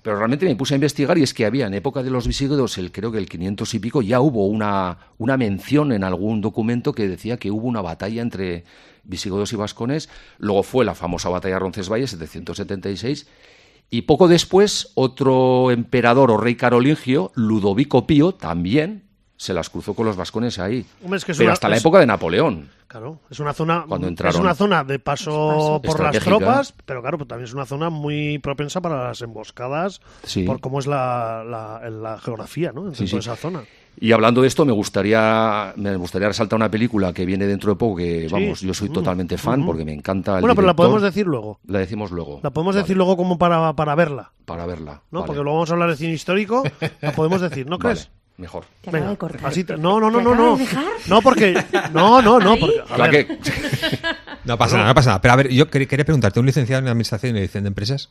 Pero 0.03 0.17
realmente 0.17 0.47
me 0.47 0.57
puse 0.57 0.75
a 0.75 0.77
investigar 0.77 1.17
y 1.17 1.23
es 1.23 1.33
que 1.33 1.47
había 1.47 1.67
en 1.69 1.75
época 1.75 2.03
de 2.03 2.11
los 2.11 2.27
visigodos, 2.27 2.77
el, 2.77 2.91
creo 2.91 3.13
que 3.13 3.19
el 3.19 3.29
500 3.29 3.73
y 3.75 3.79
pico, 3.79 4.03
ya 4.03 4.21
hubo 4.21 4.47
una, 4.49 4.99
una 5.19 5.37
mención 5.37 5.93
en 5.93 6.03
algún 6.03 6.41
documento 6.41 6.93
que 6.93 7.07
decía 7.07 7.37
que 7.37 7.53
hubo 7.53 7.69
una 7.69 7.83
batalla 7.83 8.21
entre 8.21 8.65
visigodos 9.05 9.53
y 9.53 9.57
vascones. 9.57 10.09
Luego 10.39 10.65
fue 10.65 10.85
la 10.85 10.97
famosa 10.97 11.29
batalla 11.29 11.55
de 11.55 11.61
Roncesvalles, 11.61 12.11
776. 12.11 13.29
Y 13.91 14.03
poco 14.03 14.27
después, 14.27 14.91
otro 14.95 15.71
emperador 15.71 16.31
o 16.33 16.37
rey 16.37 16.57
carolingio, 16.57 17.31
Ludovico 17.37 18.05
Pío, 18.07 18.33
también 18.35 19.05
se 19.43 19.53
las 19.53 19.69
cruzó 19.71 19.93
con 19.95 20.07
los 20.07 20.15
vascones 20.17 20.59
ahí. 20.61 20.87
Hombre, 21.03 21.19
es 21.19 21.25
que 21.25 21.33
es 21.33 21.39
Pero 21.39 21.49
una- 21.49 21.53
hasta 21.55 21.69
la 21.69 21.75
es- 21.77 21.83
época 21.83 21.99
de 21.99 22.07
Napoleón. 22.07 22.69
Claro, 22.87 23.19
es 23.31 23.41
una 23.41 23.55
zona 23.55 23.85
Cuando 23.89 24.07
es 24.07 24.11
entraron. 24.11 24.41
una 24.43 24.55
zona 24.55 24.85
de 24.85 24.99
paso 24.99 25.81
por 25.83 25.99
las 26.01 26.19
tropas, 26.21 26.75
pero 26.85 27.01
claro, 27.01 27.17
pues 27.19 27.27
también 27.27 27.47
es 27.47 27.55
una 27.55 27.65
zona 27.65 27.89
muy 27.91 28.39
propensa 28.39 28.81
para 28.83 29.05
las 29.09 29.21
emboscadas 29.23 30.01
Sí. 30.25 30.45
por 30.45 30.61
cómo 30.61 30.79
es 30.79 30.87
la, 30.87 31.43
la, 31.43 31.89
la 31.91 32.19
geografía, 32.19 32.71
¿no? 32.73 32.83
Dentro 32.85 32.99
Sí, 32.99 33.07
sí. 33.09 33.15
de 33.17 33.21
esa 33.21 33.35
zona. 33.35 33.63
Y 33.99 34.13
hablando 34.13 34.43
de 34.43 34.49
esto, 34.49 34.65
me 34.65 34.73
gustaría, 34.73 35.73
me 35.77 35.97
gustaría 35.97 36.29
resaltar 36.29 36.57
una 36.57 36.71
película 36.71 37.13
que 37.13 37.25
viene 37.27 37.47
dentro 37.47 37.73
de 37.73 37.77
poco, 37.77 37.97
que 37.97 38.29
vamos, 38.31 38.61
yo 38.61 38.73
soy 38.75 38.89
totalmente 38.91 39.37
fan 39.39 39.65
porque 39.67 39.85
me 39.85 39.93
encanta 39.93 40.37
el 40.37 40.41
Bueno, 40.43 40.55
pero 40.55 40.67
la 40.67 40.77
podemos 40.77 41.03
decir 41.03 41.27
luego. 41.27 41.59
La 41.67 41.79
decimos 41.81 42.11
luego. 42.11 42.41
La 42.43 42.51
podemos 42.51 42.75
Vale, 42.75 42.83
decir 42.85 42.97
luego 42.97 43.17
como 43.17 43.39
para, 43.39 43.73
para 43.75 43.95
verla, 43.95 44.33
Para 44.45 44.67
verla. 44.67 45.03
¿no? 45.11 45.21
vale. 45.21 45.27
Porque 45.29 45.43
luego 45.43 45.57
vamos 45.59 45.71
a 45.71 45.73
hablar 45.75 45.89
de 45.91 45.97
cine 45.97 46.13
histórico, 46.13 46.63
la 47.01 47.13
podemos 47.13 47.41
decir, 47.41 47.67
¿no 47.67 47.79
Vale, 47.79 47.95
crees? 47.95 48.11
Mejor. 48.43 48.65
Te 48.83 48.91
acaba 48.91 48.99
Venga, 48.99 49.11
de 49.13 49.17
cortar. 49.17 49.47
así 49.47 49.65
te- 49.65 49.77
no, 49.79 49.99
no, 49.99 50.11
no, 50.11 50.19
¿Te 50.19 50.25
no, 50.25 50.35
no. 50.35 50.57
de 50.57 50.65
dejar? 50.65 50.85
No, 51.07 51.23
porque 51.23 51.55
no, 51.95 52.21
no, 52.21 52.39
no, 52.39 52.57
porque 52.59 52.83
a 52.91 52.99
La 52.99 53.09
ver, 53.09 53.27
que- 53.27 53.39
No 54.45 54.59
pasa 54.59 54.77
nada, 54.77 54.89
no 54.89 54.95
pasa 54.95 55.11
nada. 55.11 55.21
Pero 55.23 55.33
a 55.33 55.37
ver, 55.37 55.49
yo 55.51 55.71
quer- 55.71 55.87
quería 55.87 56.05
preguntarte, 56.05 56.41
¿un 56.41 56.47
licenciado 56.47 56.83
en 56.83 56.89
Administración 56.89 57.31
y 57.31 57.35
Dirección 57.35 57.65
de 57.65 57.69
Empresas 57.69 58.11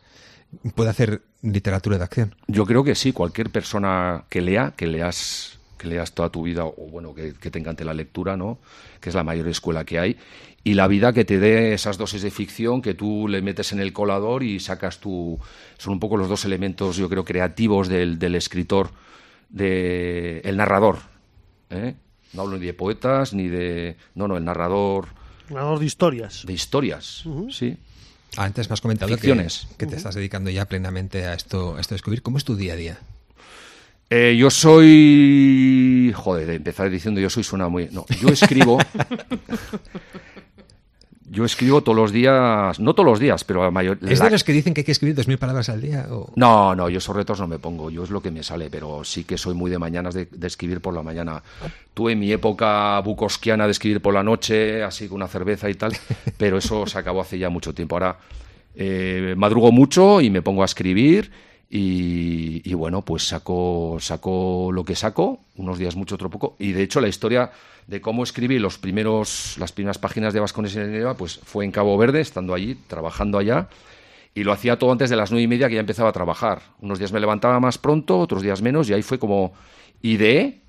puede 0.75 0.89
hacer 0.89 1.21
literatura 1.41 1.97
de 1.97 2.03
acción? 2.03 2.35
Yo 2.47 2.65
creo 2.65 2.83
que 2.83 2.95
sí, 2.95 3.11
cualquier 3.11 3.49
persona 3.51 4.23
que 4.29 4.41
lea, 4.41 4.73
que 4.75 4.87
leas, 4.87 5.59
que 5.77 5.87
leas 5.87 6.13
toda 6.13 6.29
tu 6.29 6.43
vida, 6.43 6.63
o 6.65 6.73
bueno, 6.89 7.13
que, 7.13 7.33
que 7.33 7.51
te 7.51 7.59
encante 7.59 7.83
la 7.85 7.93
lectura, 7.93 8.37
¿no? 8.37 8.59
Que 8.99 9.09
es 9.09 9.15
la 9.15 9.23
mayor 9.23 9.47
escuela 9.47 9.83
que 9.83 9.99
hay. 9.99 10.17
Y 10.63 10.75
la 10.75 10.87
vida 10.87 11.11
que 11.11 11.25
te 11.25 11.39
dé 11.39 11.73
esas 11.73 11.97
dosis 11.97 12.21
de 12.21 12.29
ficción 12.29 12.83
que 12.83 12.93
tú 12.93 13.27
le 13.27 13.41
metes 13.41 13.71
en 13.71 13.79
el 13.79 13.93
colador 13.93 14.43
y 14.43 14.59
sacas 14.59 14.99
tu. 14.99 15.39
Son 15.79 15.93
un 15.93 15.99
poco 15.99 16.17
los 16.17 16.29
dos 16.29 16.45
elementos, 16.45 16.97
yo 16.97 17.09
creo, 17.09 17.25
creativos 17.25 17.87
del, 17.87 18.19
del 18.19 18.35
escritor, 18.35 18.91
de 19.51 20.41
el 20.43 20.57
narrador. 20.57 20.99
¿eh? 21.69 21.95
No 22.33 22.41
hablo 22.43 22.57
ni 22.57 22.65
de 22.65 22.73
poetas, 22.73 23.33
ni 23.33 23.47
de. 23.47 23.97
No, 24.15 24.27
no, 24.27 24.37
el 24.37 24.45
narrador 24.45 25.09
ganador 25.49 25.79
de 25.79 25.85
historias. 25.85 26.45
de 26.45 26.53
historias. 26.53 27.23
Sí. 27.49 27.77
Ah, 28.37 28.45
Antes 28.45 28.69
me 28.69 28.73
has 28.73 28.81
comentado 28.81 29.09
que, 29.09 29.15
Ficciones. 29.17 29.67
que 29.77 29.85
te 29.85 29.97
estás 29.97 30.15
dedicando 30.15 30.49
ya 30.49 30.65
plenamente 30.65 31.25
a 31.25 31.33
esto, 31.33 31.75
a 31.75 31.81
esto 31.81 31.93
de 31.93 31.97
escribir. 31.97 32.21
¿Cómo 32.21 32.37
es 32.37 32.45
tu 32.45 32.55
día 32.55 32.73
a 32.73 32.75
día? 32.77 32.97
Eh, 34.09 34.35
yo 34.37 34.49
soy. 34.49 36.13
Joder, 36.15 36.49
empezar 36.49 36.89
diciendo 36.89 37.19
yo 37.19 37.29
soy 37.29 37.43
suena 37.43 37.67
muy. 37.67 37.89
No, 37.91 38.05
yo 38.21 38.29
escribo. 38.29 38.77
yo 41.33 41.45
escribo 41.45 41.81
todos 41.81 41.95
los 41.95 42.11
días. 42.11 42.77
No 42.79 42.93
todos 42.93 43.05
los 43.09 43.19
días, 43.19 43.43
pero 43.45 43.63
la 43.63 43.71
mayor. 43.71 43.97
¿Es 44.05 44.19
la- 44.19 44.25
de 44.25 44.31
los 44.31 44.43
que 44.43 44.51
dicen 44.51 44.73
que 44.73 44.81
hay 44.81 44.85
que 44.85 44.91
escribir 44.91 45.15
dos 45.15 45.27
mil 45.27 45.37
palabras 45.37 45.69
al 45.69 45.81
día? 45.81 46.05
O... 46.11 46.31
No, 46.35 46.75
no, 46.75 46.89
yo 46.89 46.97
esos 46.97 47.15
retos 47.15 47.39
no 47.39 47.47
me 47.47 47.57
pongo. 47.57 47.89
Yo 47.89 48.03
es 48.03 48.09
lo 48.09 48.21
que 48.21 48.31
me 48.31 48.43
sale, 48.43 48.69
pero 48.69 49.03
sí 49.05 49.23
que 49.23 49.37
soy 49.37 49.53
muy 49.53 49.71
de 49.71 49.79
mañanas 49.79 50.13
de, 50.13 50.25
de 50.29 50.47
escribir 50.47 50.81
por 50.81 50.93
la 50.93 51.03
mañana. 51.03 51.41
Tuve 51.93 52.15
mi 52.17 52.31
época 52.31 52.99
bucosquiana 52.99 53.65
de 53.65 53.71
escribir 53.71 54.01
por 54.01 54.13
la 54.13 54.23
noche, 54.23 54.83
así 54.83 55.07
con 55.07 55.15
una 55.17 55.27
cerveza 55.27 55.69
y 55.69 55.75
tal, 55.75 55.93
pero 56.37 56.57
eso 56.57 56.85
se 56.85 56.97
acabó 56.99 57.21
hace 57.21 57.39
ya 57.39 57.49
mucho 57.49 57.73
tiempo. 57.73 57.95
Ahora 57.95 58.17
eh, 58.75 59.33
madrugo 59.37 59.71
mucho 59.71 60.19
y 60.21 60.29
me 60.29 60.41
pongo 60.41 60.63
a 60.63 60.65
escribir. 60.65 61.31
Y, 61.73 62.69
y 62.69 62.73
bueno, 62.73 63.01
pues 63.01 63.25
sacó, 63.25 63.95
sacó 64.01 64.71
lo 64.73 64.83
que 64.83 64.93
sacó, 64.93 65.39
unos 65.55 65.79
días 65.79 65.95
mucho, 65.95 66.15
otro 66.15 66.29
poco. 66.29 66.57
Y 66.59 66.73
de 66.73 66.83
hecho 66.83 66.99
la 66.99 67.07
historia 67.07 67.51
de 67.87 68.01
cómo 68.01 68.23
escribí 68.23 68.59
los 68.59 68.77
primeros, 68.77 69.55
las 69.57 69.71
primeras 69.71 69.97
páginas 69.97 70.33
de 70.33 70.41
Vascones 70.41 70.75
en 70.75 70.91
Nieva, 70.91 71.15
pues 71.15 71.39
fue 71.45 71.63
en 71.63 71.71
Cabo 71.71 71.97
Verde, 71.97 72.19
estando 72.19 72.53
allí, 72.53 72.75
trabajando 72.87 73.37
allá. 73.37 73.69
Y 74.35 74.43
lo 74.43 74.51
hacía 74.51 74.77
todo 74.77 74.91
antes 74.91 75.09
de 75.09 75.15
las 75.15 75.31
nueve 75.31 75.43
y 75.43 75.47
media 75.47 75.69
que 75.69 75.75
ya 75.75 75.79
empezaba 75.79 76.09
a 76.09 76.11
trabajar. 76.11 76.61
Unos 76.81 76.99
días 76.99 77.13
me 77.13 77.21
levantaba 77.21 77.61
más 77.61 77.77
pronto, 77.77 78.19
otros 78.19 78.41
días 78.41 78.61
menos, 78.61 78.89
y 78.89 78.93
ahí 78.93 79.01
fue 79.01 79.17
como 79.17 79.53
ideé, 80.01 80.59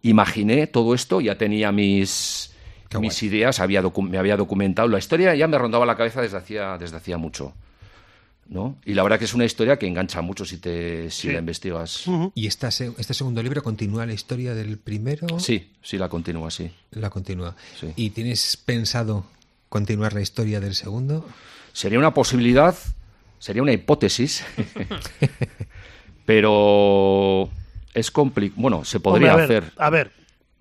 imaginé 0.00 0.66
todo 0.66 0.94
esto, 0.94 1.20
ya 1.20 1.36
tenía 1.36 1.70
mis, 1.70 2.54
Qué 2.88 2.98
mis 2.98 3.20
guay. 3.20 3.28
ideas, 3.30 3.60
había 3.60 3.82
me 3.82 4.16
había 4.16 4.38
documentado. 4.38 4.88
La 4.88 4.98
historia 4.98 5.34
ya 5.34 5.48
me 5.48 5.58
rondaba 5.58 5.84
la 5.84 5.96
cabeza 5.96 6.22
desde 6.22 6.38
hacía, 6.38 6.78
desde 6.78 6.96
hacía 6.96 7.18
mucho. 7.18 7.52
¿No? 8.48 8.76
Y 8.84 8.94
la 8.94 9.02
verdad 9.02 9.18
que 9.18 9.24
es 9.24 9.34
una 9.34 9.44
historia 9.44 9.78
que 9.78 9.86
engancha 9.86 10.20
mucho 10.22 10.44
si, 10.44 10.58
te, 10.58 11.10
si 11.10 11.28
la 11.28 11.38
investigas. 11.38 12.04
¿Y 12.34 12.46
esta 12.46 12.68
este 12.68 13.14
segundo 13.14 13.42
libro 13.42 13.62
continúa 13.62 14.06
la 14.06 14.12
historia 14.12 14.54
del 14.54 14.78
primero? 14.78 15.38
Sí, 15.38 15.72
sí 15.82 15.98
la 15.98 16.08
continúa, 16.08 16.50
sí. 16.50 16.70
La 16.90 17.10
continúa. 17.10 17.56
Sí. 17.78 17.92
¿Y 17.96 18.10
tienes 18.10 18.56
pensado 18.56 19.26
continuar 19.68 20.12
la 20.12 20.20
historia 20.20 20.60
del 20.60 20.74
segundo? 20.74 21.26
Sería 21.72 21.98
una 21.98 22.14
posibilidad, 22.14 22.76
sería 23.38 23.62
una 23.62 23.72
hipótesis, 23.72 24.44
pero 26.24 27.50
es 27.94 28.10
complicado. 28.10 28.60
Bueno, 28.62 28.84
se 28.84 29.00
podría 29.00 29.34
Hombre, 29.34 29.44
a 29.44 29.46
ver, 29.48 29.62
hacer. 29.62 29.72
A 29.76 29.90
ver, 29.90 30.12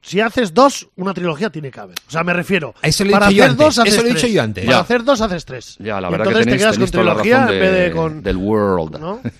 si 0.06 0.20
haces 0.20 0.53
dos, 0.53 0.88
una 0.97 1.14
trilogía 1.14 1.49
tiene 1.49 1.72
que 1.72 1.80
haber. 1.80 1.95
O 2.08 2.12
sea, 2.12 2.24
me 2.24 2.34
refiero. 2.34 2.76
Eso 2.82 3.03
lo 3.03 3.10
he 3.10 3.14
para 3.14 3.28
dicho 3.30 3.38
yo 3.38 3.43
hacer 3.43 3.51
antes, 3.51 3.66
dos, 3.66 3.80
haces 3.80 3.93
eso 3.93 4.01
lo 4.03 4.08
he 4.08 4.12
tres. 4.12 4.22
dicho 4.24 4.34
yo 4.36 4.41
antes. 4.43 4.66
Para 4.66 4.78
Ya. 4.78 4.82
hacer 4.84 5.03
dos, 5.03 5.22
haces 5.22 5.45
tres. 5.45 5.76
Ya, 5.80 5.99
la 6.01 6.10
verdad 6.10 6.26
que 6.26 6.30
entonces 6.30 6.45
tenéis, 6.45 6.62
te 6.62 6.64
quedas 6.64 6.78
con 6.78 6.91
trilogía 6.91 7.41
en 7.51 7.60
vez 7.60 7.72
de 7.86 7.91
con. 7.91 8.24
del 8.24 8.38
world. 8.38 8.99
¿no? 8.99 9.22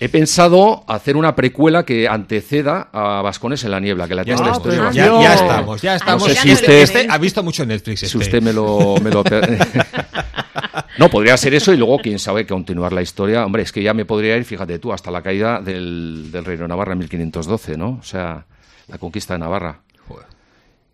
He 0.00 0.08
pensado 0.08 0.82
hacer 0.88 1.16
una 1.16 1.36
precuela 1.36 1.84
que 1.84 2.08
anteceda 2.08 2.88
a 2.92 3.22
Vascones 3.22 3.62
en 3.62 3.70
la 3.70 3.78
niebla, 3.78 4.08
que 4.08 4.16
la 4.16 4.24
Ya, 4.24 4.34
historia 4.34 4.58
pues 4.82 4.94
ya, 4.96 5.06
yo- 5.06 5.22
ya 5.22 5.34
estamos, 5.34 5.80
ya 5.82 5.94
estamos. 5.94 6.24
sé 6.24 6.34
si 6.34 6.52
usted- 6.52 6.82
este 6.82 7.06
ha 7.08 7.18
visto 7.18 7.42
mucho 7.44 7.64
Netflix. 7.64 8.00
Si 8.00 8.06
este. 8.06 8.18
usted 8.18 8.42
me 8.42 8.52
lo... 8.52 8.96
me 9.00 9.10
lo 9.10 9.22
no, 10.98 11.08
podría 11.08 11.36
ser 11.36 11.54
eso 11.54 11.72
y 11.72 11.76
luego, 11.76 11.98
quién 11.98 12.18
sabe, 12.18 12.46
continuar 12.46 12.92
la 12.92 13.02
historia. 13.02 13.44
Hombre, 13.46 13.62
es 13.62 13.70
que 13.70 13.82
ya 13.82 13.94
me 13.94 14.04
podría 14.04 14.36
ir, 14.36 14.44
fíjate 14.44 14.78
tú, 14.80 14.92
hasta 14.92 15.10
la 15.12 15.22
caída 15.22 15.60
del, 15.60 16.30
del 16.32 16.44
Reino 16.44 16.62
de 16.64 16.68
Navarra 16.68 16.92
en 16.94 16.98
1512, 16.98 17.76
¿no? 17.76 17.98
O 18.00 18.02
sea, 18.02 18.44
la 18.88 18.98
conquista 18.98 19.34
de 19.34 19.40
Navarra. 19.40 19.82
Joder. 20.08 20.26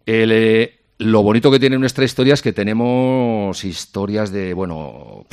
El, 0.07 0.33
eh, 0.33 0.81
lo 0.99 1.23
bonito 1.23 1.51
que 1.51 1.61
tiene 1.61 1.79
nuestra 1.79 2.05
historia 2.05 2.35
es 2.35 2.43
que 2.43 2.53
tenemos 2.53 3.65
historias 3.65 4.33
de, 4.33 4.55
bueno, 4.55 5.27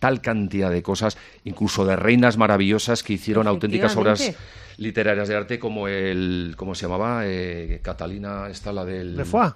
tal 0.00 0.20
cantidad 0.20 0.70
de 0.70 0.82
cosas, 0.82 1.16
incluso 1.44 1.84
de 1.84 1.96
reinas 1.96 2.36
maravillosas 2.36 3.02
que 3.02 3.12
hicieron 3.12 3.46
auténticas 3.46 3.96
obras 3.96 4.32
literarias 4.78 5.28
de 5.28 5.36
arte 5.36 5.58
como 5.58 5.86
el, 5.86 6.54
¿cómo 6.56 6.74
se 6.74 6.86
llamaba? 6.86 7.22
Eh, 7.26 7.80
Catalina, 7.82 8.48
está 8.48 8.72
la 8.72 8.84
del... 8.84 9.16
¿Le 9.16 9.24
fue? 9.24 9.52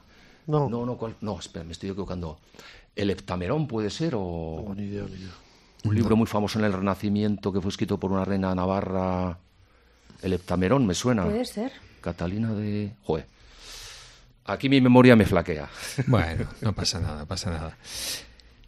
No. 0.46 0.68
No, 0.68 0.84
no, 0.84 0.96
¿cuál? 0.98 1.14
no, 1.22 1.38
espera, 1.38 1.64
me 1.64 1.72
estoy 1.72 1.90
equivocando. 1.90 2.38
¿El 2.94 3.10
Heptamerón 3.10 3.66
puede 3.66 3.90
ser 3.90 4.12
o...? 4.14 4.72
Ni 4.76 4.84
idea, 4.84 5.04
ni 5.04 5.16
idea. 5.16 5.32
Un 5.84 5.94
libro 5.94 6.16
muy 6.16 6.26
famoso 6.26 6.58
en 6.58 6.66
el 6.66 6.72
Renacimiento 6.72 7.52
que 7.52 7.60
fue 7.60 7.70
escrito 7.70 7.98
por 7.98 8.12
una 8.12 8.24
reina 8.24 8.54
navarra. 8.54 9.38
El 10.22 10.32
Heptamerón, 10.34 10.86
me 10.86 10.94
suena. 10.94 11.24
Puede 11.24 11.44
ser. 11.44 11.72
Catalina 12.04 12.52
de. 12.52 12.90
Joder. 13.04 13.26
Aquí 14.44 14.68
mi 14.68 14.80
memoria 14.80 15.16
me 15.16 15.24
flaquea. 15.24 15.68
Bueno, 16.06 16.44
no 16.60 16.74
pasa 16.74 17.00
nada, 17.00 17.24
pasa 17.24 17.50
nada. 17.50 17.76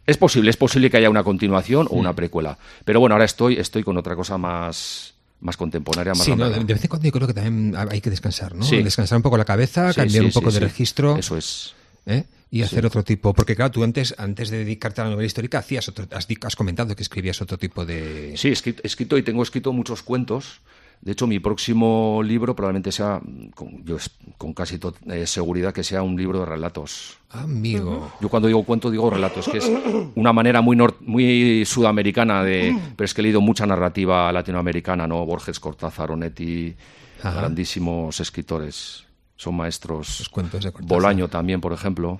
Es 0.07 0.17
posible, 0.17 0.49
es 0.49 0.57
posible 0.57 0.89
que 0.89 0.97
haya 0.97 1.09
una 1.09 1.23
continuación 1.23 1.87
o 1.91 1.95
una 1.95 2.13
precuela. 2.13 2.57
Pero 2.83 2.99
bueno, 2.99 3.13
ahora 3.13 3.25
estoy, 3.25 3.57
estoy 3.57 3.83
con 3.83 3.97
otra 3.97 4.15
cosa 4.15 4.37
más, 4.37 5.13
más 5.41 5.55
contemporánea, 5.55 6.13
más 6.13 6.23
Sí, 6.23 6.31
de 6.33 6.73
vez 6.73 6.83
en 6.83 6.89
cuando 6.89 7.05
yo 7.05 7.11
creo 7.11 7.27
que 7.27 7.33
también 7.33 7.75
hay 7.75 8.01
que 8.01 8.09
descansar, 8.09 8.55
¿no? 8.55 8.63
Sí. 8.63 8.81
Descansar 8.81 9.17
un 9.17 9.21
poco 9.21 9.37
la 9.37 9.45
cabeza, 9.45 9.93
Sí, 9.93 9.99
cambiar 9.99 10.23
un 10.23 10.31
poco 10.31 10.51
de 10.51 10.61
registro. 10.61 11.17
Eso 11.17 11.37
es. 11.37 11.75
¿eh? 12.07 12.23
Y 12.49 12.63
hacer 12.63 12.85
otro 12.85 13.03
tipo. 13.03 13.33
Porque 13.33 13.55
claro, 13.55 13.71
tú 13.71 13.83
antes, 13.83 14.15
antes 14.17 14.49
de 14.49 14.59
dedicarte 14.59 15.01
a 15.01 15.03
la 15.03 15.09
novela 15.11 15.27
histórica, 15.27 15.59
hacías 15.59 15.89
otro, 15.89 16.07
has, 16.11 16.55
comentado 16.55 16.95
que 16.95 17.03
escribías 17.03 17.41
otro 17.41 17.57
tipo 17.57 17.85
de. 17.85 18.33
Sí, 18.37 18.47
escrito, 18.47 18.81
escrito 18.83 19.17
y 19.17 19.23
tengo 19.23 19.43
escrito 19.43 19.73
muchos 19.73 20.01
cuentos. 20.01 20.61
De 21.01 21.11
hecho, 21.13 21.25
mi 21.27 21.39
próximo 21.39 22.21
libro 22.23 22.55
probablemente 22.55 22.91
sea, 22.91 23.21
con, 23.55 23.83
yo 23.85 23.95
es- 23.97 24.11
con 24.37 24.53
casi 24.53 24.77
to- 24.77 24.95
eh, 25.07 25.25
seguridad, 25.27 25.73
que 25.73 25.83
sea 25.83 26.01
un 26.03 26.17
libro 26.17 26.39
de 26.39 26.45
relatos. 26.45 27.17
Amigo. 27.29 28.11
Yo 28.19 28.27
cuando 28.29 28.47
digo 28.47 28.63
cuento 28.63 28.89
digo 28.91 29.09
relatos, 29.09 29.47
que 29.47 29.59
es 29.59 29.71
una 30.15 30.33
manera 30.33 30.61
muy 30.61 30.75
nor- 30.75 30.95
muy 31.01 31.63
sudamericana 31.65 32.43
de, 32.43 32.77
pero 32.95 33.05
es 33.05 33.13
que 33.13 33.21
he 33.21 33.23
leído 33.23 33.39
mucha 33.41 33.65
narrativa 33.65 34.31
latinoamericana, 34.33 35.07
¿no? 35.07 35.25
Borges, 35.25 35.59
Cortázar, 35.59 36.11
Onetti, 36.11 36.75
Ajá. 37.23 37.39
grandísimos 37.41 38.19
escritores, 38.19 39.05
son 39.37 39.55
maestros. 39.55 40.19
Los 40.19 40.29
cuentos 40.29 40.63
de 40.63 40.71
Cortázar. 40.71 40.89
Bolaño 40.97 41.27
también, 41.29 41.61
por 41.61 41.71
ejemplo. 41.73 42.19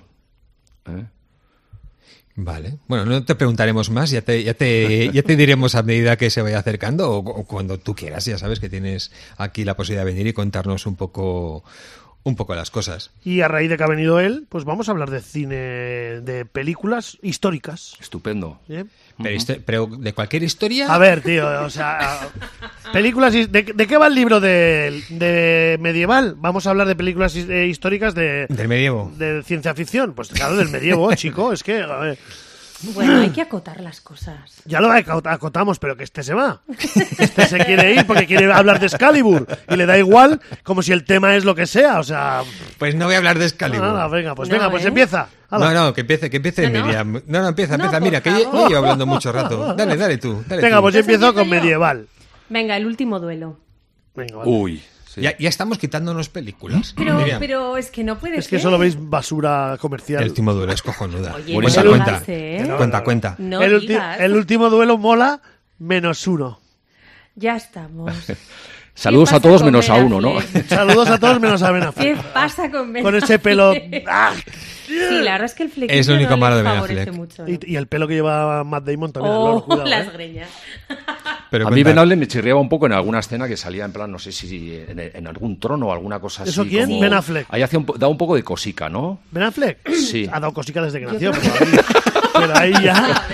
¿eh? 0.86 1.04
Vale. 2.40 2.78
Bueno, 2.86 3.04
no 3.04 3.24
te 3.24 3.34
preguntaremos 3.34 3.90
más, 3.90 4.12
ya 4.12 4.22
te, 4.22 4.44
ya 4.44 4.54
te, 4.54 5.10
ya 5.12 5.22
te 5.24 5.34
diremos 5.34 5.74
a 5.74 5.82
medida 5.82 6.16
que 6.16 6.30
se 6.30 6.40
vaya 6.40 6.60
acercando 6.60 7.10
o, 7.10 7.18
o 7.18 7.44
cuando 7.44 7.78
tú 7.78 7.96
quieras. 7.96 8.26
Ya 8.26 8.38
sabes 8.38 8.60
que 8.60 8.68
tienes 8.68 9.10
aquí 9.36 9.64
la 9.64 9.76
posibilidad 9.76 10.04
de 10.04 10.12
venir 10.12 10.28
y 10.28 10.32
contarnos 10.32 10.86
un 10.86 10.94
poco, 10.94 11.64
un 12.22 12.36
poco 12.36 12.54
las 12.54 12.70
cosas. 12.70 13.10
Y 13.24 13.40
a 13.40 13.48
raíz 13.48 13.70
de 13.70 13.76
que 13.76 13.82
ha 13.82 13.88
venido 13.88 14.20
él, 14.20 14.46
pues 14.48 14.64
vamos 14.64 14.88
a 14.88 14.92
hablar 14.92 15.10
de 15.10 15.20
cine, 15.20 15.56
de 15.56 16.44
películas 16.44 17.18
históricas. 17.22 17.96
Estupendo. 18.00 18.60
¿bien? 18.68 18.88
Pero, 19.64 19.86
de 19.86 20.12
cualquier 20.12 20.42
historia. 20.42 20.92
A 20.92 20.98
ver, 20.98 21.20
tío, 21.22 21.46
o 21.64 21.70
sea, 21.70 22.28
películas. 22.92 23.32
¿De, 23.32 23.46
de 23.46 23.86
qué 23.86 23.96
va 23.96 24.06
el 24.06 24.14
libro 24.14 24.40
de, 24.40 25.02
de 25.10 25.76
medieval? 25.80 26.34
Vamos 26.38 26.66
a 26.66 26.70
hablar 26.70 26.86
de 26.86 26.96
películas 26.96 27.34
eh, 27.36 27.66
históricas 27.66 28.14
de, 28.14 28.46
Del 28.48 28.68
medievo. 28.68 29.12
de 29.16 29.42
ciencia 29.42 29.74
ficción. 29.74 30.14
Pues 30.14 30.28
claro, 30.28 30.56
del 30.56 30.68
medievo, 30.68 31.12
chico. 31.16 31.52
Es 31.52 31.62
que, 31.62 31.82
a 31.82 31.96
ver, 31.96 32.18
Bueno, 32.94 33.20
hay 33.20 33.30
que 33.30 33.40
acotar 33.42 33.80
las 33.80 34.00
cosas. 34.00 34.62
ya 34.64 34.80
lo 34.80 34.88
acot- 34.88 35.26
acotamos, 35.32 35.78
pero 35.80 35.96
que 35.96 36.04
este 36.04 36.22
se 36.22 36.32
va. 36.34 36.60
Este 37.18 37.46
se 37.48 37.58
quiere 37.64 37.92
ir 37.94 38.06
porque 38.06 38.26
quiere 38.26 38.52
hablar 38.52 38.78
de 38.78 38.86
Excalibur 38.86 39.46
y 39.68 39.76
le 39.76 39.84
da 39.86 39.98
igual, 39.98 40.40
como 40.62 40.82
si 40.82 40.92
el 40.92 41.04
tema 41.04 41.34
es 41.34 41.44
lo 41.44 41.54
que 41.56 41.66
sea. 41.66 41.98
O 41.98 42.04
sea, 42.04 42.42
Pues 42.78 42.94
no 42.94 43.06
voy 43.06 43.14
a 43.14 43.18
hablar 43.18 43.38
de 43.38 43.46
Excalibur. 43.46 44.10
venga, 44.10 44.34
pues 44.34 44.48
No, 44.48 44.54
venga, 44.54 44.70
pues 44.70 44.84
¿eh? 44.84 44.88
empieza. 44.88 45.28
Hala. 45.50 45.72
No, 45.72 45.84
no, 45.86 45.94
que 45.94 46.02
empiece, 46.02 46.30
que 46.30 46.36
empiece 46.36 46.68
No, 46.70 46.78
no. 46.80 46.84
Miriam. 46.86 47.22
No, 47.26 47.42
no, 47.42 47.48
empieza, 47.48 47.76
No, 47.76 47.84
empieza. 47.84 48.00
Mira, 48.04 48.20
que 48.22 48.30
yo, 48.30 48.44
favor. 48.44 48.60
yo 48.62 48.68
llevo 48.68 48.78
hablando 48.80 49.06
mucho 49.06 49.32
rato. 49.32 49.74
Dale, 49.74 49.96
dale 49.96 50.18
tú. 50.18 50.44
Dale 50.46 50.62
Venga, 50.62 50.76
tú. 50.76 50.82
pues 50.82 50.94
yo 50.94 51.00
empiezo 51.00 51.34
con 51.34 51.48
medieval. 51.48 52.06
Venga, 52.48 52.76
el 52.76 52.86
último 52.86 53.18
duelo. 53.18 53.58
Venga, 54.14 54.36
vale. 54.36 54.50
Uy. 54.50 54.82
Sí. 55.08 55.20
ya, 55.22 55.36
ya 55.38 55.48
estamos 55.48 55.78
quitándonos 55.78 56.28
películas. 56.28 56.94
Pero, 56.96 57.18
pero 57.38 57.76
es 57.76 57.90
que 57.90 58.04
no 58.04 58.18
puede 58.18 58.36
Es 58.38 58.46
que 58.46 58.56
ser. 58.56 58.62
solo 58.62 58.78
veis 58.78 58.96
basura 58.98 59.76
comercial. 59.80 60.22
El 60.22 60.28
último 60.30 60.52
duelo 60.54 60.72
es 60.72 60.82
cojonuda. 60.82 61.34
Oye, 61.34 61.54
cuenta, 61.54 61.82
no 61.82 61.90
cuenta. 61.90 62.10
digas, 62.12 62.24
¿eh? 62.28 62.74
Cuenta, 62.76 63.04
cuenta. 63.04 63.34
No 63.38 63.62
el, 63.62 63.80
ulti- 63.80 64.16
el 64.20 64.34
último 64.34 64.70
duelo 64.70 64.98
mola 64.98 65.40
menos 65.78 66.26
uno. 66.26 66.60
Ya 67.34 67.56
estamos. 67.56 68.12
Saludos 68.94 69.30
¿Qué 69.30 69.36
a 69.36 69.40
todos 69.40 69.62
menos 69.62 69.88
a 69.90 69.94
uno, 69.94 70.20
¿no? 70.20 70.40
Saludos 70.68 71.08
a 71.08 71.18
todos 71.20 71.38
menos 71.38 71.62
a 71.62 71.70
Ben 71.70 71.84
Affleck. 71.84 72.16
¿Qué 72.16 72.22
pasa 72.34 72.68
con 72.68 72.92
Ben 72.92 73.04
Con 73.04 73.14
ese 73.14 73.38
pelo. 73.38 73.72
¡Ah! 74.08 74.32
Sí, 74.88 74.98
la 75.22 75.32
verdad 75.32 75.44
es 75.44 75.54
que 75.54 75.62
el 75.62 75.70
flequillo 75.70 76.00
Es 76.00 76.08
lo 76.08 76.14
único 76.16 76.30
no 76.30 76.36
malo 76.38 76.56
de 76.56 76.62
Ben 76.64 76.72
favorece 76.74 77.00
Affleck. 77.02 77.14
mucho, 77.16 77.42
¿no? 77.44 77.48
Y, 77.48 77.60
y 77.62 77.76
el 77.76 77.86
pelo 77.86 78.08
que 78.08 78.14
lleva 78.14 78.64
Matt 78.64 78.84
Damon 78.84 79.12
también. 79.12 79.34
Oh, 79.36 79.48
Lord, 79.52 79.64
cuidado, 79.66 79.86
las 79.88 80.06
¿eh? 80.08 80.10
greñas. 80.14 80.48
Pero 81.50 81.66
a 81.66 81.70
mí. 81.70 81.82
Ben 81.82 81.98
Affleck 81.98 82.18
me 82.18 82.28
chirriaba 82.28 82.60
un 82.60 82.68
poco 82.68 82.86
en 82.86 82.92
alguna 82.92 83.18
escena 83.20 83.48
que 83.48 83.56
salía 83.56 83.84
en 83.84 83.92
plan, 83.92 84.10
no 84.12 84.18
sé 84.18 84.32
si 84.32 84.74
en, 84.88 84.98
en 85.00 85.26
algún 85.26 85.58
trono 85.58 85.86
o 85.88 85.92
alguna 85.92 86.20
cosa 86.20 86.42
así. 86.42 86.50
¿Eso 86.50 86.64
quién? 86.66 86.86
como- 86.88 87.00
Ben 87.00 87.14
Affleck. 87.14 87.46
Ahí 87.50 87.62
hacía 87.62 87.78
un 87.78 87.86
da 87.96 88.08
un 88.08 88.18
poco 88.18 88.34
de 88.36 88.42
cosica, 88.42 88.88
¿no? 88.88 89.20
¿Ben 89.30 89.44
Affleck? 89.44 89.88
Sí. 89.94 90.28
Ha 90.30 90.40
dado 90.40 90.52
cosica 90.52 90.82
desde 90.82 91.00
que 91.00 91.06
Yo 91.06 91.12
nació, 91.12 91.30
creo 91.32 91.52
pero 91.52 91.64
ahí, 91.64 91.78
pero 92.34 92.56
ahí 92.58 92.72
ya. 92.84 93.22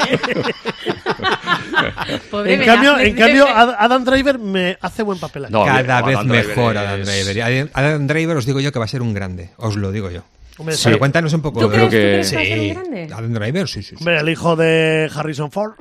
Pobre 2.31 2.53
en 2.55 2.61
Ben 2.61 2.69
cambio, 2.69 2.93
Affleck 2.93 3.09
en 3.09 3.17
cambio, 3.17 3.45
de- 3.47 3.51
Ad- 3.51 3.75
Adam 3.79 4.05
Driver 4.05 4.39
me 4.39 4.79
hace 4.81 5.03
buen 5.03 5.19
papel 5.19 5.47
aquí. 5.47 5.53
No, 5.53 5.65
Cada 5.65 5.79
Adam 5.99 6.07
vez 6.07 6.19
Driver 6.19 6.47
mejor 6.49 6.77
Adam 6.79 7.03
Driver. 7.03 7.43
Adam- 7.43 7.71
Adam 7.73 8.07
Driver 8.07 8.37
os 8.37 8.47
digo 8.47 8.61
yo 8.61 8.73
que 8.73 8.79
va 8.79 8.85
a 8.85 8.89
ser 8.89 9.03
un 9.03 9.13
grande. 9.15 9.51
Os 9.57 9.77
lo 9.77 9.91
digo 9.93 10.11
yo. 10.11 10.23
Hombre, 10.57 10.77
Pero 10.85 10.99
cuéntanos 11.01 11.33
un 11.33 11.43
poco. 11.43 11.61
¿Tú 11.61 11.69
creo 11.71 11.89
crees, 11.89 12.31
que- 12.31 12.31
¿tú 12.31 12.31
crees 12.31 12.31
que 12.31 12.37
va 12.37 12.43
a 12.43 12.45
ser 12.45 12.59
Sí, 12.59 12.69
un 12.69 12.75
grande? 12.75 13.09
Adam 13.15 13.33
Driver, 13.35 13.69
sí, 13.69 13.83
sí. 13.83 13.89
sí. 13.91 13.97
Hombre, 13.99 14.21
el 14.21 14.29
hijo 14.29 14.55
de 14.57 15.11
Harrison 15.15 15.51
Ford. 15.51 15.73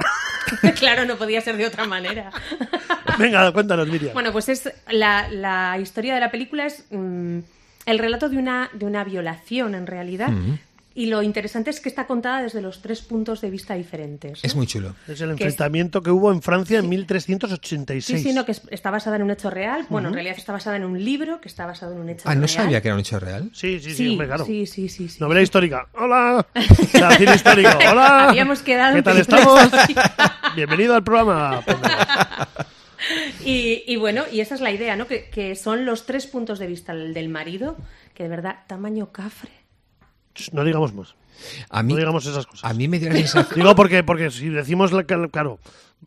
claro, 0.79 1.05
no 1.05 1.17
podía 1.17 1.41
ser 1.41 1.57
de 1.57 1.65
otra 1.65 1.85
manera. 1.85 2.31
Venga, 3.17 3.51
cuéntanos, 3.51 3.87
Miriam. 3.87 4.13
Bueno, 4.13 4.31
pues 4.31 4.49
es 4.49 4.71
la, 4.89 5.27
la 5.29 5.77
historia 5.79 6.13
de 6.13 6.19
la 6.19 6.31
película 6.31 6.65
es 6.65 6.85
mm, 6.89 7.39
el 7.85 7.99
relato 7.99 8.29
de 8.29 8.37
una, 8.37 8.69
de 8.73 8.85
una 8.85 9.03
violación 9.03 9.75
en 9.75 9.87
realidad. 9.87 10.29
Y 10.95 11.07
lo 11.07 11.23
interesante 11.23 11.71
es 11.71 11.79
que 11.79 11.89
está 11.89 12.05
contada 12.05 12.43
desde 12.43 12.61
los 12.61 12.83
tres 12.83 13.01
puntos 13.01 13.41
de 13.41 13.49
vista 13.49 13.73
diferentes. 13.73 14.43
¿no? 14.43 14.47
Es 14.47 14.55
muy 14.55 14.67
chulo. 14.67 14.95
es 15.07 15.19
el 15.21 15.29
que 15.29 15.33
es- 15.33 15.41
enfrentamiento 15.41 16.03
que 16.03 16.11
hubo 16.11 16.31
en 16.31 16.41
Francia 16.43 16.77
en 16.77 16.87
1386. 16.87 18.21
Sí, 18.21 18.29
sí, 18.29 18.35
no, 18.35 18.45
que 18.45 18.51
es- 18.51 18.61
está 18.69 18.91
basada 18.91 19.15
en 19.15 19.23
un 19.23 19.31
hecho 19.31 19.49
real. 19.49 19.87
Bueno, 19.89 20.09
en 20.09 20.13
realidad 20.13 20.35
está 20.37 20.51
basada 20.53 20.75
en 20.77 20.83
un 20.83 21.03
libro 21.03 21.41
que 21.41 21.47
está 21.47 21.65
basado 21.65 21.93
en 21.93 21.99
un 22.01 22.09
hecho 22.09 22.21
Ah, 22.25 22.31
real. 22.33 22.41
no 22.41 22.47
sabía 22.47 22.79
que 22.81 22.89
era 22.89 22.95
un 22.95 23.01
hecho 23.01 23.19
real. 23.19 23.49
Sí, 23.53 23.79
sí, 23.79 23.89
sí, 23.89 23.95
Sí, 23.95 24.09
hombre, 24.09 24.27
claro. 24.27 24.45
sí, 24.45 24.67
sí, 24.67 24.87
sí, 24.87 25.09
sí. 25.09 25.17
Novela 25.19 25.41
histórica. 25.41 25.87
Hola. 25.93 26.45
Cine 27.17 27.33
histórico. 27.35 27.69
Hola. 27.89 28.29
Habíamos 28.29 28.61
quedado 28.61 28.95
¿Qué 28.95 29.01
tal 29.01 29.17
estamos? 29.17 29.71
Bienvenido 30.55 30.93
al 30.95 31.03
programa. 31.03 31.63
Y 33.45 33.97
bueno, 33.97 34.23
y 34.31 34.39
esa 34.39 34.55
es 34.55 34.61
la 34.61 34.71
idea, 34.71 34.95
¿no? 34.95 35.07
Que, 35.07 35.29
que 35.29 35.55
son 35.55 35.83
los 35.85 36.05
tres 36.05 36.25
puntos 36.25 36.57
de 36.57 36.67
vista 36.67 36.93
el 36.93 37.13
del 37.13 37.27
marido, 37.27 37.75
que 38.13 38.23
de 38.23 38.29
verdad, 38.29 38.59
tamaño 38.67 39.11
cafre. 39.11 39.49
No 40.51 40.63
digamos 40.63 40.93
más. 40.93 41.15
A 41.69 41.83
mí, 41.83 41.93
No 41.93 41.99
digamos 41.99 42.25
esas 42.25 42.45
cosas. 42.45 42.69
a 42.69 42.73
mí 42.73 42.87
me 42.87 42.99
dio 42.99 43.09
la 43.09 43.15
sensación... 43.15 43.55
Digo 43.55 43.75
porque, 43.75 44.03
porque 44.03 44.31
si 44.31 44.49
decimos, 44.49 44.91
la- 44.93 45.03
claro, 45.03 45.59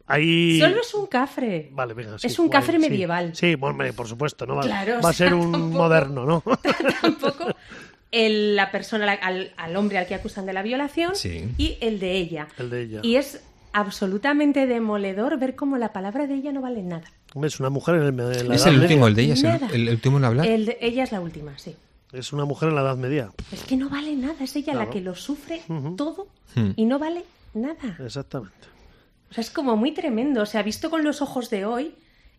ahí... 0.07 0.59
Solo 0.61 0.81
es 0.81 0.95
un 0.95 1.07
cafre. 1.07 1.69
Vale, 1.73 1.95
venga, 1.95 2.19
sí, 2.19 2.27
Es 2.27 2.39
un 2.39 2.47
guay, 2.47 2.61
cafre 2.61 2.75
sí. 2.75 2.89
medieval. 2.89 3.35
Sí, 3.35 3.55
bueno, 3.55 3.73
hombre, 3.73 3.93
por 3.93 4.09
supuesto, 4.09 4.47
no 4.47 4.57
va, 4.57 4.63
Claro, 4.63 5.01
va 5.05 5.11
a 5.11 5.13
sea, 5.13 5.27
ser 5.29 5.35
un 5.35 5.53
tampoco- 5.53 5.75
moderno, 5.77 6.25
¿no? 6.25 6.43
Tampoco 7.03 7.55
el- 8.13 8.57
la 8.57 8.71
persona, 8.71 9.05
la- 9.05 9.13
al, 9.13 9.53
al 9.57 9.77
hombre 9.77 9.99
al 9.99 10.07
que 10.07 10.15
acusan 10.15 10.47
de 10.47 10.53
la 10.55 10.63
violación 10.63 11.15
Sí. 11.17 11.49
y 11.59 11.77
el 11.81 11.99
de 12.01 12.13
ella. 12.13 12.49
El 12.57 12.71
de 12.71 12.83
ella. 12.83 13.01
Y 13.03 13.17
es 13.17 13.43
absolutamente 13.73 14.67
demoledor 14.67 15.39
ver 15.39 15.55
cómo 15.55 15.77
la 15.77 15.93
palabra 15.93 16.27
de 16.27 16.35
ella 16.35 16.53
no 16.53 16.63
vale 16.63 16.83
nada. 16.83 17.05
Hombre, 17.35 17.49
es 17.49 17.61
una 17.61 17.69
mujer 17.69 17.97
en, 17.97 18.03
el, 18.21 18.37
en 18.37 18.49
la 18.49 18.55
Es 18.55 18.63
edad 18.65 18.73
el 18.75 18.81
último, 18.81 19.07
media. 19.07 19.09
el 19.09 19.15
de 19.17 19.23
ella, 19.23 19.35
es 19.35 19.43
el, 19.45 19.51
Nada. 19.51 19.69
el 19.75 19.89
último 19.91 20.17
en 20.19 20.25
hablar. 20.25 20.47
El 20.47 20.65
de- 20.67 20.79
ella 20.81 21.03
es 21.05 21.13
la 21.13 21.21
última, 21.21 21.59
sí. 21.59 21.77
Es 22.13 22.33
una 22.33 22.45
mujer 22.45 22.69
en 22.71 22.75
la 22.77 22.83
edad 22.83 22.97
media. 22.97 23.31
Es 23.53 23.65
que 23.65 23.77
no 23.77 23.89
vale 23.89 24.15
nada, 24.17 24.37
es 24.43 24.55
ella 24.57 24.73
Claro. 24.73 24.87
la 24.87 24.91
que 24.93 25.01
lo 25.01 25.15
sufre 25.15 25.63
todo 25.97 26.29
Hmm. 26.55 26.71
y 26.77 26.85
no 26.85 26.99
vale 26.99 27.25
nada. 27.55 27.97
Exactamente. 28.05 28.55
O 29.31 29.35
sea, 29.35 29.43
es 29.43 29.51
como 29.51 29.77
muy 29.77 29.93
tremendo. 29.93 30.43
O 30.43 30.47
sea, 30.47 30.63
visto 30.63 30.89
con 30.89 31.03
los 31.05 31.21
ojos 31.21 31.51
de 31.51 31.65
hoy, 31.67 31.95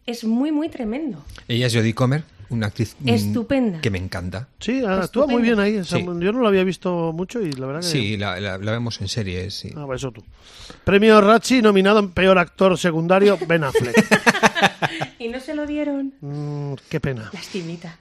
es 0.05 0.24
muy, 0.24 0.51
muy 0.51 0.70
tremendo. 0.70 1.24
Ella 1.49 1.68
es 1.68 1.76
Jodie 1.76 1.93
Comer, 1.93 2.24
una 2.49 2.68
actriz 2.68 2.95
mm, 2.99 3.09
Estupenda. 3.09 3.82
que 3.82 3.89
me 3.91 3.97
encanta. 3.97 4.47
Sí, 4.59 4.84
actúa 4.86 5.28
muy 5.28 5.41
bien 5.41 5.59
ahí. 5.59 5.84
Sí. 5.84 6.01
Yo 6.01 6.13
no 6.32 6.39
lo 6.39 6.47
había 6.47 6.63
visto 6.63 7.11
mucho 7.13 7.41
y 7.41 7.51
la 7.51 7.68
verdad 7.68 7.82
que... 7.82 7.88
Sí, 7.88 8.15
la, 8.18 8.39
la- 8.39 8.57
la 8.57 8.72
vemos 8.72 9.01
en 9.01 9.09
series. 9.09 9.53
sí. 9.53 9.74
Ah, 9.76 9.86
eso 9.93 10.11
tú. 10.11 10.24
Premio 10.86 11.20
Rachi 11.20 11.61
nominado 11.61 11.99
en 11.99 12.11
peor 12.11 12.38
actor 12.39 12.78
secundario, 12.78 13.38
Ben 13.47 13.65
Affleck. 13.65 13.95
Y 15.20 15.28
no 15.30 15.39
se 15.39 15.53
lo 15.55 15.65
dieron. 15.68 16.13
Mm, 16.22 16.74
qué 16.89 16.99
pena. 16.99 17.30
Lastimita. 17.34 17.97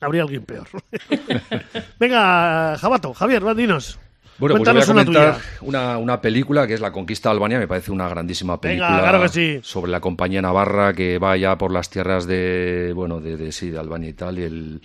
Habría 0.00 0.22
alguien 0.22 0.42
peor. 0.44 0.66
Venga, 1.98 2.76
Jabato, 2.78 3.12
Javier, 3.14 3.42
dinos. 3.54 3.98
Bueno, 4.38 4.56
pues 4.56 4.70
voy 4.70 4.80
a 4.80 4.84
una 4.84 5.04
comentar 5.04 5.36
una, 5.60 5.98
una 5.98 6.20
película 6.22 6.66
que 6.66 6.72
es 6.72 6.80
La 6.80 6.92
Conquista 6.92 7.28
de 7.28 7.34
Albania, 7.34 7.58
me 7.58 7.68
parece 7.68 7.92
una 7.92 8.08
grandísima 8.08 8.54
Venga, 8.56 8.86
película 8.86 9.02
claro 9.10 9.22
que 9.22 9.28
sí. 9.28 9.60
sobre 9.62 9.92
la 9.92 10.00
compañía 10.00 10.40
navarra 10.40 10.94
que 10.94 11.18
va 11.18 11.36
ya 11.36 11.58
por 11.58 11.70
las 11.70 11.90
tierras 11.90 12.26
de, 12.26 12.92
bueno, 12.94 13.20
de, 13.20 13.36
de- 13.36 13.52
sí, 13.52 13.68
de 13.68 13.78
Albania 13.78 14.08
y 14.08 14.12
tal, 14.14 14.38
y, 14.38 14.42
el- 14.44 14.80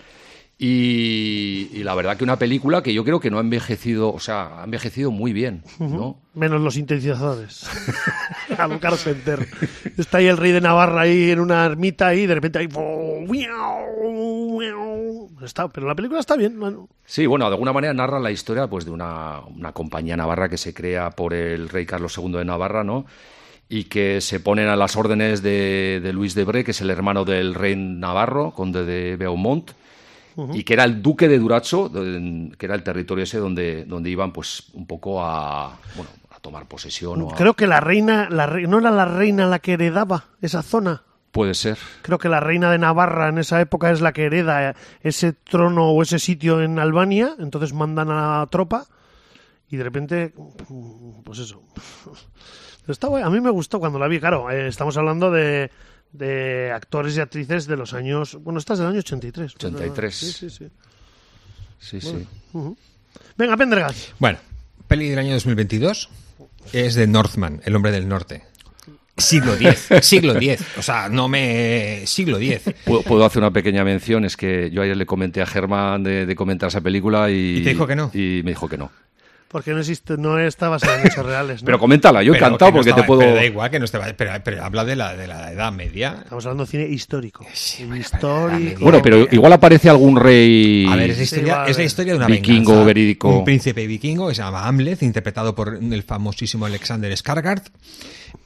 y, 0.57 1.69
y 1.73 1.83
la 1.83 1.95
verdad 1.95 2.15
que 2.15 2.23
una 2.23 2.39
película 2.39 2.81
que 2.81 2.93
yo 2.93 3.03
creo 3.03 3.19
que 3.19 3.29
no 3.29 3.39
ha 3.39 3.41
envejecido, 3.41 4.13
o 4.13 4.19
sea, 4.19 4.61
ha 4.61 4.63
envejecido 4.63 5.11
muy 5.11 5.33
bien, 5.33 5.63
¿no? 5.79 6.17
Menos 6.33 6.61
los 6.61 6.75
sintetizadores. 6.75 7.67
A 8.57 8.67
lo 8.67 8.79
Carpenter. 8.79 9.47
Está 9.97 10.19
ahí 10.19 10.27
el 10.27 10.37
rey 10.37 10.53
de 10.53 10.61
Navarra 10.61 11.01
ahí 11.01 11.31
en 11.31 11.41
una 11.41 11.65
ermita 11.65 12.15
y 12.15 12.25
de 12.25 12.35
repente 12.35 12.59
ahí... 12.59 12.67
Está, 15.43 15.67
pero 15.67 15.87
la 15.87 15.95
película 15.95 16.21
está 16.21 16.37
bien. 16.37 16.57
bueno. 16.57 16.87
Sí, 17.05 17.25
bueno, 17.25 17.45
de 17.45 17.51
alguna 17.51 17.73
manera 17.73 17.93
narra 17.93 18.19
la 18.19 18.31
historia 18.31 18.67
pues 18.67 18.85
de 18.85 18.91
una, 18.91 19.41
una 19.41 19.73
compañía 19.73 20.15
navarra 20.15 20.47
que 20.47 20.57
se 20.57 20.73
crea 20.73 21.11
por 21.11 21.33
el 21.33 21.67
rey 21.67 21.85
Carlos 21.85 22.17
II 22.17 22.31
de 22.31 22.45
Navarra, 22.45 22.83
¿no? 22.83 23.05
Y 23.67 23.85
que 23.85 24.21
se 24.21 24.39
ponen 24.39 24.69
a 24.69 24.75
las 24.75 24.95
órdenes 24.95 25.41
de, 25.41 25.99
de 26.01 26.13
Luis 26.13 26.33
de 26.33 26.45
Bre, 26.45 26.63
que 26.63 26.71
es 26.71 26.81
el 26.81 26.89
hermano 26.89 27.25
del 27.25 27.53
rey 27.55 27.75
navarro, 27.75 28.51
conde 28.51 28.85
de 28.85 29.17
Beaumont, 29.17 29.71
y 30.53 30.63
que 30.63 30.73
era 30.73 30.83
el 30.83 31.01
duque 31.01 31.27
de 31.27 31.39
Duracho, 31.39 31.89
de- 31.89 32.51
que 32.57 32.65
era 32.65 32.75
el 32.75 32.83
territorio 32.83 33.23
ese 33.23 33.37
donde, 33.37 33.85
donde 33.85 34.09
iban 34.09 34.31
pues 34.33 34.63
un 34.73 34.85
poco 34.85 35.23
a, 35.23 35.77
bueno, 35.95 36.09
a 36.31 36.39
tomar 36.39 36.67
posesión. 36.67 37.21
O 37.21 37.31
a- 37.31 37.35
Creo 37.35 37.53
que 37.53 37.67
la 37.67 37.79
reina, 37.79 38.27
la 38.29 38.45
re- 38.45 38.67
no 38.67 38.79
era 38.79 38.91
la 38.91 39.05
reina 39.05 39.45
la 39.47 39.59
que 39.59 39.73
heredaba 39.73 40.25
esa 40.41 40.61
zona. 40.61 41.03
Puede 41.31 41.53
ser. 41.53 41.77
Creo 42.01 42.17
que 42.17 42.29
la 42.29 42.39
reina 42.39 42.71
de 42.71 42.77
Navarra 42.77 43.27
en 43.27 43.37
esa 43.39 43.59
época 43.59 43.91
es 43.91 43.99
la 43.99 44.13
que 44.13 44.23
hereda 44.25 44.73
ese 45.01 45.33
trono 45.33 45.89
o 45.91 46.01
ese 46.01 46.17
sitio 46.19 46.61
en 46.61 46.79
Albania, 46.79 47.35
entonces 47.39 47.73
mandan 47.73 48.09
a 48.09 48.39
la 48.39 48.47
tropa 48.47 48.85
y 49.69 49.75
de 49.77 49.83
repente, 49.83 50.33
pues 51.25 51.39
eso. 51.39 51.61
Está. 52.87 53.07
A 53.07 53.29
mí 53.29 53.41
me 53.41 53.49
gustó 53.49 53.79
cuando 53.79 53.97
la 53.99 54.07
vi, 54.07 54.19
claro, 54.19 54.49
eh, 54.51 54.67
estamos 54.67 54.95
hablando 54.97 55.31
de, 55.31 55.71
de 56.11 56.71
actores 56.71 57.17
y 57.17 57.19
actrices 57.19 57.67
de 57.67 57.75
los 57.77 57.93
años, 57.93 58.37
bueno, 58.41 58.59
esta 58.59 58.73
es 58.73 58.79
del 58.79 58.87
año 58.89 58.99
83. 58.99 59.55
83. 59.55 60.15
Sí, 60.15 60.31
sí, 60.31 60.49
sí. 60.49 60.67
Sí, 61.79 62.01
sí. 62.01 62.27
Venga, 63.37 63.57
Pendergast. 63.57 64.11
Bueno, 64.19 64.39
peli 64.87 65.09
del 65.09 65.19
año 65.19 65.33
2022 65.33 66.09
es 66.73 66.95
de 66.95 67.07
Northman, 67.07 67.61
el 67.65 67.75
hombre 67.75 67.91
del 67.91 68.07
norte. 68.07 68.43
Siglo 69.17 69.53
X, 69.53 69.87
siglo 70.01 70.35
X. 70.35 70.61
O 70.77 70.81
sea, 70.81 71.07
no 71.07 71.29
me. 71.29 72.03
Siglo 72.05 72.37
X. 72.37 72.73
Puedo, 72.83 73.01
puedo 73.03 73.25
hacer 73.25 73.41
una 73.41 73.51
pequeña 73.51 73.83
mención, 73.85 74.25
es 74.25 74.35
que 74.35 74.69
yo 74.71 74.81
ayer 74.81 74.97
le 74.97 75.05
comenté 75.05 75.41
a 75.41 75.45
Germán 75.45 76.03
de, 76.03 76.25
de 76.25 76.35
comentar 76.35 76.67
esa 76.67 76.81
película 76.81 77.29
y... 77.29 77.57
¿Y 77.59 77.63
te 77.63 77.69
dijo 77.69 77.87
que 77.87 77.95
no? 77.95 78.11
Y 78.13 78.41
me 78.43 78.51
dijo 78.51 78.67
que 78.67 78.77
no. 78.77 78.91
Porque 79.47 79.71
no 79.71 79.79
existe, 79.79 80.17
no 80.17 80.37
está 80.39 80.67
basada 80.69 80.99
en 80.99 81.07
hechos 81.07 81.25
reales. 81.25 81.61
¿no? 81.61 81.65
Pero 81.67 81.79
coméntala, 81.79 82.21
yo 82.23 82.33
he 82.33 82.39
no 82.39 82.57
porque 82.57 82.89
estaba- 82.89 82.95
te 82.95 83.03
puedo... 83.07 83.19
Pero 83.21 83.35
da 83.35 83.45
igual 83.45 83.69
que 83.69 83.79
no 83.79 83.85
esté. 83.85 83.99
Pero, 84.17 84.31
pero 84.43 84.63
habla 84.63 84.83
de 84.83 84.95
la, 84.97 85.15
de 85.15 85.27
la 85.27 85.51
edad 85.51 85.71
media. 85.71 86.17
Estamos 86.23 86.45
hablando 86.45 86.65
de 86.65 86.71
cine 86.71 86.87
histórico. 86.87 87.45
Sí, 87.53 87.87
histórico. 87.97 88.81
Bueno, 88.83 89.01
pero 89.01 89.27
igual 89.31 89.53
aparece 89.53 89.89
algún 89.89 90.17
rey... 90.17 90.87
A 90.91 90.95
ver, 90.97 91.11
es 91.11 91.17
la 91.19 91.25
Sí, 91.25 91.35
historia, 91.35 91.55
vale. 91.57 91.71
es 91.71 91.77
la 91.77 91.83
historia 91.83 92.13
de 92.13 92.17
una 92.17 92.27
Vikingo, 92.27 92.57
venganza. 92.71 92.85
verídico. 92.85 93.29
Un 93.37 93.45
príncipe 93.45 93.87
vikingo 93.87 94.27
que 94.27 94.35
se 94.35 94.41
llama 94.41 94.67
Hamlet, 94.67 95.01
interpretado 95.03 95.55
por 95.55 95.75
el 95.75 96.03
famosísimo 96.03 96.65
Alexander 96.65 97.11
Skarsgård. 97.13 97.63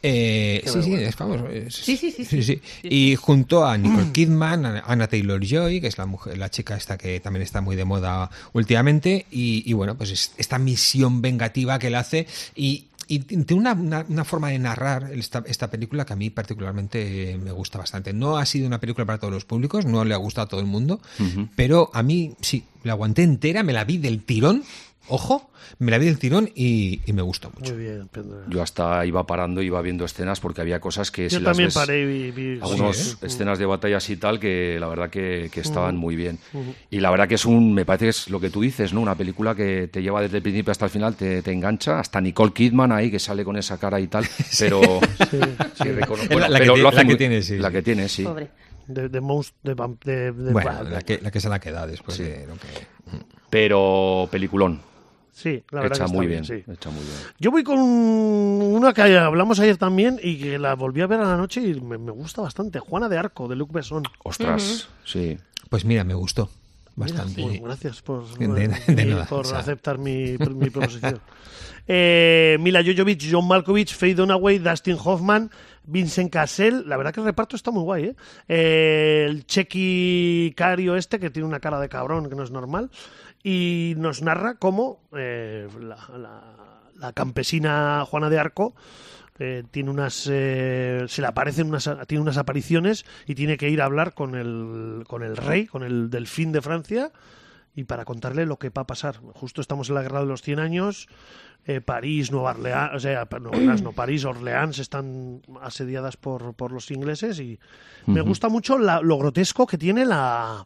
Eh, 0.04 0.62
sí, 0.66 0.82
sí, 0.84 0.94
es 0.94 1.16
famoso. 1.16 1.48
es- 1.50 1.76
Sí, 1.76 1.98
sí, 1.98 2.12
sí, 2.12 2.44
sí. 2.44 2.62
Y 2.84 3.16
junto 3.16 3.66
a 3.66 3.78
Nicole 3.78 4.12
Kidman, 4.14 4.66
Anna 4.86 5.08
Taylor 5.08 5.44
Joy, 5.46 5.82
que 5.82 5.88
es 5.88 5.98
la 5.98 6.06
mujer, 6.06 6.38
la 6.38 6.50
chica 6.50 6.76
esta 6.76 6.98
que 6.98 7.20
también 7.20 7.44
está 7.44 7.62
muy 7.62 7.76
de 7.76 7.86
moda 7.86 8.30
últimamente, 8.54 9.26
y, 9.32 9.64
y 9.66 9.74
bueno, 9.74 9.96
pues 9.96 10.12
es- 10.12 10.32
esta 10.38 10.60
misión 10.60 11.22
vengativa 11.22 11.80
que 11.80 11.88
él 11.88 11.96
hace 11.96 12.28
y 12.56 12.86
y 13.12 13.18
tiene 13.18 13.60
una, 13.60 13.74
una- 13.74 14.06
una 14.08 14.24
forma 14.24 14.50
de 14.50 14.60
narrar 14.60 15.12
esta, 15.16 15.44
esta 15.48 15.68
película 15.72 16.06
que 16.06 16.14
a 16.14 16.16
mí 16.16 16.30
particularmente 16.30 17.32
eh, 17.32 17.38
me 17.40 17.52
gusta 17.52 17.80
bastante. 17.80 18.14
No 18.14 18.38
ha 18.38 18.46
sido 18.46 18.68
una 18.68 18.80
película 18.80 19.04
para 19.08 19.18
todos 19.18 19.34
los 19.34 19.46
públicos, 19.46 19.84
no 19.88 20.06
le 20.06 20.14
ha 20.14 20.18
gustado 20.18 20.46
a 20.46 20.48
todo 20.50 20.60
el 20.60 20.68
mundo, 20.68 21.02
pero 21.56 21.90
a 21.96 22.04
mí 22.04 22.36
sí, 22.42 22.66
la 22.84 22.92
aguanté 22.92 23.24
entera, 23.24 23.64
me 23.64 23.74
la 23.74 23.84
vi 23.84 23.98
del 23.98 24.22
tirón, 24.24 24.64
ojo, 25.08 25.50
me 25.80 25.92
la 25.92 25.98
vi 25.98 26.06
del 26.06 26.20
tirón 26.20 26.50
y, 26.56 27.02
y 27.06 27.14
me 27.14 27.22
gustó 27.22 27.52
mucho. 27.58 27.74
Muy 27.74 27.84
bien, 27.84 28.08
Pendergast. 28.10 28.52
Yo 28.52 28.62
hasta 28.62 29.06
iba 29.06 29.26
parando, 29.26 29.62
iba 29.62 29.82
viendo 29.82 30.06
escenas 30.06 30.40
porque 30.40 30.62
había 30.62 30.80
cosas 30.80 31.10
que... 31.12 31.24
Yo 31.30 31.38
si 31.40 31.44
las 31.44 31.52
también 31.54 31.68
ves- 31.68 31.74
paré 31.76 32.02
y 32.02 32.32
vi. 32.32 32.60
algunas 32.62 32.98
sí, 32.98 33.16
¿eh? 33.22 33.26
escenas 33.26 33.58
de 33.60 33.66
batallas 33.66 34.10
y 34.10 34.18
tal 34.18 34.40
que 34.40 34.78
la 34.80 34.88
verdad 34.88 35.10
que, 35.10 35.50
que 35.52 35.62
estaban 35.62 35.96
muy 35.98 36.16
bien. 36.16 36.38
Y 36.92 37.00
la 37.00 37.10
verdad 37.12 37.28
que 37.28 37.36
es 37.36 37.46
un, 37.46 37.74
me 37.74 37.86
parece 37.86 38.06
que 38.06 38.10
es 38.10 38.30
lo 38.30 38.40
que 38.40 38.50
tú 38.50 38.62
dices, 38.62 38.94
¿no? 38.94 39.02
Una 39.02 39.16
película 39.16 39.56
que 39.56 39.88
te 39.88 40.02
lleva 40.02 40.22
desde 40.22 40.38
el 40.38 40.44
principio 40.44 40.72
hasta 40.72 40.86
el 40.86 40.92
final, 40.92 41.16
te, 41.16 41.42
te 41.42 41.52
engancha, 41.52 42.00
hasta 42.00 42.20
Nicole 42.22 42.52
Kidman 42.54 42.92
ahí 42.92 43.10
que 43.10 43.20
sale 43.20 43.44
con 43.44 43.58
esa 43.58 43.78
cara 43.80 44.00
y 44.00 44.08
tal, 44.08 44.26
pero 44.60 44.82
sí, 45.30 45.38
La- 46.30 46.50
la 46.50 46.60
que 46.60 46.64
pero 46.66 46.74
ti- 46.76 46.82
lo 46.82 46.88
hace 46.90 46.96
la 46.98 47.02
que 47.04 47.08
muy- 47.08 47.18
tiene, 47.18 47.42
sí, 47.42 47.58
la 47.58 47.72
que 47.72 47.82
tiene, 47.82 48.10
sí. 48.10 48.24
Pobre. 48.24 48.50
De, 48.88 49.08
de, 49.08 49.22
monst- 49.22 49.54
de, 49.64 49.76
vamp- 49.76 50.04
de- 50.04 50.32
de- 50.32 50.52
Bueno, 50.52 50.82
la 50.84 51.02
que, 51.02 51.20
la 51.22 51.30
que 51.30 51.40
se 51.40 51.48
la 51.48 51.60
queda 51.60 51.86
después 51.86 52.18
Sí. 52.18 52.24
de 52.24 52.48
lo 52.48 52.54
que... 52.56 52.68
Pero 53.50 54.28
peliculón, 54.32 54.82
Sí, 55.32 55.64
la 55.72 55.82
verdad 55.82 55.96
hecha 55.98 56.04
que 56.04 56.06
está 56.08 56.18
muy 56.18 56.28
bien, 56.28 56.44
sí. 56.44 56.64
hecha 56.72 56.90
muy 56.90 57.00
bien. 57.02 57.16
Yo 57.40 57.52
voy 57.52 57.64
con 57.64 57.80
una 57.80 58.94
que 58.94 59.18
hablamos 59.18 59.60
ayer 59.60 59.78
también 59.78 60.20
y 60.22 60.38
que 60.38 60.60
la 60.60 60.76
volví 60.76 61.02
a 61.02 61.08
ver 61.08 61.20
a 61.22 61.26
la 61.26 61.38
noche 61.38 61.62
y 61.62 61.80
me, 61.80 61.98
me 61.98 62.12
gusta 62.12 62.42
bastante. 62.42 62.80
Juana 62.80 63.08
de 63.10 63.18
Arco, 63.18 63.48
de 63.48 63.56
Luc 63.56 63.72
Besson. 63.72 64.04
Ostras, 64.24 64.90
sí. 65.06 65.38
Pues 65.70 65.86
mira, 65.86 66.04
me 66.04 66.14
gustó 66.16 66.50
Mira, 66.96 67.14
bastante. 67.14 67.42
bueno, 67.42 67.64
gracias 67.64 68.02
por, 68.02 68.28
De- 68.38 68.48
de 68.48 69.06
mi- 69.06 69.12
nada, 69.12 69.26
por 69.28 69.42
o 69.42 69.50
sea. 69.50 69.60
aceptar 69.60 69.98
mi, 69.98 70.38
mi 70.38 70.70
proposición. 70.70 71.20
Eh, 71.92 72.58
Mila 72.60 72.84
Jojovic, 72.86 73.20
John 73.32 73.48
Malkovich, 73.48 73.96
Faye 73.96 74.14
Dunaway, 74.14 74.60
Dustin 74.60 74.96
Hoffman, 75.04 75.50
Vincent 75.86 76.32
Cassel. 76.32 76.84
La 76.88 76.98
verdad 76.98 77.12
que 77.12 77.20
el 77.20 77.26
reparto 77.26 77.56
está 77.56 77.72
muy 77.72 77.82
guay, 77.82 78.04
¿eh? 78.06 78.16
Eh, 78.48 79.26
el 79.28 79.48
Chequi 79.48 80.54
Cario 80.56 80.96
este, 80.96 81.20
que 81.20 81.32
tiene 81.32 81.48
una 81.48 81.60
cara 81.60 81.80
de 81.80 81.90
cabrón 81.90 82.30
que 82.30 82.36
no 82.36 82.44
es 82.44 82.52
normal. 82.52 82.92
Y 83.44 83.94
nos 83.98 84.22
narra 84.22 84.56
cómo 84.56 85.02
eh, 85.16 85.68
la, 85.80 85.98
la- 86.18 86.82
la 86.96 87.14
campesina 87.14 88.04
Juana 88.06 88.30
de 88.30 88.38
Arco 88.40 88.76
eh, 89.40 89.64
tiene 89.72 89.90
unas 89.90 90.28
eh, 90.30 91.06
se 91.08 91.22
le 91.22 91.28
aparecen 91.28 91.68
unas 91.70 91.90
tiene 92.08 92.22
unas 92.22 92.36
apariciones 92.38 93.06
y 93.26 93.36
tiene 93.36 93.56
que 93.56 93.70
ir 93.70 93.82
a 93.82 93.86
hablar 93.86 94.14
con 94.14 94.36
el 94.36 95.06
con 95.08 95.24
el 95.24 95.38
rey 95.38 95.66
con 95.66 95.84
el 95.84 96.10
delfín 96.10 96.52
de 96.52 96.62
Francia 96.62 97.14
y 97.74 97.86
para 97.86 98.04
contarle 98.04 98.46
lo 98.46 98.58
que 98.58 98.70
va 98.72 98.82
a 98.82 98.88
pasar. 98.88 99.16
Justo 99.36 99.62
estamos 99.62 99.88
en 99.88 99.96
la 99.96 100.02
guerra 100.02 100.20
de 100.20 100.26
los 100.26 100.42
100 100.42 100.60
años 100.60 101.08
eh, 101.66 101.80
París 101.80 102.32
Nueva 102.34 102.52
Orleans 102.52 102.92
o 102.96 103.00
sea 103.00 103.26
no 103.40 103.94
París 103.94 104.26
Orleans 104.26 104.78
están 104.80 105.42
asediadas 105.62 106.18
por, 106.18 106.54
por 106.54 106.74
los 106.74 106.92
ingleses 106.92 107.40
y 107.40 107.58
me 108.08 108.20
gusta 108.20 108.50
mucho 108.50 108.78
la- 108.78 109.00
lo 109.00 109.18
grotesco 109.18 109.66
que 109.66 109.78
tiene 109.78 110.04
la 110.06 110.66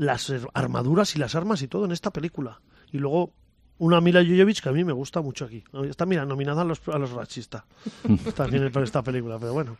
las 0.00 0.32
armaduras 0.54 1.14
y 1.14 1.18
las 1.18 1.34
armas 1.34 1.60
y 1.60 1.68
todo 1.68 1.84
en 1.84 1.92
esta 1.92 2.10
película 2.10 2.62
y 2.90 2.98
luego 2.98 3.34
una 3.76 4.00
Mila 4.00 4.24
Jovovich 4.24 4.62
que 4.62 4.70
a 4.70 4.72
mí 4.72 4.82
me 4.82 4.92
gusta 4.92 5.20
mucho 5.20 5.44
aquí. 5.44 5.62
Está, 5.88 6.06
mira, 6.06 6.24
nominada 6.24 6.62
a 6.62 6.64
los, 6.64 6.80
a 6.88 6.98
los 6.98 7.10
Ratchista. 7.12 7.66
También 8.34 8.70
por 8.72 8.82
esta 8.82 9.02
película, 9.02 9.38
pero 9.38 9.52
bueno. 9.52 9.76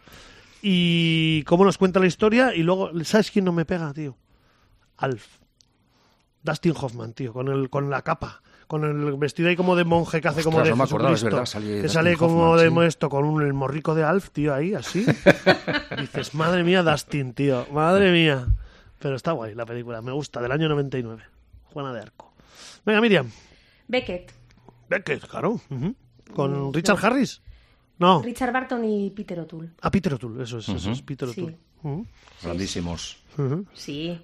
y 0.63 1.43
cómo 1.45 1.65
nos 1.65 1.79
cuenta 1.79 2.01
la 2.01 2.07
historia. 2.07 2.55
Y 2.55 2.63
luego, 2.63 2.91
¿sabes 3.05 3.31
quién 3.31 3.45
no 3.45 3.53
me 3.53 3.65
pega, 3.65 3.93
tío? 3.93 4.17
Alf. 4.97 5.27
Dustin 6.43 6.75
Hoffman, 6.79 7.13
tío, 7.13 7.35
con, 7.35 7.49
el, 7.49 7.69
con 7.69 7.91
la 7.91 8.03
capa. 8.03 8.43
Con 8.67 8.85
el 8.85 9.17
vestido 9.17 9.49
ahí 9.49 9.57
como 9.57 9.75
de 9.75 9.85
monje 9.85 10.21
que 10.21 10.29
hace 10.29 10.45
como 10.45 10.63
de 10.63 10.71
no 10.71 10.77
me 10.77 10.85
acordaba, 10.85 11.15
es 11.15 11.21
Jesucristo, 11.21 11.37
verdad, 11.37 11.47
sale 11.47 11.83
que 11.83 11.89
sale 11.89 12.17
como 12.17 12.57
de 12.57 12.71
sí. 12.71 12.75
esto 12.87 13.09
con 13.11 13.25
un, 13.25 13.43
el 13.43 13.53
morrico 13.53 13.95
de 13.95 14.05
Alf, 14.05 14.31
tío, 14.31 14.55
ahí, 14.55 14.75
así. 14.75 15.05
Dices, 16.01 16.35
madre 16.35 16.63
mía, 16.63 16.83
Dustin, 16.83 17.35
tío, 17.35 17.67
madre 17.73 18.13
mía. 18.13 18.47
Pero 19.01 19.17
está 19.17 19.33
guay 19.33 19.55
la 19.55 19.67
película, 19.67 20.01
me 20.03 20.13
gusta, 20.13 20.41
del 20.41 20.53
año 20.53 20.69
99. 20.69 21.23
Juana 21.73 21.93
de 21.93 22.01
Arco. 22.03 22.33
Venga, 22.85 23.01
Miriam. 23.01 23.29
Beckett, 23.89 24.33
Beckett, 24.89 25.27
claro. 25.27 25.61
Con 26.35 26.69
Mm, 26.69 26.73
Richard 26.73 27.01
no. 27.01 27.07
Harris. 27.07 27.43
No, 27.99 28.23
Richard 28.23 28.53
Barton 28.53 28.85
y 28.85 29.11
Peter 29.11 29.41
O'Toole. 29.41 29.71
a 29.83 29.91
Peter 29.91 30.15
O'Toole, 30.15 30.43
eso 30.45 30.59
es, 30.59 30.69
eso 30.69 30.91
es 30.93 31.03
Peter 31.03 31.29
Sí. 31.29 31.41
O'Toole. 31.41 31.59
Ujú, 31.83 32.07
Grandísimos. 32.43 33.19
Sí. 33.75 34.21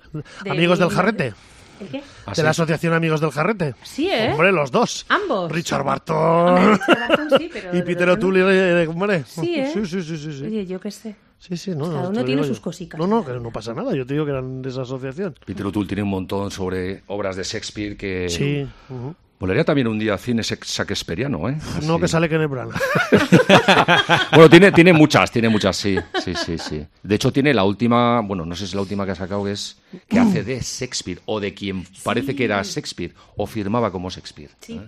Amigos 0.49 0.79
del 0.79 0.91
Jarrete. 0.91 1.35
¿El 1.81 1.89
qué? 1.89 1.99
De 1.99 2.05
Así. 2.27 2.43
la 2.43 2.51
Asociación 2.51 2.95
Amigos 2.95 3.20
del 3.20 3.31
Jarrete. 3.31 3.74
Sí, 3.83 4.09
¿eh? 4.11 4.31
Hombre, 4.33 4.51
los 4.53 4.70
dos. 4.70 5.05
Ambos. 5.11 5.51
Richard 5.53 5.81
Hombre, 5.81 5.93
Barton 6.07 6.72
Richard 6.79 7.09
Barton 7.09 7.39
sí, 7.39 7.51
pero 7.53 7.70
y 7.72 7.77
de 7.77 7.83
Peter 7.83 8.07
verdad 8.07 8.14
no. 8.22 8.27
O'Toole, 8.29 8.83
eh, 8.83 8.87
hombre. 8.87 9.24
Sí, 9.27 9.57
¿eh? 9.59 9.70
Sí, 9.72 9.85
sí, 9.87 10.03
sí, 10.03 10.16
sí. 10.16 10.39
sí. 10.39 10.45
Oye, 10.45 10.66
yo 10.66 10.81
qué 10.81 10.91
sé. 10.91 11.16
Sí, 11.47 11.57
sí, 11.57 11.70
no, 11.76 11.84
Cada 11.86 12.03
no, 12.05 12.09
uno 12.11 12.24
tiene 12.24 12.42
sus 12.44 12.57
yo. 12.59 12.62
cosicas. 12.62 12.99
No, 12.99 13.07
no, 13.07 13.24
que 13.24 13.32
no 13.32 13.51
pasa 13.53 13.72
nada. 13.72 13.94
Yo 13.94 14.05
te 14.05 14.14
digo 14.14 14.24
que 14.24 14.32
eran 14.32 14.62
de 14.62 14.68
esa 14.68 14.82
asociación. 14.82 15.34
Peter 15.44 15.64
O'Toole 15.66 15.86
tiene 15.86 16.03
un 16.03 16.09
montón 16.11 16.51
sobre 16.51 17.03
obras 17.07 17.36
de 17.36 17.44
Shakespeare 17.44 17.97
que... 17.97 18.28
Sí. 18.28 18.66
ujú. 18.88 19.14
Molaría 19.38 19.64
también 19.64 19.86
un 19.86 19.99
día 19.99 20.16
cine 20.16 20.40
shakespeariano, 20.42 21.49
¿eh? 21.51 21.59
No 21.82 22.01
que 22.01 22.09
sale 22.09 22.26
Kenneth 22.28 22.49
Branagh. 22.51 22.74
Bueno, 24.32 24.49
tiene, 24.49 24.72
tiene 24.72 24.92
muchas, 24.94 25.30
tiene 25.30 25.49
muchas, 25.51 25.76
sí, 25.76 25.97
sí, 26.24 26.32
sí, 26.34 26.57
sí. 26.59 26.86
De 27.03 27.14
hecho, 27.14 27.30
tiene 27.32 27.53
la 27.53 27.64
última, 27.64 28.20
bueno, 28.22 28.47
no 28.47 28.55
sé 28.55 28.61
si 28.61 28.70
es 28.70 28.74
la 28.74 28.80
última 28.80 29.05
que 29.05 29.12
ha 29.12 29.14
sacado, 29.14 29.44
que 29.44 29.53
es 29.53 29.76
que 30.09 30.18
hace 30.18 30.42
de 30.42 30.59
Shakespeare, 30.61 31.20
o 31.26 31.38
de 31.38 31.53
quien 31.55 31.84
parece 32.03 32.34
que 32.34 32.44
era 32.44 32.62
Shakespeare, 32.62 33.12
o 33.36 33.47
firmaba 33.47 33.90
como 33.92 34.09
Shakespeare. 34.11 34.51
Sí. 34.61 34.80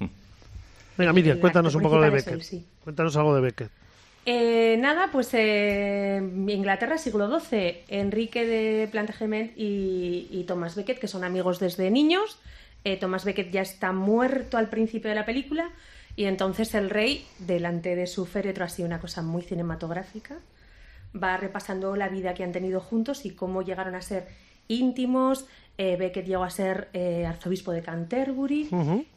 ¿eh? 0.00 0.08
Venga, 0.98 1.12
Miriam, 1.12 1.38
cuéntanos 1.38 1.74
un 1.74 1.82
poco 1.82 2.00
de 2.00 2.10
Beckett. 2.10 2.42
sí. 2.42 2.64
Cuéntanos 2.84 3.16
algo 3.16 3.34
de 3.34 3.40
Beckett. 3.40 3.70
Eh, 4.30 4.76
nada, 4.76 5.08
pues 5.10 5.30
eh, 5.32 6.20
Inglaterra, 6.48 6.98
siglo 6.98 7.40
XII, 7.40 7.84
Enrique 7.88 8.44
de 8.44 8.86
Plantagenet 8.88 9.54
y, 9.56 10.28
y 10.30 10.44
Thomas 10.44 10.76
Becket, 10.76 10.98
que 10.98 11.08
son 11.08 11.24
amigos 11.24 11.58
desde 11.58 11.90
niños. 11.90 12.38
Eh, 12.84 12.98
Thomas 12.98 13.24
Becket 13.24 13.50
ya 13.50 13.62
está 13.62 13.92
muerto 13.92 14.58
al 14.58 14.68
principio 14.68 15.08
de 15.08 15.14
la 15.14 15.24
película 15.24 15.70
y 16.14 16.26
entonces 16.26 16.74
el 16.74 16.90
rey, 16.90 17.24
delante 17.38 17.96
de 17.96 18.06
su 18.06 18.26
féretro, 18.26 18.66
así 18.66 18.82
una 18.82 19.00
cosa 19.00 19.22
muy 19.22 19.40
cinematográfica, 19.40 20.36
va 21.16 21.38
repasando 21.38 21.96
la 21.96 22.10
vida 22.10 22.34
que 22.34 22.44
han 22.44 22.52
tenido 22.52 22.80
juntos 22.80 23.24
y 23.24 23.30
cómo 23.30 23.62
llegaron 23.62 23.94
a 23.94 24.02
ser 24.02 24.28
íntimos. 24.68 25.46
Eh, 25.78 25.96
Becket 25.96 26.26
llegó 26.26 26.44
a 26.44 26.50
ser 26.50 26.90
arzobispo 27.26 27.72
de 27.72 27.80
Canterbury 27.80 28.68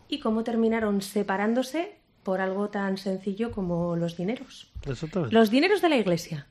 y 0.07 0.19
cómo 0.21 0.45
terminaron 0.45 1.01
separándose 1.01 1.99
por 2.23 2.41
algo 2.41 2.69
tan 2.69 2.97
sencillo 2.97 3.51
como 3.51 3.95
los 3.95 4.17
dineros. 4.17 4.71
Exactamente. 4.85 5.33
Los 5.33 5.49
dineros 5.49 5.81
de 5.81 5.89
la 5.89 5.97
iglesia. 5.97 6.47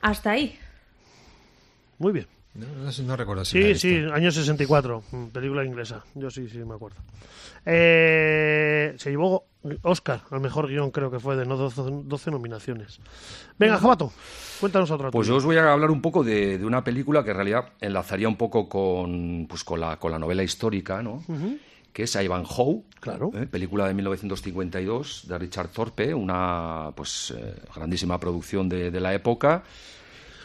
Hasta 0.00 0.30
ahí. 0.32 0.58
Muy 1.98 2.12
bien. 2.12 2.26
No, 2.54 2.66
no 2.84 2.92
sé, 2.92 3.02
no 3.02 3.16
recuerdo 3.16 3.44
si 3.44 3.60
Sí, 3.62 3.74
sí, 3.74 3.96
año 4.12 4.30
64, 4.30 5.02
mm, 5.10 5.24
película 5.26 5.64
inglesa. 5.64 6.04
Yo 6.14 6.30
sí, 6.30 6.48
sí, 6.48 6.58
me 6.58 6.74
acuerdo. 6.74 6.96
Eh, 7.66 8.94
se 8.96 9.10
llevó 9.10 9.44
Oscar 9.82 10.22
al 10.30 10.40
mejor 10.40 10.68
guion, 10.68 10.90
creo 10.90 11.10
que 11.10 11.20
fue 11.20 11.36
de 11.36 11.44
no 11.44 11.56
12, 11.56 11.82
12 12.04 12.30
nominaciones. 12.30 12.98
Venga, 13.58 13.76
Jabato, 13.76 14.10
cuéntanos 14.60 14.90
otra. 14.90 15.10
Pues 15.10 15.26
tuya. 15.26 15.34
yo 15.34 15.36
os 15.36 15.44
voy 15.44 15.56
a 15.56 15.70
hablar 15.70 15.90
un 15.90 16.00
poco 16.00 16.24
de, 16.24 16.56
de 16.56 16.64
una 16.64 16.82
película 16.82 17.24
que 17.24 17.30
en 17.30 17.36
realidad 17.36 17.72
enlazaría 17.80 18.28
un 18.28 18.36
poco 18.36 18.68
con, 18.68 19.46
pues, 19.48 19.62
con, 19.64 19.80
la, 19.80 19.98
con 19.98 20.12
la 20.12 20.18
novela 20.18 20.42
histórica, 20.42 21.02
¿no? 21.02 21.22
Que 21.96 22.02
es 22.02 22.14
Ivanhoe, 22.14 22.82
Claro. 23.00 23.30
¿eh? 23.34 23.46
película 23.46 23.88
de 23.88 23.94
1952 23.94 25.24
de 25.28 25.38
Richard 25.38 25.68
Thorpe, 25.68 26.12
una 26.12 26.90
pues 26.94 27.32
eh, 27.34 27.54
grandísima 27.74 28.20
producción 28.20 28.68
de, 28.68 28.90
de 28.90 29.00
la 29.00 29.14
época 29.14 29.62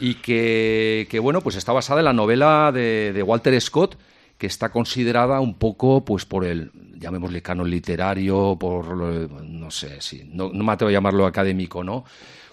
y 0.00 0.14
que, 0.14 1.06
que, 1.10 1.18
bueno 1.18 1.42
pues 1.42 1.56
está 1.56 1.72
basada 1.72 2.00
en 2.00 2.06
la 2.06 2.14
novela 2.14 2.72
de, 2.72 3.12
de 3.12 3.22
Walter 3.22 3.60
Scott 3.60 3.98
que 4.38 4.46
está 4.46 4.70
considerada 4.70 5.40
un 5.40 5.52
poco 5.58 6.02
pues 6.06 6.24
por 6.24 6.46
el 6.46 6.70
llamémosle 6.96 7.42
canon 7.42 7.68
literario 7.68 8.56
por 8.58 8.96
lo- 8.96 9.28
no 9.42 9.70
sé 9.70 10.00
si 10.00 10.24
no, 10.32 10.50
no 10.54 10.64
me 10.64 10.72
atrevo 10.72 10.88
a 10.88 10.92
llamarlo 10.92 11.26
académico 11.26 11.84
no 11.84 12.04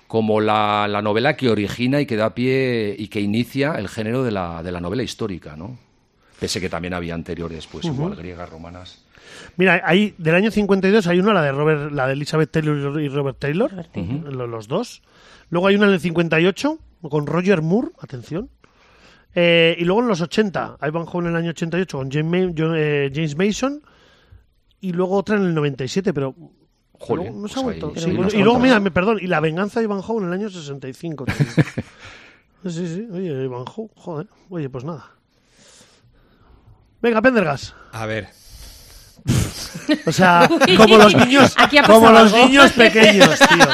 como 0.08 0.42
la, 0.42 0.88
la 0.90 1.02
novela 1.02 1.38
que 1.38 1.50
origina 1.50 2.02
y 2.02 2.06
que 2.06 2.18
da 2.18 2.36
pie 2.36 2.98
y 3.00 3.08
que 3.08 3.22
inicia 3.22 3.76
el 3.76 3.88
género 3.88 4.24
de 4.26 4.32
la, 4.32 4.62
de 4.62 4.74
la 4.74 4.82
novela 4.82 5.04
histórica 5.04 5.56
no 5.56 5.78
pese 6.40 6.60
que 6.62 6.70
también 6.70 6.94
había 6.94 7.14
anteriores 7.16 7.68
pues 7.68 7.86
igual 7.86 8.16
griegas 8.16 8.50
romanas 8.50 9.04
Mira, 9.58 9.82
ahí 9.86 10.16
del 10.18 10.36
año 10.36 10.50
52 10.52 11.06
hay 11.08 11.20
una, 11.20 11.34
la 11.34 11.42
de 11.44 11.52
Robert, 11.52 11.92
la 11.92 12.08
de 12.08 12.14
Elizabeth 12.14 12.50
Taylor 12.52 13.00
y 13.00 13.10
Robert 13.10 13.38
Taylor, 13.40 13.70
Robert 13.72 13.96
lo- 13.96 14.48
los, 14.48 14.68
dos. 14.68 15.02
Luego 15.50 15.68
hay 15.68 15.76
una 15.76 15.86
en 15.88 15.94
el 15.94 16.00
58 16.00 16.80
con 17.10 17.28
Roger 17.28 17.62
Moore, 17.62 17.90
atención. 18.00 18.50
Eh, 19.36 19.76
y 19.78 19.84
luego 19.86 20.02
en 20.02 20.08
los 20.08 20.22
80, 20.22 20.78
Ivanhoe 20.82 21.22
en 21.22 21.28
el 21.28 21.36
año 21.36 21.50
88 21.52 21.98
con 21.98 22.12
James, 22.12 22.54
John- 22.58 22.74
eh, 22.76 23.12
James 23.14 23.38
Mason. 23.38 23.82
Y 24.82 24.94
luego 24.94 25.16
otra 25.18 25.36
en 25.38 25.44
el 25.44 25.54
97, 25.54 26.12
pero 26.14 26.34
Joder, 26.94 27.26
luego 27.26 27.40
no 27.42 27.48
se 27.48 27.54
pues 27.54 27.58
ha 27.58 27.62
vuelto. 27.62 27.94
ahí- 27.96 28.02
Sí, 28.32 28.38
y 28.40 28.44
luego, 28.44 28.60
mira, 28.60 28.80
me- 28.80 28.92
perdón, 28.92 29.20
y 29.22 29.28
la 29.28 29.40
venganza 29.42 29.80
de 29.80 29.86
Ivanhoe 29.86 30.22
en 30.22 30.28
el 30.28 30.34
año 30.34 30.50
65. 30.50 31.26
también. 31.26 31.48
sí, 32.66 32.88
sí, 32.88 33.08
oye, 33.12 33.44
Ivanhoe, 33.44 33.90
joder. 33.96 34.28
Oye, 34.50 34.70
pues 34.70 34.84
nada. 34.84 35.12
Venga, 37.02 37.22
Pendergas. 37.22 37.74
A 37.92 38.06
ver, 38.06 38.28
O 40.06 40.12
sea, 40.12 40.50
como 40.78 40.98
los 40.98 41.16
niños, 41.16 41.54
Aquí 41.58 41.78
ha 41.78 41.84
como 41.84 42.10
los 42.10 42.34
algo. 42.34 42.46
niños 42.48 42.72
pequeños, 42.72 43.38
tío. 43.40 43.68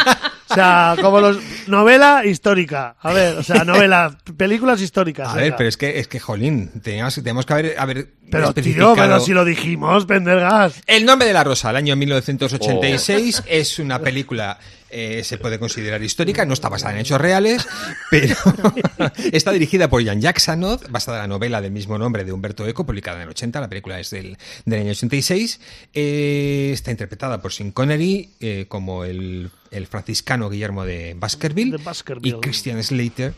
O 0.50 0.54
sea, 0.54 0.96
como 1.02 1.20
los 1.20 1.38
novela 1.68 2.24
histórica. 2.26 2.96
A 3.02 3.12
ver, 3.14 3.38
o 3.38 3.44
sea, 3.44 3.64
novela, 3.64 4.16
películas 4.38 4.80
históricas. 4.82 5.28
a 5.28 5.34
venga. 5.34 5.42
ver, 5.44 5.56
pero 5.58 5.70
es 5.70 5.78
que, 5.78 6.00
es 6.00 6.08
que, 6.08 6.20
jolín, 6.20 6.70
teníamos, 6.82 7.16
tenemos 7.16 7.46
que 7.46 7.54
haber, 7.54 7.80
haber 7.80 8.08
Pero, 8.32 8.50
especificado- 8.50 8.94
tío, 8.94 9.04
pero 9.04 9.20
si 9.20 9.34
lo 9.34 9.44
dijimos, 9.44 10.06
Pendergas. 10.06 10.82
El 10.86 11.06
nombre 11.06 11.28
de 11.28 11.34
la 11.34 11.44
rosa, 11.44 11.72
el 11.72 11.78
año 11.78 11.96
1986, 11.96 13.44
es 13.48 13.80
una 13.80 14.00
película, 14.00 14.60
eh, 14.98 15.26
se 15.26 15.38
puede 15.38 15.60
considerar 15.60 16.02
histórica, 16.02 16.46
no 16.46 16.54
está 16.54 16.70
basada 16.70 16.94
en 16.94 17.00
hechos 17.00 17.20
reales, 17.20 17.68
pero 18.10 18.34
está 19.34 19.52
dirigida 19.52 19.90
por 19.90 20.02
Jan 20.06 20.22
Jacksanoff, 20.22 20.90
basada 20.90 21.18
en 21.18 21.24
la 21.24 21.28
novela 21.28 21.60
del 21.60 21.74
mismo 21.74 21.98
nombre 21.98 22.24
de 22.24 22.32
Humberto 22.32 22.66
Eco, 22.66 22.86
publicada 22.86 23.18
en 23.18 23.24
el 23.24 23.30
80, 23.30 23.60
la 23.60 23.68
película 23.68 24.00
es 24.00 24.10
del, 24.12 24.38
del 24.64 24.80
año 24.80 24.92
86, 24.92 25.60
eh, 25.94 26.70
está 26.72 26.92
interpretada 26.92 27.42
por 27.42 27.52
Sean 27.52 27.72
Connery 27.72 28.30
eh, 28.40 28.68
como 28.70 29.04
el, 29.04 29.50
el 29.70 29.88
franciscano 29.88 30.50
Guillermo 30.50 30.86
de 30.86 31.14
Baskerville, 31.20 31.72
De 31.72 31.84
Baskerville. 31.84 32.38
y 32.38 32.40
Christian 32.40 32.82
Slater, 32.82 33.34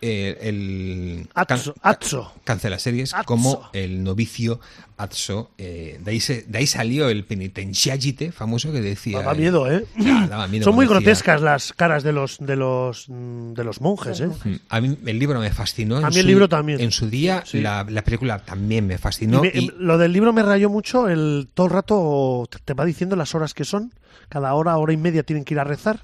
eh, 0.00 0.38
el 0.42 1.28
Atso, 1.34 1.74
Atso. 1.82 2.32
cancela 2.44 2.78
series 2.78 3.14
Atso. 3.14 3.24
como 3.26 3.68
el 3.72 4.02
novicio 4.04 4.60
Atso. 4.96 5.50
eh, 5.58 5.98
de, 6.04 6.10
ahí 6.10 6.20
se- 6.20 6.42
de 6.42 6.58
ahí 6.58 6.66
salió 6.66 7.08
el 7.08 7.24
penitenciagite 7.24 8.32
famoso 8.32 8.72
que 8.72 8.80
decía. 8.80 9.18
Daba 9.18 9.34
miedo, 9.34 9.70
¿eh? 9.70 9.84
Ya, 9.96 10.26
daba 10.26 10.46
miedo 10.48 10.64
Son 10.64 10.74
muy 10.74 10.86
decía- 10.86 10.96
grotescas 10.98 11.40
las 11.42 11.72
caras 11.72 12.02
de 12.02 12.12
los 12.12 12.38
de 12.38 12.56
los 12.56 13.06
de 13.08 13.64
los 13.64 13.80
monjes, 13.80 14.20
¿eh? 14.20 14.28
Mm, 14.28 14.54
A 14.68 14.80
mí 14.80 14.96
el 15.06 15.18
libro 15.18 15.40
me 15.40 15.50
fascinó. 15.50 15.96
A 15.98 16.10
mí 16.10 16.16
el 16.16 16.22
su- 16.22 16.28
libro 16.28 16.48
también. 16.48 16.80
En 16.80 16.90
su 16.92 17.08
día, 17.08 17.42
Sí. 17.46 17.60
la, 17.60 17.84
la 17.88 18.02
película 18.02 18.38
también 18.44 18.86
me 18.86 18.94
Y 18.94 18.98
fascinó. 18.98 19.42
me- 19.42 19.48
y- 19.54 19.72
Lo 19.78 19.98
del 19.98 20.12
libro 20.12 20.32
me 20.32 20.42
rayó 20.42 20.68
mucho, 20.70 21.08
el 21.08 21.48
todo 21.54 21.66
el 21.66 21.72
rato 21.72 22.48
te 22.64 22.74
va 22.74 22.84
diciendo 22.84 23.16
las 23.16 23.34
horas 23.34 23.54
que 23.54 23.64
son, 23.64 23.92
cada 24.28 24.54
hora, 24.54 24.76
hora 24.76 24.92
y 24.92 24.96
media 24.96 25.22
tienen 25.22 25.44
que 25.44 25.54
ir 25.54 25.60
a 25.60 25.64
rezar. 25.64 26.00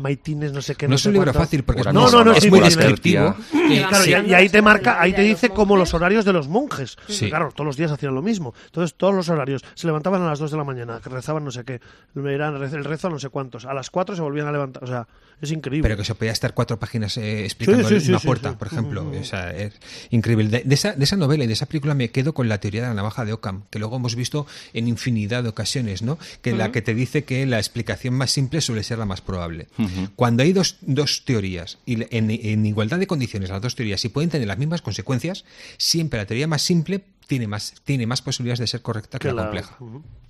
Maitines, 0.00 0.52
no 0.52 0.62
sé 0.62 0.74
qué. 0.74 0.88
no 0.88 0.94
es 0.96 1.02
sé 1.02 1.08
un 1.08 1.14
libro 1.14 1.26
cuánto. 1.32 1.40
fácil 1.40 1.62
porque 1.62 1.82
es, 1.82 1.86
No, 1.92 2.02
muy- 2.02 2.10
no, 2.12 2.24
no, 2.24 2.32
es 2.32 2.42
sí, 2.42 2.50
muy 2.50 2.60
descriptivo. 2.60 3.34
Y- 3.52 3.78
Claro, 3.80 4.04
sí. 4.04 4.10
y, 4.26 4.30
y 4.30 4.34
ahí 4.34 4.48
te 4.48 4.62
marca, 4.62 5.00
ahí 5.00 5.12
te 5.12 5.22
dice 5.22 5.50
como 5.50 5.76
los 5.76 5.94
horarios 5.94 6.24
de 6.24 6.32
los 6.32 6.48
monjes. 6.48 6.96
Sí. 7.08 7.28
Claro, 7.28 7.50
todos 7.54 7.66
los 7.66 7.76
días 7.76 7.90
hacían 7.92 8.14
lo 8.14 8.22
mismo. 8.22 8.54
Entonces, 8.66 8.94
todos 8.96 9.14
los 9.14 9.28
horarios. 9.28 9.62
Se 9.74 9.86
levantaban 9.86 10.22
a 10.22 10.26
las 10.26 10.38
2 10.38 10.50
de 10.50 10.56
la 10.56 10.64
mañana, 10.64 11.00
que 11.02 11.08
rezaban 11.10 11.44
no 11.44 11.50
sé 11.50 11.64
qué. 11.64 11.80
Eran 12.16 12.56
el 12.62 12.84
rezo 12.84 13.06
a 13.08 13.10
no 13.10 13.18
sé 13.18 13.28
cuántos. 13.28 13.64
A 13.66 13.74
las 13.74 13.90
4 13.90 14.16
se 14.16 14.22
volvían 14.22 14.46
a 14.48 14.52
levantar. 14.52 14.82
O 14.84 14.86
sea, 14.86 15.06
es 15.42 15.50
increíble. 15.52 15.82
Pero 15.88 15.96
que 15.96 16.04
se 16.04 16.14
podía 16.14 16.32
estar 16.32 16.54
cuatro 16.54 16.78
páginas 16.78 17.16
eh, 17.16 17.44
explicando 17.44 17.88
Sí, 17.88 17.94
sí, 17.96 18.00
sí, 18.06 18.08
una 18.10 18.18
sí, 18.18 18.26
puerta, 18.26 18.50
sí. 18.50 18.56
por 18.58 18.66
ejemplo. 18.68 19.10
O 19.20 19.24
sea, 19.24 19.50
es 19.56 19.72
increíble. 20.10 20.48
De, 20.48 20.62
de 20.64 20.74
esa, 20.74 20.92
de 20.92 21.04
esa 21.04 21.16
novela 21.16 21.44
y 21.44 21.46
de 21.46 21.52
esa 21.52 21.66
película 21.66 21.94
me 21.94 22.10
quedo 22.10 22.34
con 22.34 22.48
la 22.48 22.58
teoría 22.58 22.82
de 22.82 22.88
la 22.88 22.94
navaja 22.94 23.24
de 23.24 23.32
Ockham, 23.32 23.62
que 23.70 23.78
luego 23.78 23.96
hemos 23.96 24.14
visto 24.16 24.46
en 24.72 24.88
infinidad 24.88 25.42
de 25.42 25.48
ocasiones, 25.48 26.02
¿no? 26.02 26.18
Que 26.42 26.52
la 26.52 26.72
que 26.72 26.82
te 26.82 26.94
dice 26.94 27.24
que 27.24 27.46
la 27.46 27.58
explicación 27.58 28.14
más 28.14 28.30
simple 28.30 28.60
suele 28.60 28.82
ser 28.82 28.98
la 28.98 29.06
más 29.06 29.20
probable. 29.20 29.68
Cuando 30.16 30.42
hay 30.42 30.52
dos, 30.52 30.76
dos 30.82 31.24
teorías 31.24 31.78
y 31.86 31.94
en, 32.16 32.30
en 32.30 32.66
igualdad 32.66 32.98
de 32.98 33.06
condiciones 33.06 33.50
las 33.50 33.62
dos 33.62 33.74
teorías 33.76 34.04
y 34.04 34.08
pueden 34.08 34.30
tener 34.30 34.46
las 34.48 34.58
mismas 34.58 34.82
consecuencias, 34.82 35.44
siempre 35.78 36.18
la 36.18 36.26
teoría 36.26 36.46
más 36.46 36.62
simple 36.62 37.02
tiene 37.26 37.46
más, 37.46 37.74
tiene 37.84 38.06
más 38.06 38.22
posibilidades 38.22 38.58
de 38.58 38.66
ser 38.66 38.82
correcta 38.82 39.18
que, 39.18 39.28
Que 39.28 39.34
la 39.34 39.42
la- 39.42 39.42
compleja. 39.48 39.76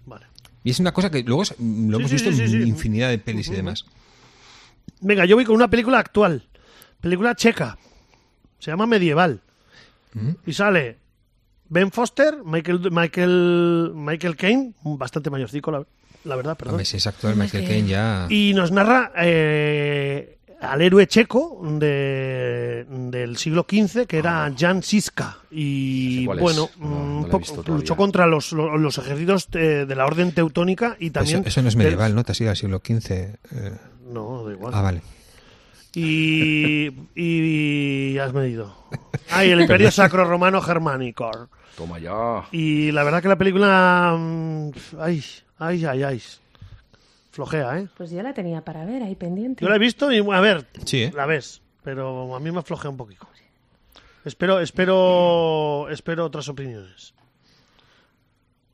Vale. 0.07 0.27
Y 0.63 0.71
es 0.71 0.79
una 0.79 0.93
cosa 0.93 1.11
que 1.11 1.23
luego 1.23 1.43
lo 1.59 1.97
hemos 1.99 2.11
sí, 2.11 2.17
visto 2.17 2.31
sí, 2.33 2.37
sí, 2.37 2.43
en 2.43 2.51
sí. 2.65 2.69
infinidad 2.69 3.09
de 3.09 3.17
pelis 3.19 3.49
y 3.49 3.53
demás. 3.53 3.87
Venga, 5.01 5.25
yo 5.25 5.37
voy 5.37 5.45
con 5.45 5.55
una 5.57 5.69
película 5.69 5.99
actual. 5.99 6.43
Película 7.01 7.35
checa. 7.35 7.79
Se 8.59 8.71
llama 8.71 8.87
Medieval. 8.87 9.41
Y 10.47 10.53
sale 10.53 10.99
Ben 11.69 11.91
Foster, 11.93 12.39
Michael 12.45 12.91
Michael 12.91 13.93
Michael 13.95 14.37
Caine, 14.37 14.75
bastante 14.83 15.31
mayorcico, 15.31 15.71
la, 15.71 15.87
la 16.25 16.37
verdad, 16.37 16.57
perdón. 16.57 16.75
Hombre, 16.75 16.85
si 16.85 16.97
es 16.97 17.07
actual, 17.07 17.37
Michael 17.37 17.65
Caine 17.67 17.89
ya... 17.89 18.27
Y 18.29 18.53
nos 18.55 18.73
narra 18.73 19.13
eh, 19.17 20.39
al 20.61 20.83
héroe 20.83 21.07
checo 21.07 21.61
de, 21.79 22.85
del 22.89 23.37
siglo 23.37 23.65
XV, 23.71 24.07
que 24.07 24.19
era 24.19 24.53
Jan 24.59 24.83
Siska. 24.83 25.39
No 25.51 25.57
Y 25.57 26.27
sé 26.29 26.41
bueno, 26.41 26.69
No, 26.81 26.89
no 26.89 26.97
un 26.97 27.21
la 27.23 27.29
he 27.29 27.31
poco- 27.31 27.39
visto 27.39 27.55
todavía. 27.63 27.77
luchó 27.77 27.97
contra 27.97 28.27
los, 28.27 28.53
los, 28.53 28.81
los 28.81 28.99
ejércitos 28.99 29.49
de, 29.53 29.87
de 29.87 29.95
la 29.95 30.05
orden 30.07 30.33
teutónica 30.33 30.97
y 30.99 31.11
también. 31.11 31.39
Eso, 31.41 31.49
eso 31.49 31.63
no 31.63 31.69
es 31.69 31.77
del- 31.77 31.85
medieval, 31.85 32.15
¿no? 32.17 32.25
Te 32.25 32.33
has 32.33 32.41
ido 32.41 32.51
al 32.51 32.57
siglo 32.57 32.83
XV. 32.85 33.11
eh. 33.13 33.37
No, 34.11 34.45
da 34.45 34.53
igual. 34.53 34.73
Ah, 34.75 34.83
vale. 34.83 35.03
Y, 35.95 36.91
y 37.15 38.19
has 38.19 38.33
medido. 38.33 38.75
Ah, 39.31 39.45
y 39.45 39.51
el 39.51 39.61
Imperio 39.61 39.91
Sacro 39.91 40.25
Romano 40.25 40.61
Germánico. 40.61 41.31
Toma 41.77 41.99
ya. 41.99 42.45
Y 42.53 42.93
la 42.93 43.03
verdad 43.05 43.23
que 43.23 43.29
la 43.29 43.37
película. 43.39 44.15
mm, 44.19 44.71
Ay, 45.01 45.25
ay, 45.59 45.85
ay, 45.85 46.03
ay. 46.03 46.23
Flojea, 47.33 47.79
¿eh? 47.79 47.89
Pues 47.97 48.11
yo 48.11 48.23
la 48.23 48.35
tenía 48.35 48.65
para 48.65 48.85
ver 48.85 49.03
ahí 49.03 49.15
pendiente. 49.15 49.63
Yo 49.65 49.69
la 49.71 49.77
he 49.77 49.79
visto 49.79 50.11
y, 50.13 50.19
a 50.19 50.41
ver, 50.41 50.67
Sí, 50.85 51.05
¿eh? 51.05 51.13
la 51.15 51.27
ves, 51.27 51.63
pero 51.85 52.35
a 52.35 52.41
mí 52.41 52.51
me 52.51 52.63
flojea 52.63 52.91
un 52.91 52.97
poquito. 52.97 53.27
Espero, 54.25 54.61
espero, 54.61 55.89
espero 55.89 56.27
otras 56.27 56.49
opiniones. 56.49 57.15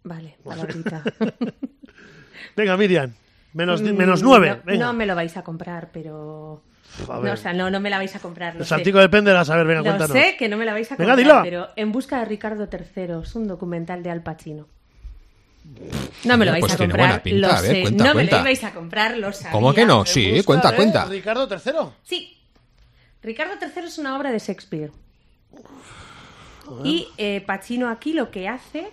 Vale, 0.05 0.37
palabrita. 0.43 1.03
Venga, 2.57 2.77
Miriam, 2.77 3.13
menos, 3.57 3.83
Mm, 3.83 3.97
menos 3.97 4.23
nueve. 4.23 4.51
No, 4.51 4.63
venga. 4.65 4.87
no 4.87 4.93
me 4.93 5.07
lo 5.07 5.15
vais 5.15 5.37
a 5.37 5.43
comprar, 5.43 5.91
pero... 5.93 6.63
A 7.09 7.15
No, 7.15 7.21
ver. 7.21 7.33
o 7.35 7.37
sea, 7.37 7.53
no, 7.53 7.69
no 7.71 7.79
me 7.81 7.91
la 7.91 7.99
vais 7.99 8.15
a 8.17 8.21
comprar. 8.21 8.55
Lo 8.57 8.65
depende 8.65 9.31
de 9.31 9.37
la 9.37 9.45
saber, 9.45 9.67
venga, 9.67 9.81
Lo 9.81 9.85
cuéntanos. 9.85 10.13
sé 10.17 10.37
que 10.39 10.49
no 10.49 10.57
me 10.57 10.65
la 10.65 10.73
vais 10.73 10.91
a 10.93 10.97
Venga, 10.97 11.15
comprar, 11.15 11.19
dila. 11.19 11.43
pero 11.43 11.69
En 11.77 11.93
busca 11.93 12.19
de 12.21 12.25
Ricardo 12.25 12.69
III 12.73 13.23
es 13.23 13.35
un 13.35 13.49
documental 13.49 14.03
de 14.03 14.11
Al 14.11 14.23
Pacino. 14.23 14.67
No 16.25 16.37
me 16.39 16.45
lo 16.47 16.53
vais 16.53 16.61
pues 16.61 16.75
a 16.75 16.77
comprar, 16.79 17.07
buena 17.09 17.23
pinta, 17.23 17.49
lo 17.49 17.53
a 17.55 17.61
ver, 17.61 17.71
sé. 17.75 17.83
cuenta, 17.83 18.05
no 18.05 18.13
cuenta. 18.13 18.37
me 18.37 18.39
lo 18.43 18.47
ibais 18.49 18.65
a 18.65 18.71
comprar, 18.73 19.19
lo 19.19 19.33
sabía. 19.33 19.51
¿Cómo 19.51 19.75
que 19.75 19.85
no? 19.85 20.07
Sí, 20.07 20.31
busca 20.31 20.47
cuenta, 20.47 20.71
de 20.71 20.77
cuenta. 20.77 21.05
Ricardo 21.07 21.49
III. 21.51 21.73
Sí. 22.05 22.39
Ricardo 23.23 23.55
III 23.61 23.85
es 23.87 23.99
una 23.99 24.17
obra 24.17 24.31
de 24.31 24.39
Shakespeare. 24.39 24.93
Y 26.85 27.09
eh, 27.19 27.43
Pacino 27.47 27.89
aquí 27.89 28.13
lo 28.13 28.31
que 28.31 28.49
hace 28.49 28.89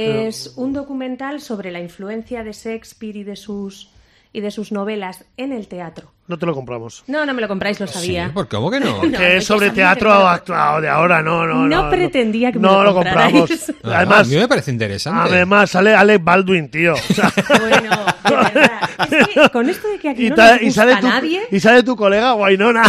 es 0.00 0.54
un 0.56 0.72
documental 0.72 1.40
sobre 1.40 1.70
la 1.70 1.80
influencia 1.80 2.44
de 2.44 2.52
Shakespeare 2.52 3.16
y 3.16 3.24
de 3.24 3.36
sus 3.36 3.90
y 4.32 4.40
de 4.40 4.50
sus 4.50 4.70
novelas 4.70 5.24
en 5.36 5.52
el 5.52 5.66
teatro. 5.66 6.12
No 6.28 6.38
te 6.38 6.46
lo 6.46 6.54
compramos. 6.54 7.02
No, 7.08 7.26
no 7.26 7.34
me 7.34 7.40
lo 7.40 7.48
compráis, 7.48 7.80
lo 7.80 7.88
sabía. 7.88 8.26
Sí, 8.26 8.32
¿por 8.32 8.46
qué? 8.46 8.56
¿Cómo 8.56 8.70
que 8.70 8.78
no? 8.78 9.02
No, 9.04 9.18
que 9.18 9.38
es 9.38 9.44
sobre 9.44 9.70
teatro 9.70 10.12
actuado 10.12 10.80
de 10.80 10.88
ahora, 10.88 11.20
no, 11.20 11.44
no, 11.46 11.66
no. 11.66 11.82
No 11.82 11.90
pretendía 11.90 12.52
que 12.52 12.60
me 12.60 12.68
no 12.68 12.84
lo 12.84 12.94
compramos. 12.94 13.50
Ah, 13.82 13.96
Además, 13.96 14.26
a 14.26 14.30
mí 14.30 14.36
me 14.36 14.46
parece 14.46 14.70
interesante. 14.70 15.34
además 15.34 15.70
sale 15.70 15.94
Alec 15.94 16.22
Baldwin, 16.22 16.70
tío. 16.70 16.94
O 16.94 17.14
sea, 17.14 17.32
Bueno, 17.60 17.90
de 18.28 18.36
verdad. 18.36 18.70
Es 19.10 19.28
que 19.28 19.48
con 19.50 19.68
esto 19.68 19.88
de 19.88 19.98
que 19.98 20.08
aquí 20.10 20.26
y, 20.26 20.30
no 20.30 20.36
nos 20.36 20.62
y 20.62 20.66
gusta 20.66 20.80
sale 20.82 20.92
a 20.92 21.00
tu, 21.00 21.08
nadie... 21.08 21.40
y 21.50 21.60
sale 21.60 21.82
tu 21.82 21.96
colega 21.96 22.32
Guainona. 22.32 22.82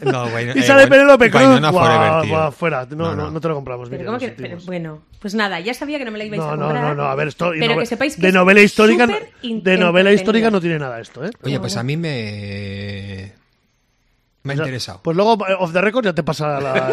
No, 0.00 0.28
bueno, 0.30 0.52
y 0.54 0.58
eh, 0.58 0.62
sale 0.62 0.86
bueno, 0.86 1.16
Penélope 1.18 1.30
Cruz. 1.30 1.60
Guau, 2.28 2.52
fuera. 2.52 2.86
No, 2.90 2.96
No, 2.96 3.14
no, 3.14 3.22
no. 3.24 3.30
no 3.32 3.40
te 3.40 3.48
lo 3.48 3.54
compramos. 3.54 3.88
Pero 3.88 4.04
¿cómo 4.04 4.16
lo 4.16 4.18
que- 4.20 4.28
pero, 4.30 4.58
bueno, 4.66 5.02
pues 5.20 5.34
nada, 5.34 5.60
ya 5.60 5.72
sabía 5.74 5.98
que 5.98 6.04
no 6.04 6.10
me 6.10 6.18
la 6.18 6.24
ibais 6.24 6.40
No, 6.40 6.50
a 6.50 6.56
no, 6.56 6.64
comprar. 6.66 6.84
no, 6.84 6.94
no, 6.94 7.04
a 7.04 7.14
ver, 7.14 7.28
esto 7.28 7.54
y 7.54 7.60
pero 7.60 7.74
nove- 7.74 7.80
que 7.80 7.86
sepáis 7.86 8.16
que 8.16 8.22
de 8.22 8.28
es 8.28 8.34
novela 8.34 8.60
histórica, 8.60 9.06
de 9.42 9.78
novela 9.78 10.12
histórica 10.12 10.50
no 10.50 10.60
tiene 10.60 10.78
nada 10.78 11.00
esto, 11.00 11.24
¿eh? 11.24 11.30
Oye, 11.42 11.58
pues 11.60 11.76
a 11.76 11.82
mí 11.82 11.96
me... 11.96 13.32
Me 14.42 14.52
ha 14.52 14.54
O 14.54 14.56
sea, 14.56 14.64
interesado. 14.66 15.00
Pues 15.02 15.16
luego, 15.16 15.38
eh, 15.48 15.56
off 15.58 15.72
the 15.72 15.80
record, 15.80 16.04
ya 16.04 16.12
te 16.12 16.22
pasa 16.22 16.60
la. 16.60 16.90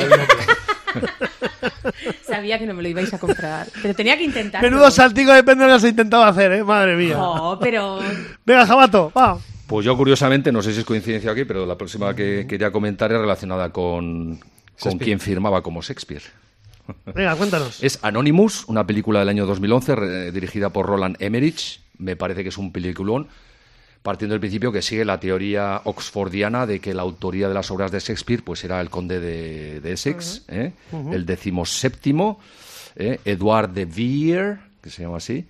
Sabía 2.25 2.57
que 2.59 2.65
no 2.65 2.73
me 2.73 2.81
lo 2.81 2.87
ibais 2.89 3.13
a 3.13 3.19
comprar, 3.19 3.67
pero 3.81 3.93
tenía 3.93 4.17
que 4.17 4.23
intentar. 4.23 4.61
Menudo 4.61 4.89
saltico 4.89 5.33
de 5.33 5.43
péndulo 5.43 5.73
has 5.73 5.83
intentado 5.83 6.23
hacer, 6.23 6.51
¿eh? 6.53 6.63
Madre 6.63 6.95
mía. 6.95 7.15
Oh, 7.19 7.57
pero 7.59 7.99
Venga, 8.45 8.65
Jabato, 8.65 9.11
va. 9.15 9.37
Pues 9.71 9.85
yo, 9.85 9.97
curiosamente, 9.97 10.51
no 10.51 10.61
sé 10.61 10.73
si 10.73 10.79
es 10.79 10.85
coincidencia 10.85 11.31
aquí, 11.31 11.45
pero 11.45 11.65
la 11.65 11.77
próxima 11.77 12.13
que 12.15 12.45
quería 12.47 12.71
comentar 12.71 13.11
es 13.11 13.17
relacionada 13.19 13.69
con, 13.71 14.39
con 14.79 14.97
quien 15.05 15.19
firmaba 15.19 15.63
como 15.63 15.81
Shakespeare. 15.81 16.21
Venga, 17.15 17.35
cuéntanos. 17.35 17.81
Es 17.83 17.97
Anonymous, 18.01 18.65
una 18.67 18.85
película 18.85 19.19
del 19.19 19.29
año 19.29 19.45
2011 19.45 19.95
re- 19.95 20.31
dirigida 20.31 20.69
por 20.71 20.85
Roland 20.87 21.15
Emmerich. 21.19 21.79
Me 21.97 22.15
parece 22.15 22.43
que 22.43 22.49
es 22.49 22.57
un 22.57 22.71
peliculón, 22.73 23.27
partiendo 24.01 24.33
del 24.33 24.39
principio 24.41 24.71
que 24.71 24.81
sigue 24.81 25.05
la 25.05 25.19
teoría 25.19 25.81
oxfordiana 25.85 26.65
de 26.65 26.79
que 26.81 26.93
la 26.93 27.03
autoría 27.03 27.47
de 27.47 27.53
las 27.53 27.71
obras 27.71 27.91
de 27.91 27.99
Shakespeare 27.99 28.43
pues 28.43 28.63
era 28.65 28.81
el 28.81 28.89
conde 28.89 29.19
de, 29.21 29.79
de 29.79 29.91
Essex, 29.93 30.43
¿eh? 30.49 30.73
el 31.13 31.25
decimoséptimo, 31.25 32.39
¿eh? 32.97 33.19
Edward 33.23 33.69
de 33.69 33.85
Vere, 33.85 34.57
que 34.81 34.89
se 34.89 35.03
llama 35.03 35.17
así. 35.17 35.45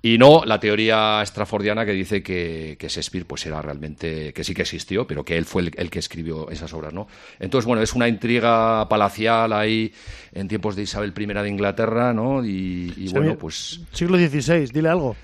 Y 0.00 0.16
no 0.16 0.44
la 0.44 0.60
teoría 0.60 1.20
estrafordiana 1.22 1.84
que 1.84 1.90
dice 1.90 2.22
que, 2.22 2.76
que 2.78 2.88
Shakespeare 2.88 3.24
pues 3.26 3.44
era 3.46 3.60
realmente, 3.60 4.32
que 4.32 4.44
sí 4.44 4.54
que 4.54 4.62
existió, 4.62 5.08
pero 5.08 5.24
que 5.24 5.36
él 5.36 5.44
fue 5.44 5.62
el, 5.62 5.72
el 5.76 5.90
que 5.90 5.98
escribió 5.98 6.48
esas 6.50 6.72
obras, 6.72 6.92
¿no? 6.92 7.08
Entonces, 7.40 7.66
bueno, 7.66 7.82
es 7.82 7.92
una 7.94 8.06
intriga 8.06 8.88
palacial 8.88 9.52
ahí 9.52 9.92
en 10.32 10.46
tiempos 10.46 10.76
de 10.76 10.82
Isabel 10.82 11.12
I 11.18 11.26
de 11.26 11.48
Inglaterra, 11.48 12.12
¿no? 12.12 12.44
Y, 12.44 12.94
y 12.96 13.08
Sí, 13.08 13.12
bueno, 13.12 13.36
pues 13.36 13.80
Siglo 13.92 14.16
XVI, 14.18 14.66
dile 14.72 14.88
algo. 14.88 15.16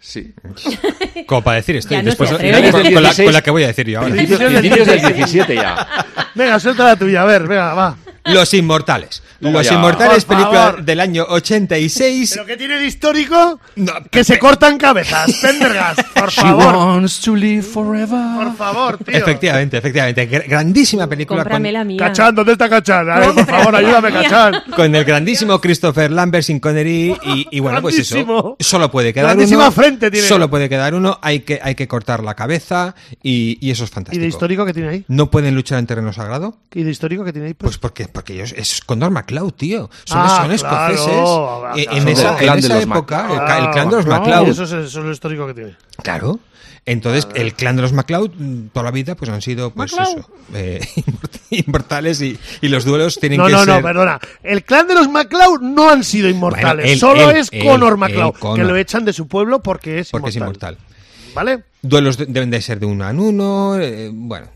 sí. 0.00 0.32
Como 1.26 1.42
para 1.42 1.56
decir 1.56 1.76
esto. 1.76 1.94
No 1.94 2.02
después 2.02 2.30
con, 2.30 2.36
atreve. 2.40 2.70
con- 2.70 2.82
con 2.82 2.92
la, 2.94 3.00
16. 3.10 3.26
con 3.26 3.32
la 3.34 3.42
que 3.42 3.50
voy 3.50 3.62
a 3.64 3.66
decir 3.68 3.86
yo 3.88 4.00
ahora. 4.00 4.14
Principios 4.14 4.86
del 4.86 5.02
17 5.14 5.54
ya. 5.54 6.06
Venga, 6.34 6.58
suelta 6.58 6.84
la 6.84 6.96
tuya, 6.96 7.22
a 7.22 7.24
ver, 7.26 7.46
venga, 7.46 7.74
va. 7.74 7.96
Los 8.24 8.54
Inmortales. 8.54 9.22
Toma 9.40 9.58
Los 9.58 9.66
ya. 9.68 9.74
Inmortales, 9.74 10.24
Por 10.24 10.36
película 10.36 10.60
favor. 10.66 10.84
del 10.84 11.00
año 11.00 11.26
86. 11.28 12.30
¿Pero 12.34 12.46
qué 12.46 12.56
tiene 12.56 12.78
de 12.78 12.86
histórico? 12.86 13.60
No, 13.76 13.92
que 14.10 14.24
se 14.24 14.38
cortan 14.38 14.78
cabezas, 14.78 15.30
Pendergast, 15.42 16.00
por 16.14 16.30
She 16.30 16.40
favor. 16.40 16.74
wants 16.74 17.20
to 17.20 17.34
live 17.36 17.62
forever. 17.62 18.36
Por 18.36 18.56
favor, 18.56 18.98
tío. 18.98 19.14
Efectivamente, 19.14 19.76
efectivamente. 19.76 20.30
Gr- 20.30 20.48
Grandísima 20.48 21.06
película 21.06 21.38
con, 21.42 21.44
cómprame 21.44 21.72
la 21.72 21.84
mía. 21.84 21.98
Cachán, 21.98 22.34
¿dónde 22.34 22.52
está 22.52 22.68
Cachán? 22.70 23.10
A 23.10 23.16
ver, 23.18 23.24
por 23.26 23.34
Cómprame 23.36 23.62
favor, 23.64 23.76
ayúdame, 23.76 24.10
mía. 24.10 24.22
Cachán. 24.22 24.62
con 24.74 24.94
el 24.94 25.04
grandísimo 25.04 25.60
Christopher 25.60 26.10
Lambert 26.10 26.44
sin 26.44 26.60
Connery 26.60 27.14
y, 27.24 27.46
y 27.50 27.60
bueno, 27.60 27.82
pues 27.82 27.98
eso. 27.98 28.14
Grandísimo. 28.14 28.56
Solo 28.60 28.90
puede 28.90 29.12
quedar 29.12 29.26
Grandísima 29.30 29.64
uno. 29.64 29.72
frente 29.72 30.10
tiene. 30.10 30.26
Solo 30.26 30.48
puede 30.48 30.68
quedar 30.70 30.94
uno. 30.94 31.18
Hay 31.20 31.40
que, 31.40 31.60
hay 31.62 31.74
que 31.74 31.86
cortar 31.86 32.22
la 32.22 32.34
cabeza 32.34 32.94
y, 33.22 33.58
y 33.60 33.70
eso 33.70 33.84
es 33.84 33.90
¿Y 33.90 33.92
fantástico. 33.92 34.22
de 34.22 34.28
histórico 34.28 34.64
qué 34.64 34.72
tiene 34.72 34.88
ahí? 34.88 35.04
¿No 35.08 35.30
pueden 35.30 35.54
luchar 35.54 35.78
en 35.80 35.86
terreno 35.86 36.12
sagrado? 36.14 36.56
¿Y 36.72 36.82
de 36.82 36.90
histórico 36.90 37.24
qué 37.24 37.32
tiene 37.32 37.48
ahí? 37.48 37.54
Pues 37.54 37.76
porque, 37.78 38.08
porque 38.14 38.32
ellos, 38.34 38.54
es 38.56 38.80
Condor 38.80 39.10
MacLeod, 39.10 39.52
tío. 39.52 39.90
Son, 40.04 40.18
Ah, 40.22 40.38
son 40.42 40.52
escoceses. 40.52 41.04
claro. 41.04 41.76
Eh, 41.76 41.84
Son 41.84 41.96
en 41.98 42.08
esa, 42.08 42.30
en 42.30 42.36
clan 42.38 42.60
de 42.60 42.66
esa 42.66 42.74
los 42.76 42.82
época, 42.84 43.28
el, 43.30 43.38
Ah, 43.40 43.58
el 43.58 43.70
clan 43.72 43.90
de 43.90 43.96
los 43.96 44.06
MacLeod. 44.06 44.48
Eso 44.48 44.62
es, 44.64 44.72
eso 44.72 45.00
es 45.00 45.04
lo 45.04 45.10
histórico 45.12 45.46
que 45.48 45.54
tiene. 45.54 45.76
Claro. 46.02 46.38
Entonces, 46.86 47.26
el 47.34 47.54
clan 47.54 47.76
de 47.76 47.82
los 47.82 47.92
MacLeod, 47.94 48.30
mm, 48.36 48.68
toda 48.68 48.84
la 48.84 48.90
vida, 48.90 49.14
pues 49.16 49.30
han 49.30 49.40
sido, 49.42 49.70
pues 49.72 49.92
MacLeod. 49.94 50.18
eso, 50.18 50.28
eh, 50.54 50.80
inmortales 51.50 52.20
y, 52.20 52.38
y 52.60 52.68
los 52.68 52.84
duelos 52.84 53.18
tienen 53.18 53.38
No, 53.38 53.46
que 53.46 53.52
no, 53.52 53.64
ser... 53.64 53.68
no, 53.76 53.82
perdona. 53.82 54.20
El 54.42 54.64
clan 54.64 54.86
de 54.86 54.94
los 54.94 55.08
MacLeod 55.08 55.60
no 55.62 55.90
han 55.90 56.04
sido 56.04 56.28
inmortales. 56.28 56.74
Bueno, 56.84 56.92
él, 56.92 56.98
Solo 56.98 57.30
él, 57.30 57.36
es 57.38 57.48
él, 57.52 57.64
Conor 57.64 57.92
él, 57.94 57.98
MacLeod, 57.98 58.54
que 58.56 58.64
lo 58.64 58.76
echan 58.76 59.04
de 59.04 59.12
su 59.12 59.26
pueblo 59.28 59.60
porque 59.62 59.98
es 60.00 60.10
porque 60.10 60.30
inmortal. 60.36 60.74
es 60.74 60.80
inmortal. 60.80 61.34
¿Vale? 61.34 61.64
Duelos 61.82 62.16
de- 62.16 62.26
deben 62.26 62.50
de 62.50 62.60
ser 62.62 62.78
de 62.78 62.86
uno 62.86 63.08
en 63.08 63.18
uno, 63.18 63.76
eh, 63.80 64.10
bueno. 64.12 64.46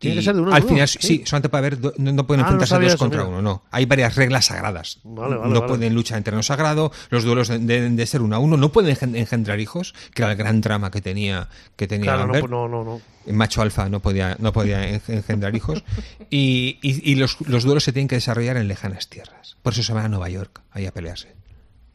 Tiene 0.00 0.16
que 0.16 0.22
ser 0.22 0.34
de 0.34 0.40
uno 0.40 0.52
Al 0.54 0.62
uno, 0.62 0.68
final, 0.72 0.88
sí. 0.88 0.98
sí, 1.00 1.22
solamente 1.26 1.48
puede 1.50 1.58
haber, 1.60 1.78
do- 1.78 1.92
no, 1.98 2.12
no 2.12 2.26
pueden 2.26 2.40
Ah, 2.40 2.44
no 2.44 2.48
enfrentarse 2.54 2.74
sabía 2.74 2.88
dos 2.90 2.98
contra 2.98 3.24
uno, 3.24 3.42
no. 3.42 3.62
Hay 3.70 3.84
varias 3.84 4.16
reglas 4.16 4.46
sagradas. 4.46 4.98
Vale, 5.04 5.36
vale, 5.36 5.52
no 5.52 5.60
vale. 5.60 5.68
pueden 5.68 5.94
luchar 5.94 6.16
en 6.18 6.24
terreno 6.24 6.42
sagrado, 6.42 6.90
los 7.10 7.22
duelos 7.22 7.48
de- 7.48 7.58
deben 7.58 7.96
de 7.96 8.06
ser 8.06 8.22
uno 8.22 8.34
a 8.36 8.38
uno, 8.38 8.56
no 8.56 8.72
pueden 8.72 8.96
engen- 8.96 9.14
engendrar 9.14 9.60
hijos, 9.60 9.94
que 10.14 10.22
era 10.22 10.32
el 10.32 10.38
gran 10.38 10.62
drama 10.62 10.90
que 10.90 11.02
tenía, 11.02 11.48
que 11.76 11.86
tenía 11.86 12.04
Claro, 12.14 12.20
no, 12.26 12.32
Lambert. 12.32 12.50
no, 12.50 12.68
no, 12.68 12.82
no. 12.84 13.00
El 13.26 13.34
macho 13.34 13.60
alfa 13.60 13.90
no 13.90 14.00
podía, 14.00 14.36
no 14.40 14.52
podía 14.54 14.88
en- 14.88 15.02
engendrar 15.06 15.54
hijos. 15.54 15.84
Y, 16.30 16.78
y- 16.80 17.10
y 17.12 17.14
los, 17.16 17.36
los 17.46 17.64
duelos 17.64 17.84
se 17.84 17.92
tienen 17.92 18.08
que 18.08 18.14
desarrollar 18.14 18.56
en 18.56 18.68
lejanas 18.68 19.08
tierras. 19.08 19.56
Por 19.62 19.74
eso 19.74 19.82
se 19.82 19.92
van 19.92 20.06
a 20.06 20.08
Nueva 20.08 20.30
York, 20.30 20.62
ahí 20.70 20.86
a 20.86 20.92
pelearse. 20.92 21.34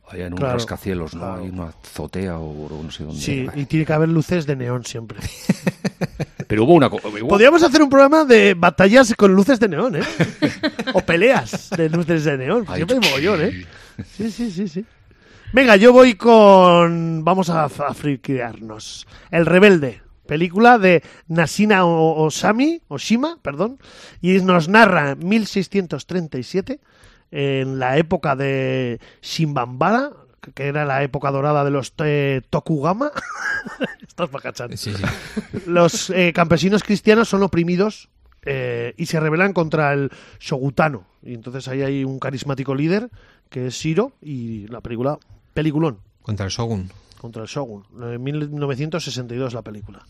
Allá 0.10 0.28
en 0.28 0.34
un 0.34 0.38
Claro, 0.39 0.53
rascacielos, 0.53 1.14
¿no? 1.16 1.22
claro. 1.22 1.43
Hay 1.43 1.49
una 1.49 1.66
azotea 1.84 2.38
o, 2.38 2.66
o 2.68 2.84
no 2.84 2.91
sé 2.91 3.03
dónde. 3.03 3.20
Sí, 3.22 3.47
y 3.56 3.66
tiene 3.66 3.86
que 3.86 3.93
haber 3.93 4.10
luces 4.10 4.45
de 4.45 4.56
neón 4.56 4.86
siempre. 4.86 5.20
Pero 6.47 6.64
hubo 6.64 6.74
una 6.74 6.89
Podríamos 6.89 7.64
hacer 7.64 7.82
un 7.82 7.89
programa 7.89 8.24
de 8.24 8.53
batallas 8.53 9.14
con 9.18 9.34
luces 9.34 9.60
de 9.60 9.68
neón, 9.68 9.95
¿eh? 9.95 10.03
o 10.93 11.01
peleas 11.01 11.72
de 11.72 11.89
luces 11.89 12.24
de 12.24 12.38
neón. 12.38 12.66
Ay, 12.68 12.76
Siempre 12.86 12.97
hay 13.01 13.10
mogollón, 13.10 13.41
¿eh? 13.41 13.66
Sí, 14.16 14.30
sí, 14.30 14.51
sí, 14.51 14.68
sí. 14.68 14.86
Venga, 15.53 15.76
yo 15.76 15.91
voy 15.91 16.16
con... 16.16 17.24
Vamos 17.24 17.49
a, 17.49 17.66
a 17.66 17.93
friquearnos. 17.93 19.08
El 19.32 19.45
Rebelde. 19.45 20.01
Película 20.28 20.78
de 20.80 21.03
Nasina 21.28 21.86
Osami, 21.86 22.82
Oshima, 22.88 23.38
perdón, 23.43 23.78
y 24.22 24.39
nos 24.41 24.68
narra 24.68 25.14
1637, 25.16 26.80
en 27.38 27.79
la 27.79 27.97
época 27.97 28.36
de 28.36 28.99
Shimbambara, 29.21 30.11
que 30.53 30.67
era 30.67 30.86
la 30.86 31.03
época 31.03 31.31
dorada 31.31 31.63
de 31.65 31.71
los 31.71 31.93
eh, 31.97 32.41
Tokugama, 32.49 33.11
Estás. 34.07 34.29
Sí, 34.79 34.93
sí. 34.93 35.03
Los 35.65 36.09
eh, 36.11 36.31
campesinos 36.33 36.83
cristianos 36.83 37.27
son 37.27 37.43
oprimidos 37.43 38.09
eh, 38.45 38.93
y 38.95 39.07
se 39.07 39.19
rebelan 39.19 39.51
contra 39.53 39.91
el 39.93 40.11
shogutano. 40.39 41.07
Y 41.23 41.33
entonces 41.33 41.67
ahí 41.67 41.81
hay 41.81 42.03
un 42.05 42.19
carismático 42.19 42.73
líder 42.75 43.09
que 43.49 43.67
es 43.67 43.73
Shiro 43.73 44.13
y 44.21 44.67
la 44.67 44.79
película, 44.81 45.17
peliculón, 45.53 45.99
Contra 46.21 46.45
el 46.45 46.51
Shogun. 46.51 46.89
contra 47.19 47.41
el 47.43 47.47
shogun. 47.47 47.83
En 48.01 48.23
1962 48.23 49.53
la 49.53 49.61
película. 49.61 50.05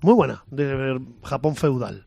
Muy 0.00 0.14
buena, 0.14 0.42
de 0.50 1.00
Japón 1.22 1.54
feudal. 1.54 2.06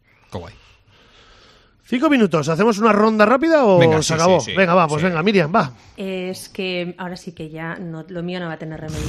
Cinco 1.89 2.07
minutos, 2.07 2.47
¿hacemos 2.49 2.77
una 2.77 2.93
ronda 2.93 3.25
rápida 3.25 3.65
o 3.65 3.79
Venga, 3.79 3.97
se 4.03 4.09
sí, 4.09 4.13
acabó? 4.13 4.39
sí, 4.39 4.51
sí. 4.51 4.55
venga, 4.57 4.75
va, 4.75 4.87
pues 4.87 5.01
Sí. 5.01 5.07
venga, 5.07 5.23
Miriam, 5.23 5.51
va. 5.53 5.71
Es 5.97 6.47
que 6.47 6.93
ahora 6.99 7.17
sí 7.17 7.31
que 7.31 7.49
ya 7.49 7.77
no, 7.79 8.05
lo 8.07 8.21
mío 8.21 8.39
no 8.39 8.45
va 8.45 8.53
a 8.53 8.57
tener 8.59 8.79
remedio. 8.79 9.01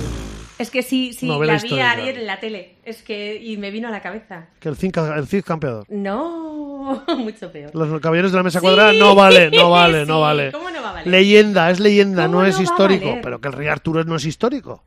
Es 0.58 0.70
que 0.70 0.82
sí, 0.82 1.12
sí, 1.12 1.26
Novela 1.26 1.54
la 1.56 1.58
vi 1.60 1.78
ayer 1.78 2.18
en 2.20 2.26
la 2.26 2.40
tele. 2.40 2.76
Es 2.82 3.02
que 3.02 3.36
y 3.36 3.58
me 3.58 3.70
vino 3.70 3.88
a 3.88 3.90
la 3.90 4.00
cabeza. 4.00 4.46
Que 4.58 4.70
el 4.70 4.76
Cid, 4.76 4.96
el 4.96 5.26
Cid 5.26 5.44
campeador. 5.44 5.84
No, 5.90 7.02
mucho 7.18 7.52
peor. 7.52 7.70
Los 7.74 8.00
caballeros 8.00 8.32
de 8.32 8.38
la 8.38 8.42
mesa 8.44 8.60
Sí. 8.60 8.64
cuadrada 8.64 8.94
no 8.94 9.14
vale, 9.14 9.50
no 9.50 9.68
vale, 9.70 10.06
no 10.06 10.20
vale. 10.22 10.50
¿cómo 10.50 10.70
no 10.70 10.80
va 10.82 10.88
a 10.88 10.92
valer? 10.94 11.06
Leyenda, 11.08 11.70
es 11.70 11.80
leyenda, 11.80 12.22
¿Cómo 12.24 12.36
no 12.38 12.42
no 12.44 12.46
es 12.48 12.58
histórico. 12.58 13.18
Pero 13.22 13.42
que 13.42 13.48
el 13.48 13.54
rey 13.54 13.68
Arturo 13.68 14.04
no 14.04 14.16
es 14.16 14.24
histórico. 14.24 14.82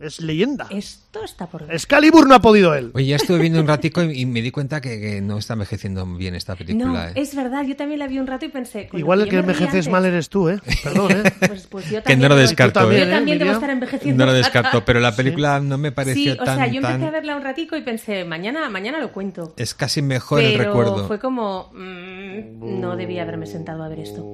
Es 0.00 0.20
leyenda. 0.20 0.68
Esto 0.70 1.24
está 1.24 1.46
por 1.48 1.66
ver. 1.66 1.74
Excalibur 1.74 2.28
no 2.28 2.34
ha 2.36 2.40
podido 2.40 2.72
él. 2.74 2.92
Oye, 2.94 3.06
ya 3.06 3.16
estuve 3.16 3.38
viendo 3.40 3.60
un 3.60 3.66
ratico 3.66 4.00
y, 4.04 4.20
y 4.20 4.26
me 4.26 4.40
di 4.42 4.52
cuenta 4.52 4.80
que, 4.80 5.00
que 5.00 5.20
no 5.20 5.38
está 5.38 5.54
envejeciendo 5.54 6.06
bien 6.06 6.36
esta 6.36 6.52
No, 6.52 6.58
película. 6.58 7.08
¿eh? 7.10 7.12
es 7.16 7.34
verdad, 7.34 7.64
yo 7.64 7.74
también 7.74 7.98
la 7.98 8.06
vi 8.06 8.20
un 8.20 8.28
rato 8.28 8.44
y 8.44 8.48
pensé. 8.48 8.88
Igual 8.92 9.22
el 9.22 9.28
que 9.28 9.38
envejeces 9.38 9.68
antes, 9.74 9.88
mal 9.88 10.04
eres 10.04 10.28
tú, 10.28 10.48
¿eh? 10.50 10.60
Perdón, 10.84 11.10
¿eh? 11.10 11.32
Pues, 11.48 11.66
pues 11.66 11.84
yo 11.90 11.96
Que 11.96 12.02
también 12.02 12.20
no 12.20 12.28
lo 12.28 12.34
debo- 12.36 12.46
descarto, 12.46 12.80
también, 12.80 13.02
¿eh? 13.02 13.06
Yo 13.06 13.10
también 13.16 13.38
debo 13.38 13.46
Miriam? 13.48 13.54
estar 13.56 13.70
envejeciendo. 13.70 14.24
No 14.24 14.30
lo 14.30 14.36
descarto, 14.36 14.84
pero 14.84 15.00
la 15.00 15.12
película 15.16 15.58
no 15.58 15.78
me 15.78 15.90
pareció 15.90 16.34
Sí, 16.34 16.38
o 16.38 16.44
tan... 16.44 16.56
sea, 16.58 16.66
yo 16.68 16.76
empecé 16.76 16.92
tan- 16.98 17.04
a 17.04 17.10
verla 17.10 17.34
un 17.36 17.42
ratico 17.42 17.76
y 17.76 17.82
pensé, 17.82 18.24
mañana, 18.24 18.68
mañana 18.70 19.00
lo 19.00 19.10
cuento. 19.12 19.52
Es 19.56 19.74
casi 19.74 20.00
mejor 20.00 20.42
el 20.42 20.52
Pero 20.52 20.64
recuerdo. 20.64 21.08
fue 21.08 21.18
como, 21.18 21.72
mm, 21.74 22.80
no 22.80 22.94
debía 22.96 23.22
haberme 23.22 23.46
sentado 23.46 23.82
a 23.82 23.88
ver 23.88 23.98
esto. 23.98 24.24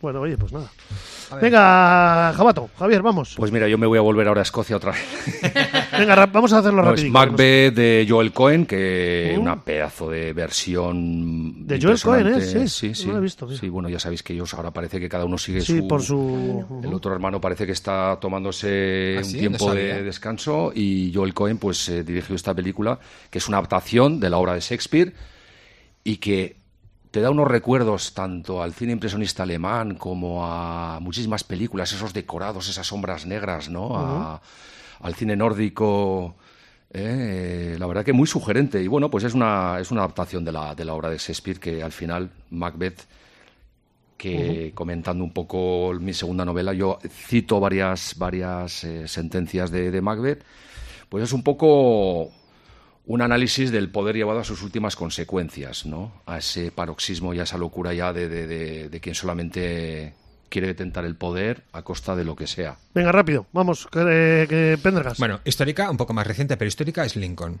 Bueno, 0.00 0.20
oye, 0.22 0.36
pues 0.38 0.50
nada. 0.50 0.70
Venga, 1.42 2.32
Jabato, 2.34 2.70
Javier, 2.78 3.02
vamos. 3.02 3.34
Pues 3.36 3.52
mira, 3.52 3.68
yo 3.68 3.76
me 3.76 3.86
voy 3.86 3.98
a 3.98 4.00
volver 4.00 4.26
ahora 4.26 4.40
a 4.40 4.42
Escocia 4.42 4.76
otra 4.76 4.92
vez. 4.92 5.42
Venga, 5.92 6.26
vamos 6.26 6.52
a 6.54 6.58
hacerlo 6.58 6.82
No, 6.82 6.94
es 6.94 7.00
rápido. 7.00 7.12
Macbeth 7.12 7.74
de 7.74 8.06
Joel 8.08 8.32
Cohen, 8.32 8.64
que 8.64 9.34
Uh. 9.36 9.40
una 9.42 9.62
pedazo 9.62 10.08
de 10.10 10.32
versión. 10.32 11.66
De 11.66 11.78
Joel 11.80 12.00
Cohen, 12.00 12.26
¿eh? 12.28 12.40
Sí, 12.40 12.66
sí, 12.68 12.94
sí. 12.94 13.06
no 13.06 13.12
lo 13.12 13.18
he 13.18 13.22
visto, 13.22 13.46
mira. 13.46 13.60
Sí, 13.60 13.68
bueno, 13.68 13.88
ya 13.90 13.98
sabéis 14.00 14.22
que 14.22 14.32
ellos 14.32 14.52
ahora 14.54 14.70
parece 14.72 14.98
que 14.98 15.08
cada 15.08 15.26
uno 15.26 15.36
sigue 15.36 15.60
Sí, 15.60 15.78
su. 15.80 15.86
por 15.88 16.02
su... 16.02 16.64
El 16.82 16.94
otro 16.94 17.12
hermano 17.12 17.38
parece 17.40 17.66
que 17.66 17.72
está 17.72 18.18
tomándose 18.20 19.16
¿Ah, 19.16 19.18
un 19.18 19.24
sí? 19.24 19.38
tiempo 19.38 19.68
No 19.68 19.74
de 19.74 20.02
descanso 20.02 20.72
y 20.74 21.12
Joel 21.14 21.34
Cohen 21.34 21.58
pues 21.58 21.88
eh, 21.90 22.02
dirigió 22.04 22.34
esta 22.34 22.54
película 22.54 22.98
que 23.28 23.36
es 23.38 23.46
una 23.48 23.58
adaptación 23.58 24.18
de 24.18 24.30
la 24.30 24.38
obra 24.38 24.54
de 24.54 24.60
Shakespeare 24.60 25.12
y 26.02 26.16
que 26.16 26.56
te 27.10 27.20
da 27.20 27.30
unos 27.30 27.48
recuerdos 27.48 28.14
tanto 28.14 28.62
al 28.62 28.72
cine 28.72 28.92
impresionista 28.92 29.42
alemán 29.42 29.94
como 29.96 30.46
a 30.46 30.98
muchísimas 31.00 31.42
películas, 31.44 31.92
esos 31.92 32.12
decorados, 32.12 32.68
esas 32.68 32.86
sombras 32.86 33.26
negras, 33.26 33.68
¿no? 33.68 33.96
A- 33.96 34.40
al 35.00 35.14
cine 35.14 35.34
nórdico. 35.36 36.34
eh, 36.92 37.76
la 37.78 37.86
verdad 37.86 38.04
que 38.04 38.12
muy 38.12 38.26
sugerente. 38.26 38.82
Y 38.82 38.88
bueno, 38.88 39.10
pues 39.10 39.24
es 39.24 39.34
una, 39.34 39.78
es 39.80 39.90
una 39.92 40.00
adaptación 40.02 40.44
de 40.44 40.52
la, 40.52 40.74
de 40.74 40.84
la 40.84 40.94
obra 40.94 41.08
de 41.10 41.18
Shakespeare 41.18 41.58
que 41.60 41.82
al 41.82 41.92
final 41.92 42.30
Macbeth 42.50 43.02
que 44.16 44.72
comentando 44.74 45.24
un 45.24 45.32
poco 45.32 45.94
mi 45.98 46.12
segunda 46.12 46.44
novela, 46.44 46.74
yo 46.74 46.98
cito 47.08 47.58
varias, 47.58 48.14
varias 48.18 48.84
eh, 48.84 49.08
sentencias 49.08 49.70
de, 49.70 49.90
de 49.90 50.00
Macbeth, 50.02 50.44
pues 51.08 51.24
es 51.24 51.32
un 51.32 51.42
poco 51.42 52.30
un 53.06 53.22
análisis 53.22 53.70
del 53.72 53.90
poder 53.90 54.16
llevado 54.16 54.40
a 54.40 54.44
sus 54.44 54.62
últimas 54.62 54.94
consecuencias, 54.96 55.84
¿no? 55.86 56.12
A 56.26 56.38
ese 56.38 56.70
paroxismo 56.70 57.34
y 57.34 57.40
a 57.40 57.44
esa 57.44 57.58
locura 57.58 57.92
ya 57.94 58.12
de, 58.12 58.28
de, 58.28 58.46
de- 58.46 58.88
de 58.88 59.00
quien 59.00 59.14
solamente 59.14 60.14
quiere 60.50 60.66
detentar 60.66 61.04
el 61.06 61.14
poder 61.16 61.62
a 61.72 61.80
costa 61.82 62.14
de 62.16 62.24
lo 62.24 62.36
que 62.36 62.46
sea. 62.46 62.76
Venga, 62.92 63.12
rápido, 63.12 63.46
vamos, 63.52 63.86
que, 63.90 64.46
que 64.48 64.78
Pendergast. 64.82 65.18
Bueno, 65.20 65.40
histórica, 65.44 65.88
un 65.90 65.96
poco 65.96 66.12
más 66.12 66.26
reciente, 66.26 66.56
pero 66.56 66.66
histórica 66.68 67.04
es 67.04 67.14
Lincoln, 67.16 67.60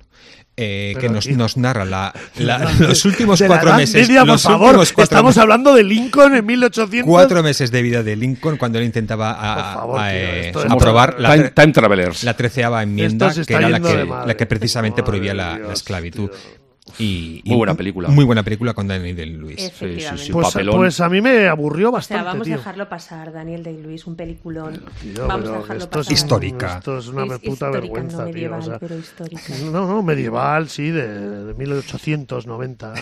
eh, 0.56 0.94
que 1.00 1.08
nos, 1.08 1.28
nos 1.28 1.56
narra 1.56 1.84
la, 1.84 2.12
la- 2.36 2.70
los 2.80 3.04
últimos 3.04 3.40
cuatro 3.46 3.74
meses. 3.74 4.08
Media, 4.08 4.20
por 4.22 4.28
los 4.30 4.42
favor, 4.42 4.66
últimos 4.70 4.92
cuatro 4.92 5.04
estamos 5.04 5.30
meses- 5.30 5.42
hablando 5.42 5.72
de 5.74 5.84
Lincoln 5.84 6.34
en 6.34 6.44
1800. 6.44 7.08
cuatro 7.08 7.42
meses 7.44 7.70
de 7.70 7.80
vida 7.80 8.02
de 8.02 8.16
Lincoln 8.16 8.56
cuando 8.56 8.78
él 8.78 8.84
intentaba 8.84 9.30
a- 9.38 9.54
Por 9.54 9.74
favor, 9.82 10.00
a- 10.00 10.08
tío, 10.10 10.18
eh, 10.18 10.52
aprobar 10.68 11.20
la, 11.20 11.34
time, 11.34 11.50
time 11.52 11.72
Travelers. 11.72 12.24
la 12.24 12.36
treceava 12.36 12.82
enmienda, 12.82 13.32
que 13.32 13.54
era 13.54 13.68
la 13.68 13.80
que, 13.80 14.04
la 14.04 14.36
que 14.36 14.46
precisamente 14.46 15.02
Madre 15.02 15.04
prohibía 15.10 15.32
Dios, 15.32 15.68
la 15.68 15.72
esclavitud. 15.72 16.28
tío. 16.30 16.59
Y, 16.98 17.42
Muy 17.44 17.54
y- 17.54 17.56
buena 17.56 17.74
película. 17.74 18.08
Muy 18.08 18.24
buena 18.24 18.42
película 18.42 18.74
con 18.74 18.88
Daniel 18.88 19.14
Day-Lewis. 19.14 19.58
Efectivamente. 19.64 20.24
sí, 20.24 20.32
Pues, 20.32 20.48
pues 20.52 21.00
a 21.00 21.08
mí 21.08 21.20
me 21.20 21.46
aburrió 21.46 21.90
O 21.90 21.92
bastante. 21.92 22.22
sea, 22.24 22.32
vamos 22.32 22.46
tío. 22.46 22.54
a 22.54 22.58
dejarlo 22.58 22.88
pasar, 22.88 23.32
Daniel 23.32 23.62
Day-Lewis, 23.62 24.06
un 24.06 24.16
peliculón. 24.16 24.82
Tío, 25.00 25.26
vamos 25.28 25.48
a 25.48 25.50
pero 25.50 25.60
dejarlo 25.62 25.84
esto 25.84 26.00
es 26.00 26.06
pasar. 26.06 26.12
Histórica. 26.12 26.78
Esto 26.78 26.98
es 26.98 27.08
una 27.08 27.24
Es 27.34 27.40
puta 27.40 27.70
vergüenza, 27.70 28.16
no 28.18 28.24
tío. 28.24 28.32
medieval, 28.34 28.60
o 28.60 28.62
sea, 28.64 28.78
pero 28.78 28.98
histórica. 28.98 29.42
no, 29.70 29.86
no, 29.86 30.02
medieval, 30.02 30.68
sí, 30.68 30.90
de, 30.90 31.06
de 31.46 31.54
1890. 31.54 32.94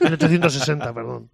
1860, 0.00 0.92
perdón. 0.94 1.30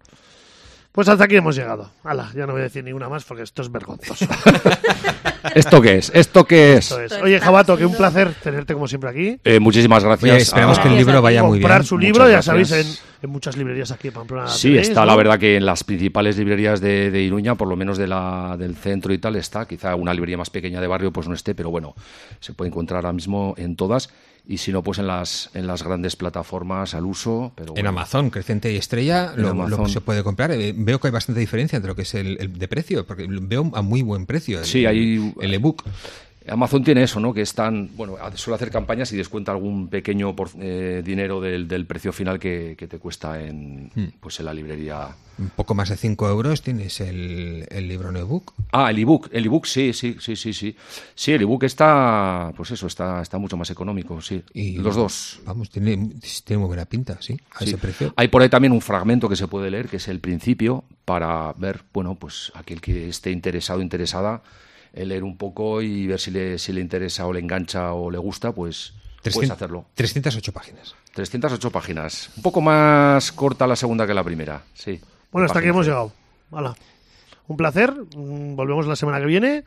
Pues 0.95 1.09
hasta 1.09 1.25
aquí 1.25 1.35
hemos 1.35 1.55
llegado. 1.55 1.91
Hala, 2.03 2.31
ya 2.33 2.47
no 2.47 2.53
voy 2.53 2.61
a 2.61 2.63
decir 2.65 2.83
ninguna 2.83 3.09
más 3.09 3.25
porque 3.25 3.43
esto 3.43 3.61
es 3.61 3.69
vergonzoso. 3.71 4.25
¿Esto 5.53 5.81
qué 5.81 5.97
es? 5.97 6.11
¿Esto 6.13 6.45
qué 6.45 6.73
es? 6.73 6.85
Esto 6.85 7.01
es. 7.01 7.11
Esto 7.11 7.23
Oye, 7.25 7.39
Jabato, 7.39 7.77
que 7.77 7.85
un 7.85 7.95
placer 7.95 8.33
tenerte 8.41 8.73
como 8.73 8.87
siempre 8.87 9.09
aquí. 9.09 9.37
Eh, 9.43 9.59
muchísimas 9.59 10.03
gracias. 10.03 10.53
Oye, 10.53 10.63
a- 10.63 10.81
que 10.81 10.87
el 10.87 10.95
libro 10.97 11.21
vaya 11.21 11.43
muy 11.43 11.59
bien. 11.59 11.63
Comprar 11.63 11.85
su 11.85 11.97
libro, 11.97 12.23
Muchas 12.23 12.31
ya 12.31 12.41
sabéis, 12.41 12.71
en, 12.71 12.87
en 13.21 13.29
muchas 13.29 13.55
librerías 13.57 13.91
aquí 13.91 14.07
en 14.07 14.13
Pamplona. 14.13 14.47
Sí, 14.47 14.69
tenéis, 14.69 14.87
está, 14.89 15.01
¿no? 15.01 15.07
la 15.07 15.15
verdad 15.17 15.37
que 15.39 15.57
en 15.57 15.65
las 15.65 15.83
principales 15.83 16.37
librerías 16.37 16.81
de, 16.81 17.11
de 17.11 17.21
Iruña, 17.21 17.55
por 17.55 17.67
lo 17.67 17.75
menos 17.75 17.97
de 17.97 18.07
la, 18.07 18.55
del 18.57 18.75
centro 18.75 19.13
y 19.13 19.17
tal, 19.17 19.35
está. 19.35 19.67
Quizá 19.67 19.95
una 19.95 20.13
librería 20.13 20.37
más 20.37 20.49
pequeña 20.49 20.81
de 20.81 20.87
barrio 20.87 21.11
pues 21.11 21.27
no 21.27 21.35
esté, 21.35 21.53
pero 21.55 21.69
bueno, 21.69 21.93
se 22.39 22.53
puede 22.53 22.69
encontrar 22.69 22.99
ahora 23.05 23.13
mismo 23.13 23.53
en 23.57 23.75
todas. 23.75 24.09
Y 24.47 24.57
si 24.59 24.71
no, 24.71 24.83
pues 24.83 24.99
en 24.99 25.07
las, 25.07 25.49
en 25.55 25.65
las 25.65 25.81
grandes 25.83 26.15
plataformas 26.15 26.93
al 26.93 27.05
uso. 27.05 27.51
Pero 27.55 27.73
En. 27.75 27.87
Amazon, 27.87 28.29
Creciente 28.29 28.71
y 28.71 28.75
Estrella, 28.77 29.33
lo, 29.35 29.87
se 29.87 30.01
puede 30.01 30.23
comprar. 30.23 30.51
Eh, 30.51 30.73
Veo 30.77 30.99
que 30.99 31.07
hay 31.07 31.11
bastante 31.11 31.39
diferencia 31.41 31.77
entre 31.77 31.89
lo 31.89 31.95
que 31.95 32.03
es 32.03 32.13
el, 32.13 32.37
el 32.39 32.53
de 32.53 32.67
precio, 32.67 33.05
porque 33.07 33.25
veo 33.27 33.71
a 33.73 33.81
muy 33.81 34.01
buen 34.03 34.25
precio 34.27 34.59
el, 34.59 34.65
Sí, 34.65 34.85
hay- 34.85 35.33
el 35.41 35.53
ebook. 35.53 35.83
Amazon 36.47 36.83
tiene 36.83 37.03
eso, 37.03 37.19
¿no? 37.19 37.33
Que 37.33 37.41
están, 37.41 37.89
bueno, 37.95 38.15
suele 38.35 38.55
hacer 38.55 38.69
campañas 38.71 39.11
y 39.11 39.17
descuenta 39.17 39.51
algún 39.51 39.87
pequeño 39.87 40.35
por- 40.35 40.49
eh, 40.59 41.01
dinero 41.03 41.41
del, 41.41 41.67
del 41.67 41.85
precio 41.85 42.13
final 42.13 42.39
que, 42.39 42.75
que 42.77 42.87
te 42.87 42.99
cuesta 42.99 43.41
en, 43.41 43.91
Hmm. 43.95 44.05
pues 44.19 44.39
en 44.39 44.45
la 44.45 44.53
librería. 44.53 45.07
Un 45.37 45.49
poco 45.49 45.75
más 45.75 45.89
de 45.89 45.97
5 45.97 46.29
euros 46.29 46.61
tienes 46.61 47.01
el, 47.01 47.65
el 47.69 47.87
libro 47.87 48.09
en 48.09 48.17
ebook. 48.17 48.53
Ah, 48.71 48.89
el 48.91 48.99
ebook, 48.99 49.27
el 49.33 49.45
ebook, 49.45 49.65
sí, 49.65 49.91
sí, 49.91 50.15
sí, 50.19 50.35
sí, 50.35 50.53
sí. 50.53 50.75
Sí, 51.13 51.33
el 51.33 51.41
ebook 51.41 51.63
está, 51.63 52.53
pues 52.55 52.71
eso, 52.71 52.87
está, 52.87 53.21
está 53.21 53.37
mucho 53.37 53.57
más 53.57 53.69
económico, 53.69 54.21
sí. 54.21 54.41
Y, 54.53 54.77
Los 54.77 54.95
dos. 54.95 55.39
Vamos, 55.45 55.69
tiene, 55.69 56.11
tiene 56.45 56.59
muy 56.59 56.67
buena 56.67 56.85
pinta, 56.85 57.17
sí, 57.21 57.37
a 57.53 57.59
Sí. 57.59 57.65
ese 57.65 57.77
precio. 57.77 58.13
Hay 58.15 58.29
por 58.29 58.41
ahí 58.43 58.49
también 58.49 58.71
un 58.71 58.81
fragmento 58.81 59.27
que 59.27 59.35
se 59.35 59.47
puede 59.47 59.69
leer, 59.71 59.89
que 59.89 59.97
es 59.97 60.07
el 60.07 60.19
principio, 60.19 60.85
para 61.03 61.51
ver, 61.53 61.81
bueno, 61.93 62.15
pues 62.15 62.51
aquel 62.55 62.79
que 62.79 63.09
esté 63.09 63.31
interesado, 63.31 63.81
interesada, 63.81 64.41
leer 64.95 65.23
un 65.23 65.35
poco 65.37 65.81
y 65.81 66.07
ver 66.07 66.19
si 66.19 66.31
le, 66.31 66.57
si 66.57 66.71
le 66.71 66.79
interesa 66.81 67.25
o 67.27 67.33
le 67.33 67.39
engancha 67.41 67.91
o 67.93 68.09
le 68.09 68.17
gusta, 68.17 68.51
pues 68.53 68.93
puedes 69.21 69.23
300 69.23 69.51
hacerlo. 69.57 69.85
308 69.95 70.51
páginas. 70.53 70.95
308 71.13 71.71
páginas. 71.71 72.29
Un 72.37 72.43
poco 72.43 72.61
más 72.61 73.31
corta 73.31 73.65
la 73.67 73.75
segunda 73.75 74.05
que 74.07 74.13
la 74.13 74.23
primera, 74.23 74.61
sí. 74.73 75.01
Bueno, 75.31 75.47
hasta 75.47 75.59
aquí 75.59 75.67
hemos 75.69 75.85
Páginas. 75.87 76.11
llegado. 76.11 76.13
Hala. 76.51 76.75
Un 77.47 77.57
placer. 77.57 77.93
Mm, 78.15 78.55
Volvemos 78.55 78.87
la 78.87 78.95
semana 78.95 79.19
que 79.19 79.25
viene. 79.25 79.63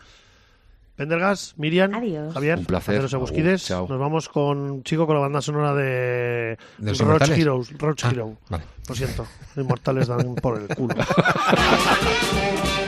Pendergas, 0.97 1.55
Miriam, 1.59 1.95
Adiós. 1.95 2.35
Javier, 2.35 2.59
Un 2.59 2.65
placer. 2.65 2.97
Agur, 3.15 3.57
chao. 3.59 3.87
Nos 3.89 3.99
vamos 4.01 4.29
con 4.29 4.83
chico 4.83 5.07
con 5.07 5.15
la 5.15 5.21
banda 5.23 5.41
sonora 5.41 5.73
de, 5.75 6.59
¿De 6.79 6.91
los 6.91 6.99
Roach? 6.99 7.29
Heroes. 7.31 7.71
Roach 7.79 8.05
Ah, 8.05 8.11
Hero. 8.11 8.37
vale. 8.49 8.65
Lo 8.89 8.95
siento, 8.97 9.25
los 9.55 9.65
inmortales 9.65 10.09
dan 10.09 10.35
por 10.35 10.61
el 10.61 10.67
culo. 10.75 10.97